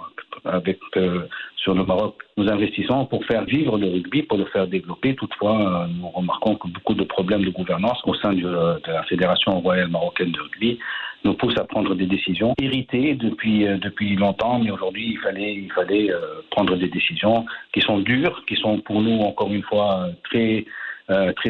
euh, 0.45 1.27
sur 1.55 1.73
le 1.73 1.83
Maroc. 1.83 2.15
Nous 2.37 2.49
investissons 2.49 3.05
pour 3.05 3.25
faire 3.25 3.43
vivre 3.43 3.77
le 3.77 3.87
rugby, 3.87 4.23
pour 4.23 4.37
le 4.37 4.45
faire 4.45 4.67
développer. 4.67 5.15
Toutefois, 5.15 5.83
euh, 5.83 5.87
nous 5.87 6.07
remarquons 6.09 6.55
que 6.55 6.67
beaucoup 6.67 6.93
de 6.93 7.03
problèmes 7.03 7.43
de 7.43 7.49
gouvernance 7.49 7.99
au 8.05 8.13
sein 8.15 8.33
de, 8.33 8.79
la 8.87 9.03
Fédération 9.03 9.59
royale 9.59 9.89
marocaine 9.89 10.31
de 10.31 10.39
rugby 10.39 10.79
nous 11.25 11.33
poussent 11.33 11.59
à 11.59 11.65
prendre 11.65 11.95
des 11.95 12.05
décisions 12.05 12.53
héritées 12.61 13.15
depuis 13.15 13.67
euh, 13.67 13.77
longtemps, 14.17 14.59
mais 14.59 14.71
aujourd'hui 14.71 15.11
il 15.11 15.19
fallait 15.19 16.11
prendre 16.51 16.77
des 16.77 16.87
décisions 16.87 17.45
qui 17.73 17.81
sont 17.81 17.99
dures, 17.99 18.43
qui 18.47 18.55
sont 18.55 18.79
pour 18.79 19.01
nous 19.01 19.19
encore 19.19 19.51
une 19.51 19.63
fois 19.63 20.07
très 20.29 20.65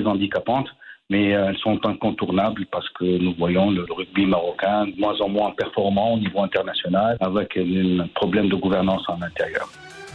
handicapantes 0.05 0.69
mais 1.09 1.29
elles 1.29 1.57
sont 1.57 1.79
incontournables 1.85 2.65
parce 2.71 2.87
que 2.89 3.03
nous 3.03 3.33
voyons 3.37 3.71
le 3.71 3.85
rugby 3.89 4.25
marocain 4.25 4.85
de 4.87 4.99
moins 4.99 5.19
en 5.21 5.29
moins 5.29 5.51
performant 5.51 6.13
au 6.13 6.19
niveau 6.19 6.41
international 6.41 7.17
avec 7.19 7.57
un 7.57 8.07
problème 8.13 8.49
de 8.49 8.55
gouvernance 8.55 9.03
en 9.07 9.21
intérieur. 9.21 9.67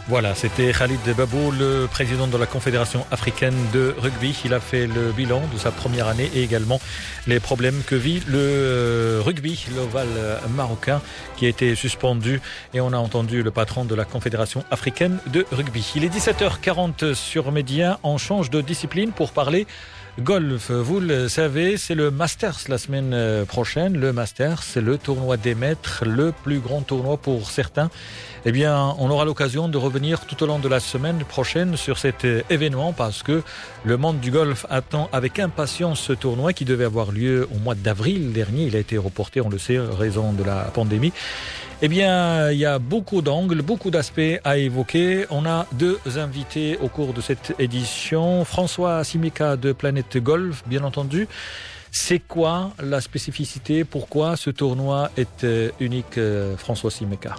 Voilà, 0.06 0.34
c'était 0.34 0.70
Khalid 0.70 1.00
Babou, 1.16 1.50
le 1.50 1.86
président 1.90 2.26
de 2.26 2.36
la 2.36 2.44
Confédération 2.44 3.06
africaine 3.10 3.54
de 3.72 3.94
rugby. 3.96 4.38
Il 4.44 4.52
a 4.52 4.60
fait 4.60 4.86
le 4.86 5.12
bilan 5.12 5.40
de 5.50 5.56
sa 5.56 5.70
première 5.70 6.08
année 6.08 6.28
et 6.34 6.42
également 6.42 6.78
les 7.26 7.40
problèmes 7.40 7.82
que 7.86 7.94
vit 7.94 8.20
le 8.28 9.22
rugby, 9.24 9.66
l'ovale 9.74 10.06
marocain, 10.54 11.00
qui 11.38 11.46
a 11.46 11.48
été 11.48 11.74
suspendu. 11.74 12.42
Et 12.74 12.82
on 12.82 12.92
a 12.92 12.98
entendu 12.98 13.42
le 13.42 13.50
patron 13.50 13.86
de 13.86 13.94
la 13.94 14.04
Confédération 14.04 14.62
africaine 14.70 15.18
de 15.32 15.46
rugby. 15.50 15.92
Il 15.96 16.04
est 16.04 16.14
17h40 16.14 17.14
sur 17.14 17.50
Média. 17.50 17.98
On 18.02 18.18
change 18.18 18.50
de 18.50 18.60
discipline 18.60 19.10
pour 19.10 19.32
parler 19.32 19.66
golf. 20.20 20.70
Vous 20.70 21.00
le 21.00 21.28
savez, 21.28 21.76
c'est 21.76 21.94
le 21.94 22.10
Masters 22.10 22.56
la 22.68 22.78
semaine 22.78 23.12
euh, 23.12 23.44
prochaine. 23.44 23.98
Le 23.98 24.12
Masters, 24.12 24.62
c'est 24.62 24.80
le 24.80 24.98
tournoi 24.98 25.36
des 25.36 25.54
maîtres, 25.54 26.04
le 26.06 26.32
plus 26.32 26.60
grand 26.60 26.82
tournoi 26.82 27.16
pour 27.16 27.50
certains. 27.50 27.90
Eh 28.46 28.52
bien, 28.52 28.94
on 28.98 29.10
aura 29.10 29.24
l'occasion 29.24 29.68
de 29.68 29.78
revenir 29.78 30.26
tout 30.26 30.42
au 30.42 30.46
long 30.46 30.58
de 30.58 30.68
la 30.68 30.80
semaine 30.80 31.24
prochaine 31.24 31.76
sur 31.76 31.98
cet 31.98 32.24
euh, 32.24 32.42
événement 32.50 32.92
parce 32.92 33.22
que 33.22 33.42
le 33.84 33.96
monde 33.96 34.20
du 34.20 34.30
golf 34.30 34.66
attend 34.70 35.08
avec 35.12 35.38
impatience 35.38 36.00
ce 36.00 36.12
tournoi 36.12 36.52
qui 36.52 36.64
devait 36.64 36.84
avoir 36.84 37.10
lieu 37.10 37.48
au 37.54 37.58
mois 37.58 37.74
d'avril 37.74 38.32
dernier. 38.32 38.64
Il 38.66 38.76
a 38.76 38.78
été 38.78 38.98
reporté, 38.98 39.40
on 39.40 39.48
le 39.48 39.58
sait, 39.58 39.78
raison 39.78 40.32
de 40.32 40.44
la 40.44 40.64
pandémie. 40.74 41.12
Eh 41.82 41.88
bien, 41.88 42.50
il 42.50 42.58
y 42.58 42.64
a 42.64 42.78
beaucoup 42.78 43.20
d'angles, 43.20 43.60
beaucoup 43.60 43.90
d'aspects 43.90 44.40
à 44.44 44.56
évoquer. 44.56 45.26
On 45.30 45.44
a 45.44 45.66
deux 45.72 45.98
invités 46.16 46.78
au 46.80 46.88
cours 46.88 47.12
de 47.12 47.20
cette 47.20 47.54
édition. 47.58 48.44
François 48.44 49.02
Simika 49.04 49.56
de 49.56 49.72
Planète 49.72 50.16
Golf, 50.18 50.62
bien 50.66 50.84
entendu. 50.84 51.28
C'est 51.90 52.20
quoi 52.20 52.72
la 52.82 53.00
spécificité? 53.00 53.84
Pourquoi 53.84 54.36
ce 54.36 54.50
tournoi 54.50 55.10
est 55.16 55.44
euh, 55.44 55.70
unique, 55.78 56.18
euh, 56.18 56.56
François 56.56 56.90
Simeka 56.90 57.36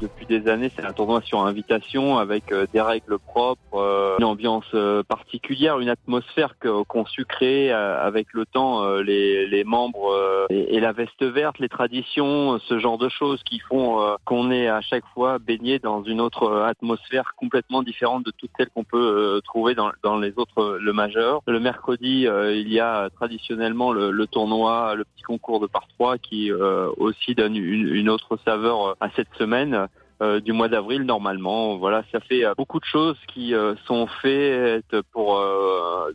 depuis 0.00 0.26
des 0.26 0.48
années, 0.48 0.70
c'est 0.74 0.84
un 0.84 0.92
tournoi 0.92 1.20
sur 1.22 1.40
invitation 1.40 2.18
avec 2.18 2.52
euh, 2.52 2.66
des 2.72 2.80
règles 2.80 3.18
propres, 3.18 3.60
euh, 3.74 4.16
une 4.18 4.24
ambiance 4.24 4.66
euh, 4.74 5.02
particulière, 5.02 5.78
une 5.80 5.88
atmosphère 5.88 6.54
qu'ont 6.58 7.06
su 7.06 7.24
créer 7.24 7.72
avec 7.72 8.28
le 8.32 8.46
temps 8.46 8.86
les, 8.96 9.46
les, 9.46 9.64
membres 9.64 10.46
et, 10.50 10.80
la 10.80 10.92
veste 10.92 11.22
verte, 11.22 11.58
les 11.58 11.68
traditions, 11.68 12.58
ce 12.58 12.78
genre 12.78 12.98
de 12.98 13.08
choses 13.08 13.42
qui 13.44 13.58
font 13.58 14.16
qu'on 14.24 14.50
est 14.50 14.68
à 14.68 14.80
chaque 14.80 15.04
fois 15.14 15.38
baigné 15.38 15.78
dans 15.78 16.02
une 16.02 16.20
autre 16.20 16.62
atmosphère 16.62 17.32
complètement 17.36 17.82
différente 17.82 18.24
de 18.24 18.32
toutes 18.36 18.50
celles 18.56 18.70
qu'on 18.70 18.84
peut 18.84 19.40
trouver 19.44 19.74
dans, 19.74 19.90
dans, 20.02 20.18
les 20.18 20.32
autres 20.36 20.78
le 20.80 20.92
majeur. 20.92 21.42
Le 21.46 21.60
mercredi, 21.60 22.26
il 22.26 22.68
y 22.72 22.80
a 22.80 23.08
traditionnellement 23.10 23.92
le, 23.92 24.26
tournoi, 24.26 24.94
le 24.94 25.04
petit 25.04 25.22
concours 25.22 25.60
de 25.60 25.66
par 25.66 25.86
trois 25.88 26.18
qui 26.18 26.50
aussi 26.52 27.34
donne 27.34 27.56
une 27.56 28.08
autre 28.08 28.38
saveur 28.44 28.96
à 29.00 29.10
cette 29.14 29.32
semaine. 29.38 29.85
Euh, 30.22 30.40
du 30.40 30.54
mois 30.54 30.68
d'avril 30.68 31.02
normalement. 31.02 31.76
Voilà, 31.76 32.02
ça 32.10 32.20
fait 32.20 32.42
euh, 32.42 32.54
beaucoup 32.56 32.80
de 32.80 32.86
choses 32.86 33.18
qui 33.34 33.54
euh, 33.54 33.74
sont 33.84 34.06
faites 34.06 34.98
pour 35.12 35.44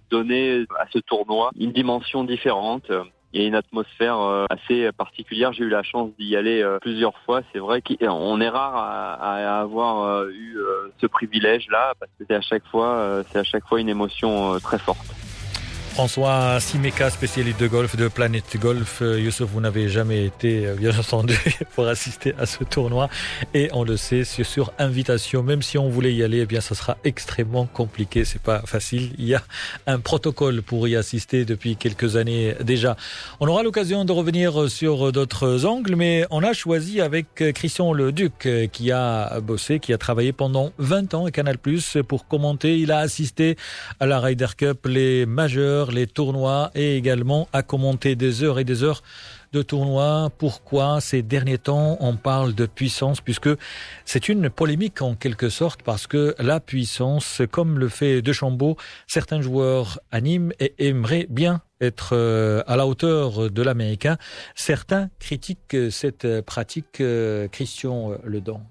donner 0.09 0.65
à 0.79 0.85
ce 0.91 0.97
tournoi 0.97 1.51
une 1.59 1.71
dimension 1.71 2.23
différente 2.23 2.91
et 3.33 3.45
une 3.45 3.53
atmosphère 3.53 4.17
assez 4.49 4.91
particulière. 4.93 5.53
J'ai 5.53 5.65
eu 5.65 5.69
la 5.69 5.83
chance 5.83 6.09
d'y 6.17 6.35
aller 6.35 6.65
plusieurs 6.81 7.17
fois. 7.19 7.41
C'est 7.53 7.59
vrai 7.59 7.81
qu'on 7.81 8.41
est 8.41 8.49
rare 8.49 8.75
à, 8.75 9.61
avoir 9.61 10.25
eu 10.29 10.57
ce 10.99 11.05
privilège-là 11.05 11.93
parce 11.99 12.11
que 12.19 12.25
c'est 12.27 12.35
à 12.35 12.41
chaque 12.41 12.65
fois, 12.65 13.23
c'est 13.29 13.39
à 13.39 13.43
chaque 13.43 13.65
fois 13.67 13.79
une 13.79 13.89
émotion 13.89 14.59
très 14.59 14.79
forte. 14.79 15.20
François 15.93 16.57
Simeka, 16.61 17.09
spécialiste 17.09 17.59
de 17.59 17.67
golf 17.67 17.97
de 17.97 18.07
Planète 18.07 18.55
Golf. 18.57 19.01
Euh, 19.01 19.19
Youssef, 19.19 19.49
vous 19.49 19.59
n'avez 19.59 19.89
jamais 19.89 20.25
été, 20.25 20.65
euh, 20.65 20.75
bien 20.75 20.97
entendu, 20.97 21.37
pour 21.75 21.85
assister 21.85 22.33
à 22.39 22.45
ce 22.45 22.63
tournoi. 22.63 23.09
Et 23.53 23.69
on 23.73 23.83
le 23.83 23.97
sait, 23.97 24.23
c'est 24.23 24.45
sur 24.45 24.71
invitation. 24.79 25.43
Même 25.43 25.61
si 25.61 25.77
on 25.77 25.89
voulait 25.89 26.13
y 26.13 26.23
aller, 26.23 26.39
eh 26.39 26.45
bien, 26.45 26.61
ça 26.61 26.75
sera 26.75 26.97
extrêmement 27.03 27.65
compliqué. 27.65 28.23
C'est 28.23 28.41
pas 28.41 28.61
facile. 28.65 29.11
Il 29.17 29.25
y 29.25 29.35
a 29.35 29.43
un 29.85 29.99
protocole 29.99 30.61
pour 30.61 30.87
y 30.87 30.95
assister 30.95 31.43
depuis 31.43 31.75
quelques 31.75 32.15
années 32.15 32.55
déjà. 32.63 32.95
On 33.41 33.47
aura 33.47 33.61
l'occasion 33.61 34.05
de 34.05 34.13
revenir 34.13 34.69
sur 34.69 35.11
d'autres 35.11 35.65
angles, 35.65 35.97
mais 35.97 36.25
on 36.31 36.41
a 36.41 36.53
choisi 36.53 37.01
avec 37.01 37.27
Christian 37.53 37.91
Le 37.91 38.13
Duc, 38.13 38.47
qui 38.71 38.91
a 38.91 39.41
bossé, 39.41 39.79
qui 39.79 39.91
a 39.91 39.97
travaillé 39.97 40.31
pendant 40.31 40.71
20 40.77 41.13
ans 41.15 41.25
à 41.25 41.31
Canal+, 41.31 41.57
pour 42.07 42.27
commenter. 42.27 42.79
Il 42.79 42.93
a 42.93 42.99
assisté 42.99 43.57
à 43.99 44.05
la 44.05 44.21
Ryder 44.21 44.47
Cup, 44.57 44.85
les 44.85 45.25
majeurs 45.25 45.80
les 45.89 46.05
tournois 46.05 46.69
et 46.75 46.95
également 46.95 47.47
à 47.53 47.63
commenter 47.63 48.15
des 48.15 48.43
heures 48.43 48.59
et 48.59 48.63
des 48.63 48.83
heures 48.83 49.01
de 49.51 49.63
tournois. 49.63 50.29
Pourquoi 50.37 51.01
ces 51.01 51.23
derniers 51.23 51.57
temps 51.57 51.97
on 51.99 52.15
parle 52.15 52.53
de 52.53 52.67
puissance 52.67 53.21
puisque 53.21 53.49
c'est 54.05 54.29
une 54.29 54.51
polémique 54.51 55.01
en 55.01 55.15
quelque 55.15 55.49
sorte 55.49 55.81
parce 55.81 56.05
que 56.05 56.35
la 56.37 56.59
puissance, 56.59 57.41
comme 57.49 57.79
le 57.79 57.89
fait 57.89 58.21
De 58.21 58.31
Chambaud, 58.31 58.77
certains 59.07 59.41
joueurs 59.41 59.99
animent 60.11 60.53
et 60.59 60.73
aimeraient 60.77 61.27
bien 61.29 61.61
être 61.81 62.11
euh, 62.13 62.61
à 62.67 62.75
la 62.75 62.85
hauteur 62.85 63.49
de 63.49 63.61
l'américain. 63.63 64.17
Certains 64.53 65.09
critiquent 65.19 65.77
cette 65.89 66.41
pratique. 66.41 67.01
Euh, 67.01 67.47
Christian 67.47 68.11
Ledon 68.23 68.61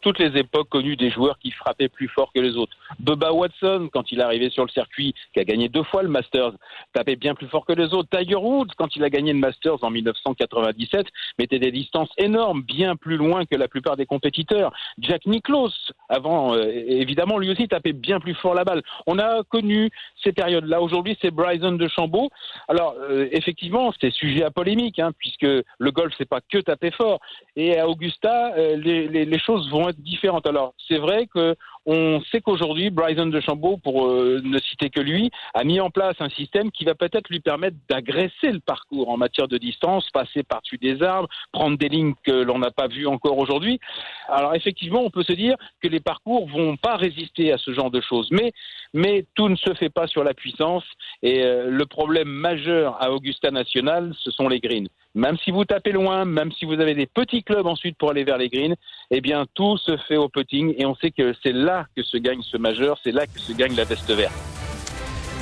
toutes 0.00 0.18
les 0.18 0.38
époques 0.38 0.68
connues 0.68 0.96
des 0.96 1.10
joueurs 1.10 1.38
qui 1.38 1.50
frappaient 1.50 1.88
plus 1.88 2.08
fort 2.08 2.32
que 2.32 2.40
les 2.40 2.56
autres. 2.56 2.76
Bubba 2.98 3.32
Watson, 3.32 3.88
quand 3.92 4.10
il 4.12 4.20
est 4.20 4.22
arrivé 4.22 4.50
sur 4.50 4.64
le 4.64 4.70
circuit, 4.70 5.14
qui 5.32 5.40
a 5.40 5.44
gagné 5.44 5.68
deux 5.68 5.82
fois 5.84 6.02
le 6.02 6.08
Masters, 6.08 6.52
tapait 6.92 7.16
bien 7.16 7.34
plus 7.34 7.48
fort 7.48 7.64
que 7.66 7.72
les 7.72 7.92
autres. 7.94 8.08
Tiger 8.10 8.36
Woods, 8.36 8.72
quand 8.76 8.96
il 8.96 9.04
a 9.04 9.10
gagné 9.10 9.32
le 9.32 9.38
Masters 9.38 9.82
en 9.82 9.90
1997, 9.90 11.06
mettait 11.38 11.58
des 11.58 11.70
distances 11.70 12.10
énormes, 12.18 12.62
bien 12.62 12.96
plus 12.96 13.16
loin 13.16 13.44
que 13.44 13.56
la 13.56 13.68
plupart 13.68 13.96
des 13.96 14.06
compétiteurs. 14.06 14.72
Jack 14.98 15.26
Nicklaus, 15.26 15.92
avant, 16.08 16.54
euh, 16.54 16.64
évidemment, 16.66 17.38
lui 17.38 17.50
aussi 17.50 17.68
tapait 17.68 17.92
bien 17.92 18.20
plus 18.20 18.34
fort 18.34 18.54
la 18.54 18.64
balle. 18.64 18.82
On 19.06 19.18
a 19.18 19.42
connu 19.44 19.90
ces 20.22 20.32
périodes-là. 20.32 20.80
Aujourd'hui, 20.80 21.16
c'est 21.20 21.30
Bryson 21.30 21.72
de 21.72 21.88
Chambaud. 21.88 22.30
Alors, 22.68 22.94
euh, 22.98 23.28
effectivement, 23.32 23.92
c'est 24.00 24.10
sujet 24.10 24.44
à 24.44 24.50
polémique, 24.50 24.98
hein, 24.98 25.12
puisque 25.18 25.42
le 25.42 25.90
golf, 25.90 26.14
c'est 26.16 26.28
pas 26.28 26.40
que 26.40 26.58
taper 26.58 26.90
fort. 26.90 27.20
Et 27.56 27.78
à 27.78 27.88
Augusta, 27.88 28.54
euh, 28.56 28.76
les, 28.76 29.08
les, 29.08 29.24
les 29.24 29.38
choses 29.38 29.70
vont 29.70 29.89
différentes. 29.98 30.46
Alors, 30.46 30.74
c'est 30.88 30.98
vrai 30.98 31.26
que 31.26 31.56
on 31.92 32.22
sait 32.30 32.40
qu'aujourd'hui, 32.40 32.90
Bryson 32.90 33.26
DeChambeau, 33.26 33.76
pour 33.76 34.06
euh, 34.06 34.40
ne 34.44 34.58
citer 34.58 34.90
que 34.90 35.00
lui, 35.00 35.28
a 35.54 35.64
mis 35.64 35.80
en 35.80 35.90
place 35.90 36.14
un 36.20 36.28
système 36.28 36.70
qui 36.70 36.84
va 36.84 36.94
peut-être 36.94 37.28
lui 37.30 37.40
permettre 37.40 37.76
d'agresser 37.88 38.52
le 38.52 38.60
parcours 38.60 39.08
en 39.08 39.16
matière 39.16 39.48
de 39.48 39.58
distance, 39.58 40.08
passer 40.10 40.44
par-dessus 40.44 40.78
des 40.78 41.02
arbres, 41.02 41.28
prendre 41.50 41.76
des 41.76 41.88
lignes 41.88 42.14
que 42.22 42.30
l'on 42.30 42.60
n'a 42.60 42.70
pas 42.70 42.86
vues 42.86 43.08
encore 43.08 43.38
aujourd'hui. 43.38 43.80
Alors 44.28 44.54
effectivement, 44.54 45.00
on 45.00 45.10
peut 45.10 45.24
se 45.24 45.32
dire 45.32 45.56
que 45.82 45.88
les 45.88 45.98
parcours 45.98 46.48
vont 46.48 46.76
pas 46.76 46.94
résister 46.94 47.52
à 47.52 47.58
ce 47.58 47.72
genre 47.72 47.90
de 47.90 48.00
choses, 48.00 48.28
mais 48.30 48.52
mais 48.94 49.24
tout 49.34 49.48
ne 49.48 49.56
se 49.56 49.74
fait 49.74 49.90
pas 49.90 50.06
sur 50.06 50.22
la 50.22 50.34
puissance. 50.34 50.84
Et 51.22 51.42
euh, 51.42 51.70
le 51.70 51.86
problème 51.86 52.28
majeur 52.28 53.02
à 53.02 53.10
Augusta 53.10 53.50
National, 53.50 54.12
ce 54.16 54.30
sont 54.30 54.48
les 54.48 54.60
greens. 54.60 54.86
Même 55.14 55.36
si 55.38 55.50
vous 55.50 55.64
tapez 55.64 55.90
loin, 55.90 56.24
même 56.24 56.52
si 56.52 56.64
vous 56.64 56.74
avez 56.74 56.94
des 56.94 57.06
petits 57.06 57.42
clubs 57.42 57.66
ensuite 57.66 57.98
pour 57.98 58.10
aller 58.10 58.22
vers 58.22 58.38
les 58.38 58.48
greens, 58.48 58.76
eh 59.10 59.20
bien 59.20 59.44
tout 59.54 59.76
se 59.76 59.96
fait 59.96 60.16
au 60.16 60.28
putting 60.28 60.74
et 60.78 60.86
on 60.86 60.94
sait 60.94 61.10
que 61.10 61.34
c'est 61.42 61.52
là 61.52 61.79
que 61.96 62.02
se 62.02 62.16
gagne 62.16 62.42
ce 62.42 62.56
majeur, 62.56 62.98
c'est 63.02 63.12
là 63.12 63.26
que 63.26 63.38
se 63.38 63.52
gagne 63.52 63.74
la 63.76 63.84
veste 63.84 64.10
verte. 64.10 64.32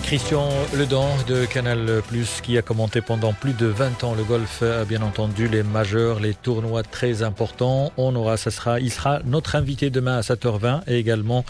Christian 0.09 0.49
Ledan 0.75 1.07
de 1.29 1.45
Canal 1.45 2.01
Plus 2.09 2.41
qui 2.41 2.57
a 2.57 2.63
commenté 2.63 3.03
pendant 3.03 3.35
plus 3.35 3.53
de 3.53 3.67
20 3.67 4.05
ans 4.05 4.15
le 4.15 4.25
golf, 4.25 4.63
bien 4.89 5.03
entendu 5.03 5.49
les 5.49 5.63
majeurs, 5.63 6.19
les 6.19 6.33
tournois 6.33 6.83
très 6.83 7.23
importants. 7.23 7.93
On 7.99 8.17
aura, 8.17 8.39
ça 8.39 8.51
sera, 8.51 8.81
il 8.81 8.91
sera 8.91 9.21
notre 9.27 9.55
invité 9.55 9.91
demain 9.91 10.17
à 10.17 10.23
7h20 10.23 10.85
et 10.87 10.97
également 10.97 11.45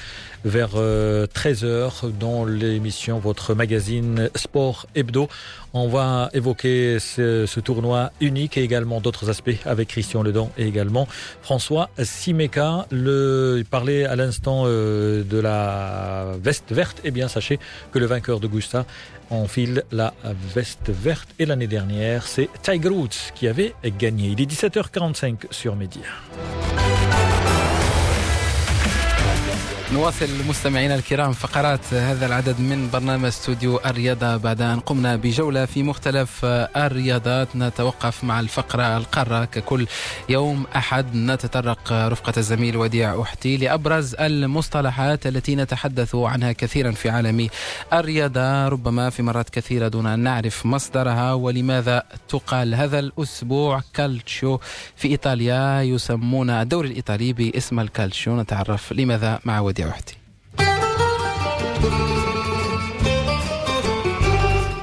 vers 0.45 0.71
13h 0.71 1.65
euh, 1.65 1.91
dans 2.19 2.45
l'émission 2.45 3.19
votre 3.19 3.55
magazine 3.55 4.31
Sport 4.35 4.87
Hebdo. 4.95 5.29
On 5.75 5.89
va 5.89 6.31
évoquer 6.33 6.99
ce, 6.99 7.61
tournoi 7.61 8.11
unique 8.21 8.57
et 8.57 8.63
également 8.63 9.01
d'autres 9.01 9.29
aspects 9.29 9.51
avec 9.67 9.89
Christian 9.89 10.23
Ledon 10.23 10.51
et 10.57 10.67
également 10.67 11.07
François 11.43 11.91
Simeka. 12.03 12.87
Il 12.91 13.65
parlait 13.71 14.05
à 14.05 14.17
l'instant 14.17 14.65
euh, 14.67 15.23
de 15.25 15.39
la 15.39 16.33
veste 16.43 16.73
verte. 16.73 17.01
Eh 17.05 17.11
bien, 17.11 17.29
sachez 17.29 17.59
que 17.93 17.99
le 17.99 18.07
vainqueur 18.07 18.41
d'Augusta 18.41 18.87
enfile 19.31 19.83
la 19.93 20.15
veste 20.55 20.91
verte. 20.91 21.29
Et 21.39 21.47
l'année 21.47 21.67
dernière, 21.67 22.27
c'est 22.27 22.49
Tiger 22.63 22.89
Woods 22.89 23.33
qui 23.35 23.47
avait 23.49 23.75
gagné. 23.99 24.31
Il 24.31 24.41
est 24.41 24.51
17h45 24.51 25.47
sur 25.51 25.77
Média. 25.77 26.03
نواصل 29.93 30.29
مستمعينا 30.49 30.95
الكرام 30.95 31.33
فقرات 31.33 31.95
هذا 31.95 32.27
العدد 32.27 32.61
من 32.61 32.91
برنامج 32.91 33.25
استوديو 33.25 33.81
الرياضة 33.87 34.37
بعد 34.37 34.63
أن 34.63 34.81
قمنا 34.81 35.17
بجولة 35.17 35.65
في 35.65 35.83
مختلف 35.83 36.45
الرياضات. 36.77 37.49
نتوقف 37.57 38.25
مع 38.25 38.41
الفقرة 38.41 38.97
القارة. 38.97 39.45
ككل 39.45 39.87
يوم 40.29 40.67
أحد 40.77 41.15
نتطرق 41.15 41.93
رفقة 41.93 42.33
الزميل 42.37 42.77
وديع 42.77 43.23
أحتي 43.23 43.57
لأبرز 43.57 44.15
المصطلحات 44.15 45.27
التي 45.27 45.57
نتحدث 45.57 46.15
عنها 46.15 46.53
كثيرا 46.53 46.91
في 46.91 47.11
عالم 47.11 47.49
الرياضة. 47.93 48.69
ربما 48.69 49.11
في 49.11 49.23
مرات 49.23 49.51
كثيرة 49.51 49.89
دون 49.89 50.07
أن 50.07 50.21
نعرف 50.21 50.67
مصدرها 50.67 51.33
ولماذا 51.33 52.03
تقال 52.29 52.75
هذا 52.75 52.99
الأسبوع. 52.99 53.83
كالتشيو 53.95 54.61
في 54.97 55.09
إيطاليا 55.09 55.83
يسمون 55.83 56.51
الدوري 56.51 56.89
الإيطالي 56.89 57.33
باسم 57.33 57.81
الكالتشيو 57.81 58.41
نتعرف 58.41 58.93
لماذا 58.93 59.41
مع 59.45 59.61
وديع. 59.61 59.78
أحتي 59.81 60.15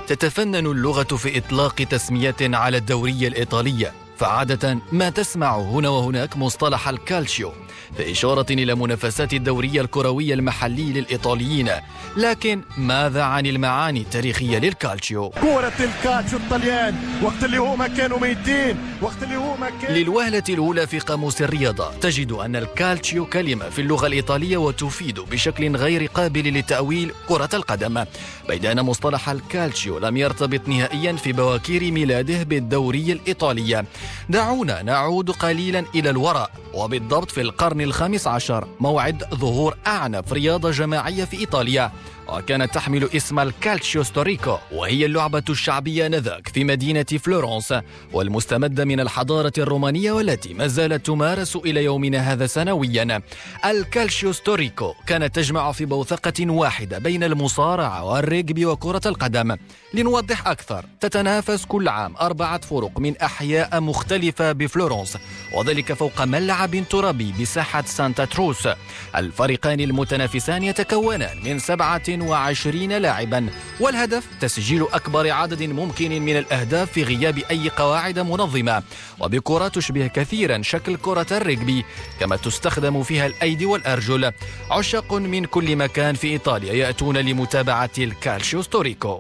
تتفنن 0.08 0.66
اللغة 0.66 1.04
في 1.16 1.38
إطلاق 1.38 1.76
تسمية 1.76 2.36
على 2.42 2.78
الدورية 2.78 3.28
الإيطالية 3.28 3.94
فعادة 4.18 4.78
ما 4.92 5.10
تسمع 5.10 5.58
هنا 5.58 5.90
وهناك 5.90 6.38
مصطلح 6.38 6.88
الكالشيو. 6.88 7.52
في 7.98 8.12
إشارة 8.12 8.46
إلى 8.52 8.76
منافسات 8.76 9.34
الدورية 9.34 9.82
الكروية 9.82 10.34
المحلي 10.34 10.84
للإيطاليين 10.94 11.70
لكن 12.18 12.62
ماذا 12.78 13.24
عن 13.24 13.46
المعاني 13.46 14.00
التاريخية 14.02 14.58
للكالتشيو؟ 14.60 15.30
كرة 15.30 15.74
الكالتشيو 15.80 16.40
الطليان 16.40 16.96
وقت 17.24 17.44
اللي 17.44 17.58
هما 17.58 17.88
كانوا 17.88 18.20
ميتين 18.20 18.78
وقت 19.02 19.24
اللي 19.24 19.36
هما 19.36 19.70
كانوا 19.82 19.98
للوهلة 19.98 20.44
الأولى 20.50 20.88
في 20.88 21.00
قاموس 21.00 21.42
الرياضة 21.42 21.92
تجد 22.02 22.32
أن 22.32 22.56
الكالتشيو 22.56 23.26
كلمة 23.26 23.70
في 23.70 23.82
اللغة 23.82 24.08
الإيطالية 24.08 24.58
وتفيد 24.58 25.20
بشكل 25.20 25.76
غير 25.76 26.06
قابل 26.06 26.44
للتأويل 26.44 27.12
كرة 27.28 27.50
القدم 27.54 28.06
بيد 28.48 28.66
أن 28.66 28.82
مصطلح 28.82 29.30
الكالتشيو 29.30 30.00
لم 30.00 30.18
يرتبط 30.18 30.68
نهائيا 30.68 31.14
في 31.14 31.32
بواكير 31.32 31.92
ميلاده 31.92 32.44
بالدوري 32.44 33.12
الإيطالية 33.12 33.86
دعونا 34.30 34.82
نعود 34.82 35.32
قليلا 35.32 35.86
إلى 35.96 36.10
الوراء 36.10 36.52
وبالضبط 36.74 37.32
في 37.32 37.42
القرن 37.42 37.82
الخامس 37.82 38.28
عشر 38.28 38.68
موعد 38.80 39.24
ظهور 39.36 39.78
أعنف 39.88 40.34
رياضة 40.34 40.72
جماعية 40.72 41.26
في 41.26 41.40
إيطاليا. 41.40 41.92
وكانت 42.30 42.74
تحمل 42.74 43.10
اسم 43.16 43.40
الكالتشيو 43.40 44.04
ستوريكو 44.04 44.58
وهي 44.72 45.06
اللعبة 45.06 45.44
الشعبية 45.50 46.08
نذاك 46.08 46.48
في 46.48 46.64
مدينة 46.64 47.04
فلورنس 47.04 47.74
والمستمدة 48.14 48.86
من 48.86 49.00
الحضارة 49.00 49.54
الرومانية 49.58 50.12
والتي 50.12 50.54
ما 50.54 50.68
زالت 50.68 51.06
تمارس 51.06 51.56
إلى 51.56 51.84
يومنا 51.84 52.18
هذا 52.34 52.48
سنويا. 52.48 53.22
الكالتشيو 53.66 54.32
ستوريكو 54.32 54.94
كانت 55.08 55.36
تجمع 55.36 55.72
في 55.72 55.86
بوثقة 55.86 56.52
واحدة 56.52 57.00
بين 57.00 57.24
المصارعة 57.24 58.06
والريجبي 58.06 58.66
وكرة 58.66 59.02
القدم. 59.06 59.58
لنوضح 59.94 60.48
أكثر 60.48 60.86
تتنافس 61.00 61.66
كل 61.66 61.88
عام 61.88 62.16
أربعة 62.18 62.62
فرق 62.62 63.00
من 63.00 63.18
أحياء 63.18 63.82
مختلفة 63.82 64.52
بفلورنس 64.52 65.18
وذلك 65.54 65.94
فوق 65.94 66.22
ملعب 66.22 66.84
ترابي 66.90 67.34
بساحة 67.42 67.84
سانتا 67.86 68.26
تروس. 68.26 68.68
الفريقان 69.16 69.80
المتنافسان 69.80 70.64
يتكونان 70.64 71.38
من 71.44 71.60
سبعة 71.60 72.15
وعشرين 72.22 72.98
لاعبا. 72.98 73.48
والهدف 73.80 74.24
تسجيل 74.42 74.86
أكبر 74.94 75.32
عدد 75.32 75.64
ممكن 75.64 76.22
من 76.22 76.38
الأهداف 76.38 76.92
في 76.92 77.04
غياب 77.04 77.38
أي 77.52 77.70
قواعد 77.70 78.20
منظمة. 78.20 78.84
وبكرة 79.20 79.68
تشبه 79.68 80.08
كثيرا 80.08 80.62
شكل 80.62 80.98
كرة 80.98 81.28
الرجبي 81.32 81.86
كما 82.20 82.36
تستخدم 82.36 83.04
فيها 83.04 83.26
الأيدي 83.26 83.66
والأرجل. 83.66 84.32
عشاق 84.72 85.14
من 85.14 85.46
كل 85.46 85.76
مكان 85.76 86.16
في 86.16 86.28
إيطاليا 86.28 86.74
يأتون 86.74 87.18
لمتابعة 87.18 87.90
الكالشيو 87.98 88.62
ستوريكو. 88.62 89.20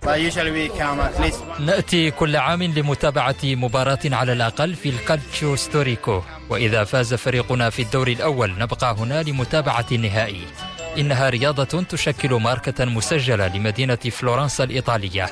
نأتي 1.59 2.11
كل 2.11 2.35
عام 2.35 2.63
لمتابعة 2.63 3.35
مباراة 3.43 3.99
على 4.05 4.33
الأقل 4.33 4.75
في 4.75 4.89
الكالتشيو 4.89 5.55
ستوريكو. 5.55 6.21
وإذا 6.49 6.83
فاز 6.83 7.13
فريقنا 7.13 7.69
في 7.69 7.81
الدور 7.81 8.07
الأول 8.07 8.53
نبقى 8.59 8.95
هنا 8.99 9.23
لمتابعة 9.23 9.85
النهائي. 9.91 10.41
إنها 10.97 11.29
رياضة 11.29 11.83
تشكل 11.83 12.33
ماركة 12.33 12.85
مسجلة 12.85 13.47
لمدينة 13.47 13.95
فلورنسا 13.95 14.63
الإيطالية. 14.63 15.25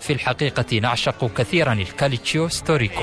في 0.00 0.12
الحقيقة 0.12 0.78
نعشق 0.78 1.34
كثيرا 1.34 1.72
الكاليتشيو 1.72 2.48
ستوريكو. 2.48 3.02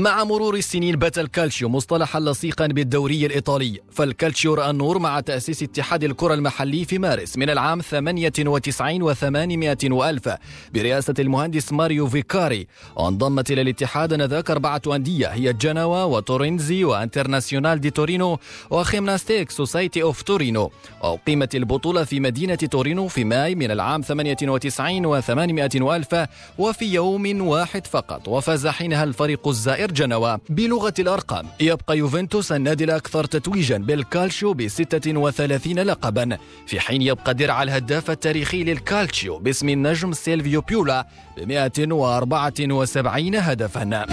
مع 0.00 0.24
مرور 0.24 0.54
السنين 0.54 0.96
بات 0.96 1.18
الكالتشيو 1.18 1.68
مصطلحا 1.68 2.20
لصيقا 2.20 2.66
بالدوري 2.66 3.26
الإيطالي. 3.26 3.80
فالكالتشيو 3.92 4.54
رأى 4.54 4.70
النور 4.70 4.98
مع 4.98 5.20
تأسيس 5.20 5.62
اتحاد 5.62 6.04
الكرة 6.04 6.34
المحلي 6.34 6.84
في 6.84 6.98
مارس 6.98 7.36
من 7.36 7.50
العام 7.50 7.80
98 7.80 9.14
و800 9.14 9.90
وألف 9.90 10.28
برئاسة 10.74 11.14
المهندس 11.18 11.72
ماريو 11.72 12.06
فيكاري. 12.06 12.66
وانضمت 12.96 13.50
إلى 13.50 13.60
الاتحاد 13.60 14.14
نذاك 14.14 14.50
أربعة 14.50 14.82
أندية 14.86 15.26
هي 15.26 15.52
جنوا 15.52 16.04
وتورينزي 16.04 16.84
وانترناسيونال 16.84 17.80
دي 17.80 17.90
تورينو 17.90 18.38
وخيمناستيك 18.70 19.50
سوسايتي 19.50 20.02
أوف 20.02 20.22
تورينو. 20.22 20.70
وأقيمت 21.02 21.54
البطولة 21.54 22.04
في 22.04 22.20
مدينة 22.20 22.54
تورينو 22.54 23.08
في 23.08 23.24
ماي 23.24 23.54
من 23.54 23.70
العام 23.70 24.02
98 24.02 25.20
و800 25.20 25.80
وألف 25.82 26.14
وفي 26.58 26.84
يوم 26.84 27.40
واحد 27.40 27.86
فقط 27.86 28.28
وفاز 28.28 28.66
حينها 28.66 29.04
الفريق 29.04 29.48
الزائر 29.48 29.89
جنوا 29.90 30.36
بلغة 30.48 30.94
الأرقام. 30.98 31.46
يبقى 31.60 31.98
يوفنتوس 31.98 32.52
النادي 32.52 32.84
الأكثر 32.84 33.24
تتويجا 33.24 33.78
بالكالشيو 33.78 34.54
ب 34.54 34.68
36 34.68 35.78
لقبا. 35.78 36.38
في 36.66 36.80
حين 36.80 37.02
يبقى 37.02 37.34
درع 37.34 37.62
الهداف 37.62 38.10
التاريخي 38.10 38.64
للكالتشيو 38.64 39.38
باسم 39.38 39.68
النجم 39.68 40.12
سيلفيو 40.12 40.60
بيولا 40.60 41.06
ب 41.36 41.48
174 41.48 43.34
هدفا. 43.34 44.06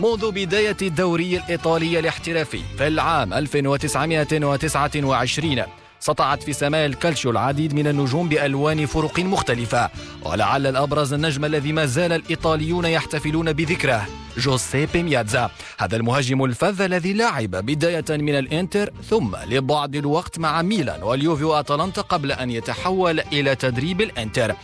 منذ 0.00 0.30
بداية 0.30 0.76
الدوري 0.82 1.36
الإيطالي 1.36 1.98
الاحترافي 1.98 2.60
في 2.78 2.86
العام 2.86 3.34
1929 3.34 5.62
سطعت 6.00 6.42
في 6.42 6.52
سماء 6.52 6.86
الكالشيو 6.86 7.30
العديد 7.30 7.74
من 7.74 7.86
النجوم 7.86 8.28
بألوان 8.28 8.86
فرق 8.86 9.18
مختلفة 9.18 9.90
ولعل 10.22 10.66
الأبرز 10.66 11.12
النجم 11.12 11.44
الذي 11.44 11.72
ما 11.72 11.86
زال 11.86 12.12
الإيطاليون 12.12 12.84
يحتفلون 12.84 13.52
بذكره. 13.52 14.06
جوزيبي 14.40 15.02
مياتزا 15.02 15.50
هذا 15.78 15.96
المهاجم 15.96 16.44
الفذ 16.44 16.82
الذي 16.82 17.12
لعب 17.12 17.50
بداية 17.50 18.04
من 18.10 18.38
الإنتر 18.38 18.92
ثم 19.10 19.36
لبعض 19.46 19.96
الوقت 19.96 20.38
مع 20.38 20.62
ميلان 20.62 21.02
واليوفي 21.02 21.44
وأتلانتا 21.44 22.02
قبل 22.02 22.32
أن 22.32 22.50
يتحول 22.50 23.20
إلى 23.20 23.54
تدريب 23.54 24.00
الإنتر. 24.00 24.54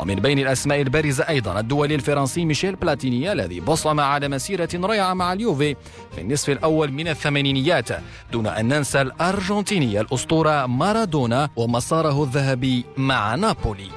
ومن 0.00 0.14
بين 0.14 0.38
الأسماء 0.38 0.80
البارزة 0.80 1.28
أيضا 1.28 1.60
الدولي 1.60 1.94
الفرنسي 1.94 2.44
ميشيل 2.44 2.76
بلاتيني 2.76 3.32
الذي 3.32 3.60
بصم 3.60 4.00
على 4.00 4.28
مسيرة 4.28 4.68
رائعة 4.74 5.14
مع 5.14 5.32
اليوفي 5.32 5.76
في 6.14 6.20
النصف 6.20 6.50
الأول 6.50 6.92
من 6.92 7.08
الثمانينيات 7.08 7.88
دون 8.32 8.46
أن 8.46 8.68
ننسى 8.68 9.00
الأرجنتيني 9.00 10.00
الأسطورة 10.00 10.66
مارادونا 10.66 11.48
ومساره 11.56 12.22
الذهبي 12.22 12.84
مع 12.96 13.34
نابولي. 13.34 13.88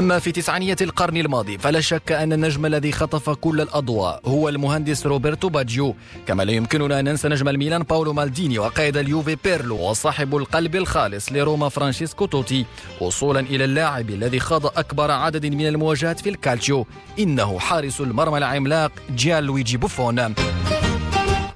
أما 0.00 0.18
في 0.18 0.32
تسعينية 0.32 0.76
القرن 0.80 1.16
الماضي 1.16 1.58
فلا 1.58 1.80
شك 1.80 2.12
أن 2.12 2.32
النجم 2.32 2.66
الذي 2.66 2.92
خطف 2.92 3.30
كل 3.30 3.60
الأضواء 3.60 4.20
هو 4.24 4.48
المهندس 4.48 5.06
روبرتو 5.06 5.48
باجيو. 5.48 5.94
كما 6.26 6.42
لا 6.42 6.52
يمكننا 6.52 7.00
أن 7.00 7.04
ننسى 7.04 7.28
نجم 7.28 7.48
الميلان 7.48 7.82
باولو 7.82 8.12
مالديني 8.12 8.58
وقائد 8.58 8.96
اليوفي 8.96 9.36
بيرلو 9.44 9.76
وصاحب 9.76 10.36
القلب 10.36 10.76
الخالص 10.76 11.32
لروما 11.32 11.68
فرانشيسكو 11.68 12.26
توتي 12.26 12.66
وصولا 13.00 13.40
إلى 13.40 13.64
اللاعب 13.64 14.10
الذي 14.10 14.40
خاض 14.40 14.66
أكبر 14.66 15.10
عدد 15.10 15.46
من 15.46 15.66
المواجهات 15.66 16.20
في 16.20 16.28
الكالتشيو. 16.28 16.86
إنه 17.18 17.58
حارس 17.58 18.00
المرمى 18.00 18.38
العملاق 18.38 18.92
جيان 19.14 19.44
لويجي 19.44 19.76
بوفون. 19.76 20.34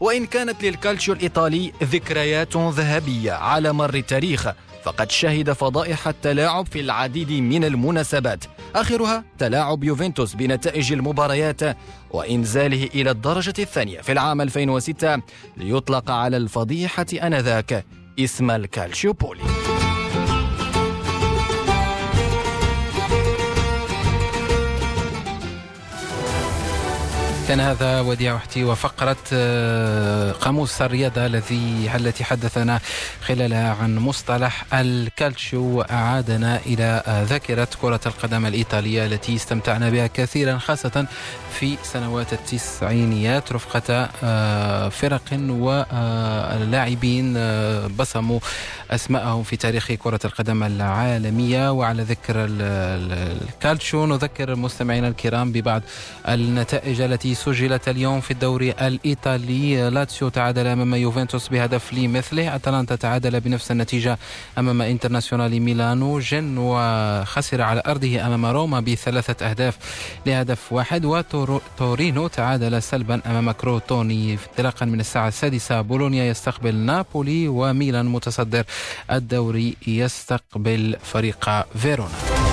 وإن 0.04 0.26
كانت 0.26 0.64
للكالتشيو 0.64 1.14
الإيطالي 1.14 1.72
ذكريات 1.82 2.56
ذهبية 2.56 3.32
على 3.32 3.72
مر 3.72 3.94
التاريخ 3.94 4.48
فقد 4.84 5.10
شهد 5.10 5.52
فضائح 5.52 6.08
التلاعب 6.08 6.66
في 6.66 6.80
العديد 6.80 7.32
من 7.32 7.64
المناسبات. 7.64 8.44
آخرها 8.74 9.24
تلاعب 9.38 9.84
يوفنتوس 9.84 10.34
بنتائج 10.34 10.92
المباريات 10.92 11.60
وإنزاله 12.10 12.88
إلى 12.94 13.10
الدرجة 13.10 13.54
الثانية 13.58 14.00
في 14.00 14.12
العام 14.12 14.40
2006 14.40 15.22
ليطلق 15.56 16.10
على 16.10 16.36
الفضيحة 16.36 17.06
أنذاك 17.22 17.84
اسم 18.18 18.50
الكالشيوبولي 18.50 19.40
كان 27.48 27.60
هذا 27.60 28.00
وديع 28.00 28.34
وحتي 28.34 28.64
وفقرة 28.64 29.16
قاموس 30.32 30.82
الرياضة 30.82 31.26
الذي 31.26 31.90
التي 31.94 32.24
حدثنا 32.24 32.80
خلالها 33.26 33.74
عن 33.74 33.96
مصطلح 33.96 34.74
الكالتشيو 34.74 35.62
وأعادنا 35.62 36.60
إلى 36.66 37.02
ذاكرة 37.28 37.68
كرة 37.82 38.00
القدم 38.06 38.46
الإيطالية 38.46 39.06
التي 39.06 39.36
استمتعنا 39.36 39.90
بها 39.90 40.06
كثيرا 40.06 40.58
خاصة 40.58 41.06
في 41.58 41.76
سنوات 41.82 42.32
التسعينيات 42.32 43.52
رفقة 43.52 44.06
فرق 44.88 45.32
ولاعبين 45.50 47.34
بصموا 47.88 48.40
أسماءهم 48.90 49.42
في 49.42 49.56
تاريخ 49.56 49.92
كرة 49.92 50.20
القدم 50.24 50.62
العالمية. 50.62 51.72
وعلى 51.72 52.02
ذكر 52.02 52.34
الكالتشو 52.36 54.06
نذكر 54.06 54.56
مستمعينا 54.56 55.08
الكرام 55.08 55.52
ببعض 55.52 55.82
النتائج 56.28 57.00
التي 57.00 57.33
سجلت 57.34 57.88
اليوم 57.88 58.20
في 58.20 58.30
الدوري 58.30 58.70
الإيطالي. 58.70 59.90
لاتسيو 59.90 60.28
تعادل 60.28 60.66
أمام 60.66 60.94
يوفنتوس 60.94 61.48
بهدف 61.48 61.92
لمثله 61.92 62.54
أتلانتا 62.54 62.96
تعادل 62.96 63.40
بنفس 63.40 63.70
النتيجة 63.70 64.18
أمام 64.58 64.82
إنترناسيونال 64.82 65.60
ميلانو. 65.60 66.18
جن 66.18 66.58
وخسر 66.58 67.62
على 67.62 67.82
أرضه 67.86 68.26
أمام 68.26 68.46
روما 68.46 68.80
بثلاثة 68.80 69.50
أهداف 69.50 69.78
لهدف 70.26 70.72
واحد. 70.72 71.04
وتورينو 71.04 72.26
تعادل 72.26 72.82
سلبا 72.82 73.20
أمام 73.26 73.50
كروتوني 73.50 74.38
انطلاقا 74.50 74.86
من 74.86 75.00
الساعة 75.00 75.28
السادسة. 75.28 75.80
بولونيا 75.80 76.24
يستقبل 76.24 76.74
نابولي 76.74 77.48
وميلان 77.48 78.06
متصدر. 78.06 78.64
الدوري 79.10 79.76
يستقبل 79.86 80.96
فريق 81.02 81.50
فيرونا. 81.74 82.43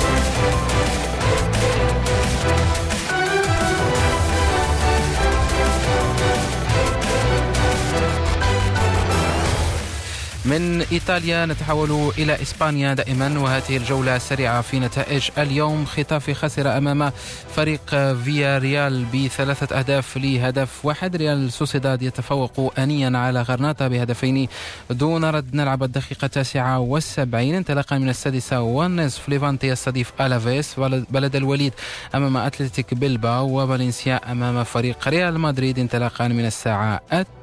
من 10.45 10.81
إيطاليا 10.81 11.45
نتحول 11.45 12.11
إلى 12.17 12.41
إسبانيا 12.41 12.93
دائما 12.93 13.39
وهذه 13.39 13.77
الجولة 13.77 14.15
السريعة 14.15 14.61
في 14.61 14.79
نتائج 14.79 15.29
اليوم. 15.37 15.85
خطاف 15.85 16.31
خسر 16.31 16.77
أمام 16.77 17.11
فريق 17.55 18.13
فيا 18.23 18.57
ريال 18.57 19.05
بثلاثة 19.05 19.79
أهداف 19.79 20.17
لهدف 20.17 20.85
واحد. 20.85 21.15
ريال 21.15 21.51
سوسيداد 21.51 22.01
يتفوق 22.01 22.79
أنيا 22.79 23.17
على 23.17 23.41
غرناطة 23.41 23.87
بهدفين 23.87 24.47
دون 24.89 25.25
رد. 25.25 25.55
نلعب 25.55 25.83
الدقيقة 25.83 26.25
التاسعة 26.25 26.79
والسبعين. 26.79 27.55
انطلاقا 27.55 27.97
من 27.97 28.09
السادسة 28.09 28.61
والنصف. 28.61 29.29
ليفانتي 29.29 29.67
يستضيف 29.67 30.11
ألافيس. 30.21 30.79
بلد 31.09 31.35
الوليد 31.35 31.73
أمام 32.15 32.37
أتلتيك 32.37 32.93
بيلباو 32.93 33.61
وفالنسيا 33.61 34.31
أمام 34.31 34.63
فريق 34.63 35.07
ريال 35.07 35.39
مدريد. 35.39 35.79
انطلاقا 35.79 36.27
من 36.27 36.45
الساعة 36.45 37.01
التاسعة 37.13 37.40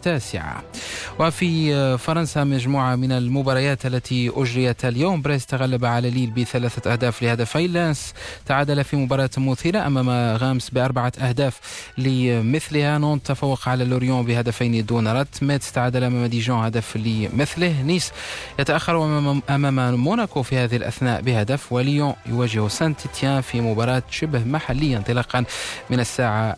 وفي 1.18 1.98
فرنسا 1.98 2.44
مجموعة 2.44 2.96
من 2.96 3.12
المباريات 3.12 3.86
التي 3.86 4.32
أجريت 4.36 4.84
اليوم. 4.84 5.22
بريست 5.22 5.50
تغلب 5.50 5.84
على 5.84 6.10
ليل 6.10 6.30
بثلاثة 6.30 6.92
أهداف 6.92 7.22
لهدفين 7.22 7.72
لانس 7.72 8.14
تعادل 8.46 8.84
في 8.84 8.96
مباراة 8.96 9.30
مثيرة 9.36 9.86
أمام 9.86 10.36
غامس 10.36 10.70
بأربعة 10.70 11.12
أهداف 11.20 11.60
لمثلها. 11.98 12.98
نونت 12.98 13.26
تفوق 13.26 13.68
على 13.68 13.84
لوريون 13.84 14.26
بهدفين 14.26 14.86
دون 14.86 15.08
رد. 15.08 15.28
ميتس 15.42 15.72
تعادل 15.72 16.04
أمام 16.04 16.26
ديجون 16.26 16.64
هدف 16.64 16.96
لمثله. 16.96 17.82
نيس 17.82 18.12
يتأخر 18.58 19.04
أمام 19.50 19.94
موناكو 19.94 20.42
في 20.42 20.56
هذه 20.56 20.76
الأثناء 20.76 21.20
بهدف. 21.20 21.72
وليون 21.72 22.14
يواجه 22.26 22.68
سانت 22.68 23.00
تيان 23.06 23.40
في 23.40 23.60
مباراة 23.60 24.02
شبه 24.10 24.44
محلية 24.44 24.96
انطلاقا 24.96 25.44
من 25.90 26.00
الساعة 26.00 26.56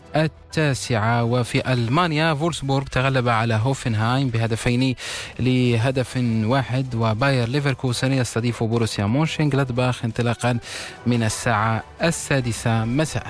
التاسعة 0.50 1.24
وفي 1.24 1.72
ألمانيا 1.72 2.34
فولسبورغ 2.34 2.84
تغلب 2.86 3.28
على 3.28 3.54
هوفنهايم 3.54 4.28
بهدفين 4.28 4.94
لهدف 5.40 6.16
واحد 6.44 6.94
وباير 6.94 7.48
ليفركوسن 7.48 8.12
يستضيف 8.12 8.62
بوروسيا 8.62 9.06
مونشن 9.06 9.48
جلادباخ 9.48 10.04
انطلاقا 10.04 10.58
من 11.06 11.22
الساعة 11.22 11.82
السادسة 12.02 12.84
مساء 12.84 13.26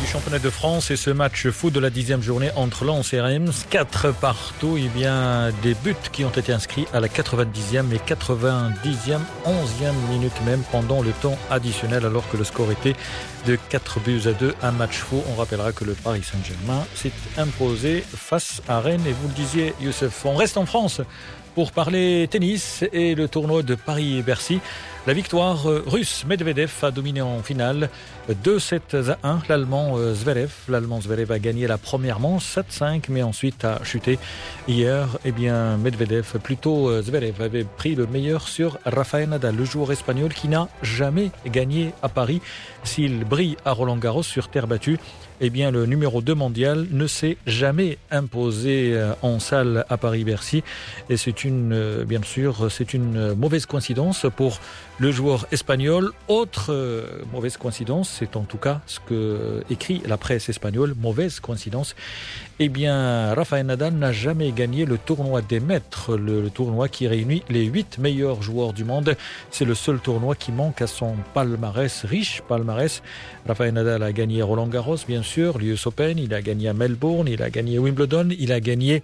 du 0.00 0.06
championnat 0.06 0.38
de 0.38 0.50
France 0.50 0.90
et 0.90 0.96
ce 0.96 1.10
match 1.10 1.48
fou 1.48 1.70
de 1.70 1.78
la 1.78 1.90
dixième 1.90 2.22
journée 2.22 2.50
entre 2.56 2.84
Lens 2.84 3.12
et 3.12 3.20
Reims. 3.20 3.66
Quatre 3.68 4.12
partout, 4.12 4.76
et 4.76 4.84
eh 4.86 4.88
bien 4.88 5.50
des 5.62 5.74
buts 5.74 5.94
qui 6.12 6.24
ont 6.24 6.30
été 6.30 6.52
inscrits 6.52 6.86
à 6.92 7.00
la 7.00 7.08
90e 7.08 7.92
et 7.92 7.98
90e, 7.98 9.20
11e 9.46 10.10
minute 10.10 10.32
même 10.46 10.62
pendant 10.72 11.02
le 11.02 11.10
temps 11.10 11.38
additionnel 11.50 12.04
alors 12.04 12.28
que 12.30 12.36
le 12.36 12.44
score 12.44 12.70
était 12.70 12.94
de 13.45 13.57
4 13.69 13.99
buts 13.99 14.21
à 14.25 14.33
2. 14.33 14.53
Un 14.61 14.71
match 14.71 14.97
fou. 14.97 15.23
On 15.31 15.35
rappellera 15.35 15.71
que 15.71 15.83
le 15.83 15.93
Paris 15.93 16.23
Saint-Germain 16.23 16.85
s'est 16.95 17.11
imposé 17.37 18.01
face 18.01 18.61
à 18.67 18.79
Rennes 18.79 19.05
et 19.07 19.13
vous 19.13 19.27
le 19.27 19.33
disiez 19.33 19.73
Youssef, 19.81 20.25
on 20.25 20.35
reste 20.35 20.57
en 20.57 20.65
France 20.65 21.01
pour 21.55 21.71
parler 21.71 22.27
tennis 22.29 22.83
et 22.91 23.15
le 23.15 23.29
tournoi 23.29 23.63
de 23.63 23.75
Paris-Bercy. 23.75 24.59
La 25.07 25.13
victoire 25.13 25.69
euh, 25.69 25.83
russe 25.85 26.25
Medvedev 26.27 26.71
a 26.81 26.89
dominé 26.89 27.21
en 27.21 27.43
finale 27.43 27.89
2-7 28.43 29.11
à 29.11 29.19
1 29.23 29.43
l'allemand 29.47 29.97
euh, 29.97 30.15
Zverev. 30.15 30.51
L'allemand 30.67 30.99
Zverev 30.99 31.31
a 31.31 31.37
gagné 31.37 31.67
la 31.67 31.77
première 31.77 32.19
manche 32.19 32.57
7-5 32.57 33.03
mais 33.09 33.21
ensuite 33.21 33.63
a 33.63 33.83
chuté 33.83 34.17
hier. 34.67 35.07
Eh 35.23 35.31
bien 35.31 35.77
Medvedev, 35.77 36.39
plutôt 36.43 36.89
euh, 36.89 37.03
Zverev 37.03 37.41
avait 37.41 37.65
pris 37.65 37.93
le 37.93 38.07
meilleur 38.07 38.47
sur 38.47 38.79
Rafael 38.83 39.29
Nadal, 39.29 39.55
le 39.55 39.63
joueur 39.63 39.91
espagnol 39.91 40.33
qui 40.33 40.49
n'a 40.49 40.67
jamais 40.81 41.29
gagné 41.45 41.93
à 42.01 42.09
Paris. 42.09 42.41
S'il 42.83 43.23
brille 43.35 43.57
à 43.65 43.73
Roland 43.73 43.97
Garros 43.97 44.23
sur 44.23 44.47
terre 44.47 44.65
battue, 44.65 44.97
eh 45.41 45.49
bien, 45.49 45.71
le 45.71 45.85
numéro 45.85 46.21
2 46.21 46.33
mondial 46.33 46.87
ne 46.91 47.07
s'est 47.07 47.37
jamais 47.45 47.97
imposé 48.11 48.93
euh, 48.93 49.13
en 49.21 49.39
salle 49.39 49.85
à 49.89 49.97
Paris-Bercy. 49.97 50.63
Et 51.09 51.17
c'est 51.17 51.43
une, 51.43 51.73
euh, 51.73 52.05
bien 52.05 52.21
sûr, 52.23 52.71
c'est 52.71 52.93
une 52.93 53.33
mauvaise 53.33 53.65
coïncidence 53.65 54.25
pour 54.35 54.59
le 54.97 55.11
joueur 55.11 55.45
espagnol. 55.51 56.11
Autre 56.27 56.67
euh, 56.69 57.21
mauvaise 57.33 57.57
coïncidence, 57.57 58.09
c'est 58.19 58.35
en 58.37 58.43
tout 58.43 58.57
cas 58.57 58.81
ce 58.85 58.99
que 58.99 59.61
écrit 59.69 60.01
la 60.05 60.17
presse 60.17 60.47
espagnole, 60.47 60.93
mauvaise 60.97 61.39
coïncidence. 61.39 61.95
Eh 62.59 62.69
bien, 62.69 63.33
Rafael 63.33 63.65
Nadal 63.65 63.95
n'a 63.95 64.13
jamais 64.13 64.53
gagné 64.53 64.85
le 64.85 64.97
tournoi 64.97 65.41
des 65.41 65.59
maîtres, 65.59 66.15
le, 66.15 66.49
tournoi 66.49 66.87
qui 66.87 67.05
réunit 67.05 67.43
les 67.49 67.65
huit 67.65 67.97
meilleurs 67.97 68.41
joueurs 68.41 68.71
du 68.71 68.85
monde. 68.85 69.17
C'est 69.51 69.65
le 69.65 69.75
seul 69.75 69.99
tournoi 69.99 70.35
qui 70.35 70.53
manque 70.53 70.81
à 70.81 70.87
son 70.87 71.15
palmarès, 71.33 72.05
riche 72.05 72.41
palmarès. 72.47 73.03
Rafael 73.45 73.73
Nadal 73.73 74.03
a 74.03 74.13
gagné 74.13 74.41
Roland 74.41 74.67
Garros, 74.67 74.95
bien 75.05 75.21
sûr, 75.25 75.57
l'US 75.57 75.85
Open, 75.85 76.17
il 76.17 76.33
a 76.33 76.41
gagné 76.41 76.69
à 76.69 76.73
Melbourne, 76.73 77.27
il 77.27 77.43
a 77.43 77.49
gagné 77.49 77.77
Wimbledon, 77.77 78.29
il 78.37 78.53
a 78.53 78.61
gagné 78.61 79.03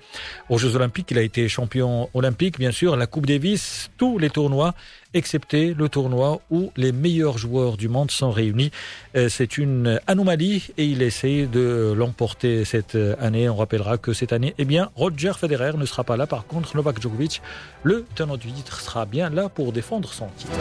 aux 0.50 0.58
Jeux 0.58 0.76
Olympiques, 0.78 1.12
il 1.12 1.18
a 1.18 1.22
été 1.22 1.50
champion 1.50 2.10
olympique, 2.14 2.58
bien 2.58 2.72
sûr, 2.72 2.96
la 2.96 3.08
Coupe 3.08 3.26
Davis, 3.26 3.90
tous 3.98 4.18
les 4.18 4.30
tournois 4.30 4.74
excepté 5.14 5.74
le 5.74 5.90
tournoi 5.90 6.40
où 6.50 6.72
les 6.78 6.92
meilleurs 6.92 7.38
joueurs 7.38 7.78
du 7.78 7.90
monde 7.90 8.12
sont 8.12 8.32
réunis. 8.32 8.72
Euh, 9.16 9.30
c'est 9.30 9.58
une 9.58 10.00
anomalie 10.08 10.70
et 10.78 10.86
il 10.86 11.02
essaie 11.02 11.48
de 11.48 11.94
l'emporter 11.96 12.66
cette 12.66 12.98
année. 13.20 13.50
On 13.50 13.56
rappellera 13.56 13.98
que 13.98 14.14
cette 14.14 14.34
année, 14.34 14.54
eh 14.58 14.66
bien, 14.66 14.90
Roger 14.96 15.34
Federer 15.38 15.74
ne 15.78 15.86
sera 15.86 16.04
pas 16.04 16.18
là. 16.18 16.28
Par 16.28 16.46
contre, 16.46 16.76
Novak 16.76 17.02
Djokovic, 17.02 17.42
le 17.84 18.06
tenant 18.16 18.38
du 18.38 18.52
titre, 18.52 18.80
sera 18.80 19.06
bien 19.06 19.30
là 19.30 19.50
pour 19.50 19.74
défendre 19.74 20.14
son 20.14 20.28
titre. 20.38 20.52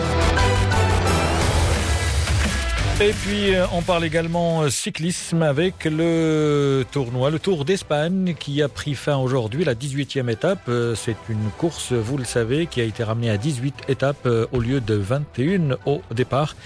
Et 3.03 3.15
puis 3.15 3.55
euh, 3.55 3.65
on 3.73 3.81
parle 3.81 4.05
également 4.05 4.61
euh, 4.61 4.69
cyclisme 4.69 5.43
avec 5.43 5.87
le 5.87 6.85
tournoi, 6.93 7.31
le 7.31 7.39
Tour 7.39 7.65
d'Espagne 7.65 8.35
qui 8.39 8.61
a 8.61 8.69
pris 8.69 8.95
fin 8.95 9.17
aujourd'hui, 9.17 9.65
la 9.65 9.75
18e 9.75 10.31
étape. 10.31 10.69
Euh, 10.69 10.95
c'est 10.95 11.17
une 11.31 11.51
course, 11.57 11.93
vous 11.93 12.19
le 12.19 12.25
savez, 12.25 12.67
qui 12.67 12.79
a 12.83 12.85
été 12.85 13.03
ramenée 13.03 13.31
à 13.31 13.39
18 13.39 13.85
étapes 13.89 14.29
au 14.53 14.61
lieu 14.61 14.83
de 14.83 14.95
21 14.97 15.79
au 15.87 16.03
départ. 16.11 16.57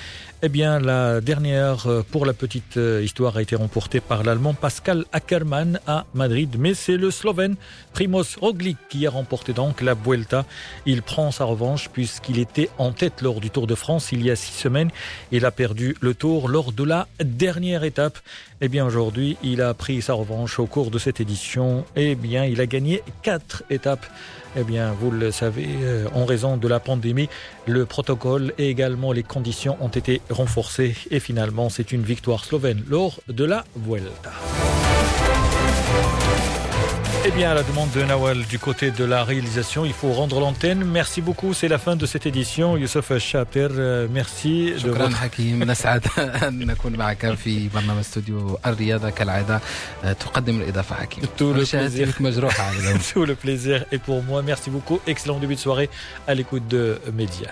Eh 0.47 0.51
bien, 0.51 0.79
la 0.79 1.23
dernière, 1.23 1.87
euh, 1.87 2.03
pour 2.03 2.27
la 2.27 2.35
petite 2.35 2.77
euh, 2.77 3.01
histoire, 3.03 3.39
a 3.39 3.41
été 3.41 3.57
remportée 3.57 4.01
par 4.01 4.23
l'Allemand 4.25 4.53
Pascal 4.53 5.07
Ackermann 5.11 5.81
à 5.87 6.05
Madrid. 6.13 6.57
Mais 6.59 6.75
c'est 6.75 6.99
le 6.99 7.11
Slovène 7.11 7.57
Primoz 7.95 8.37
Roglic 8.39 8.77
qui 8.91 9.07
a 9.07 9.11
remporté 9.11 9.55
donc 9.55 9.81
la 9.81 9.95
Vuelta. 9.95 10.45
Il 10.85 11.01
prend 11.01 11.31
sa 11.31 11.45
revanche 11.45 11.89
puisqu'il 11.89 12.39
était 12.39 12.69
en 12.77 12.93
tête 12.93 13.23
lors 13.23 13.41
du 13.41 13.49
Tour 13.49 13.67
de 13.67 13.75
France 13.75 14.13
il 14.13 14.23
y 14.23 14.31
a 14.31 14.37
six 14.37 14.53
semaines. 14.53 14.91
Il 15.33 15.47
a 15.47 15.51
perdu 15.51 15.97
le 16.03 16.13
Tour 16.13 16.51
lors 16.51 16.73
de 16.73 16.85
la 16.85 17.09
dernière 17.25 17.83
étape. 17.83 18.19
Eh 18.61 18.69
bien, 18.69 18.85
aujourd'hui, 18.85 19.39
il 19.43 19.63
a 19.63 19.73
pris 19.73 20.03
sa 20.03 20.13
revanche 20.13 20.59
au 20.59 20.67
cours 20.67 20.91
de 20.91 20.99
cette 20.99 21.21
édition. 21.21 21.87
Eh 21.97 22.17
bien, 22.17 22.45
il 22.45 22.61
a 22.61 22.67
gagné 22.67 23.03
quatre 23.23 23.63
étapes. 23.71 24.05
Eh 24.57 24.63
bien, 24.63 24.93
vous 24.93 25.11
le 25.11 25.33
savez, 25.33 25.69
euh, 25.83 26.07
en 26.15 26.25
raison 26.25 26.57
de 26.57 26.69
la 26.69 26.79
pandémie, 26.79 27.29
le 27.67 27.87
protocole 27.87 28.53
et 28.57 28.69
également 28.69 29.13
les 29.13 29.25
conditions 29.25 29.77
ont 29.81 29.89
été 29.89 30.21
renforcées 30.31 30.95
et 31.11 31.19
finalement, 31.19 31.69
c'est 31.69 31.91
une 31.91 32.03
victoire 32.03 32.45
slovène 32.45 32.85
lors 32.89 33.21
de 33.29 33.45
la 33.45 33.65
Vuelta. 33.77 34.33
Eh 37.26 37.32
bien, 37.32 37.52
à 37.52 37.54
la 37.54 37.64
demande 37.64 37.92
de 37.92 38.02
Nawal 38.04 38.44
du 38.46 38.58
côté 38.60 38.92
de 38.92 39.04
la 39.04 39.24
réalisation, 39.24 39.86
il 39.86 39.94
faut 39.94 40.12
rendre 40.14 40.40
l'antenne. 40.40 40.84
Merci 40.86 41.22
beaucoup, 41.22 41.54
c'est 41.54 41.68
la 41.68 41.78
fin 41.78 41.96
de 41.96 42.06
cette 42.06 42.26
édition. 42.26 42.78
Youssef 42.78 43.18
Chater, 43.18 43.68
euh, 43.72 44.08
merci. 44.12 44.74
شكرا 44.80 45.08
de 45.10 45.14
حكيم 45.16 45.64
نسعد 45.64 46.06
أن 46.18 46.66
نكون 46.66 46.96
معك 46.96 47.34
في 47.34 47.68
برنامج 47.74 48.00
استوديو 48.00 48.60
الرياضة 48.66 49.10
كالعادة 49.10 49.62
تقدم 50.20 50.62
الإضافة 50.62 50.96
حكيم 50.96 51.24
Tout 51.38 51.54
le 51.54 51.66
plaisir. 51.66 52.22
مجروحة 52.22 52.72
Tout 53.14 53.26
le 53.26 53.36
plaisir 53.36 53.86
est 53.92 54.00
pour 54.00 54.24
moi. 54.24 54.42
Merci 54.42 54.70
beaucoup. 54.70 55.00
Excellent 55.08 55.40
début 55.40 55.56
de 55.56 55.60
soirée 55.60 55.90
à 56.28 56.34
l'écoute 56.34 56.68
de 56.68 57.00
Média. 57.14 57.50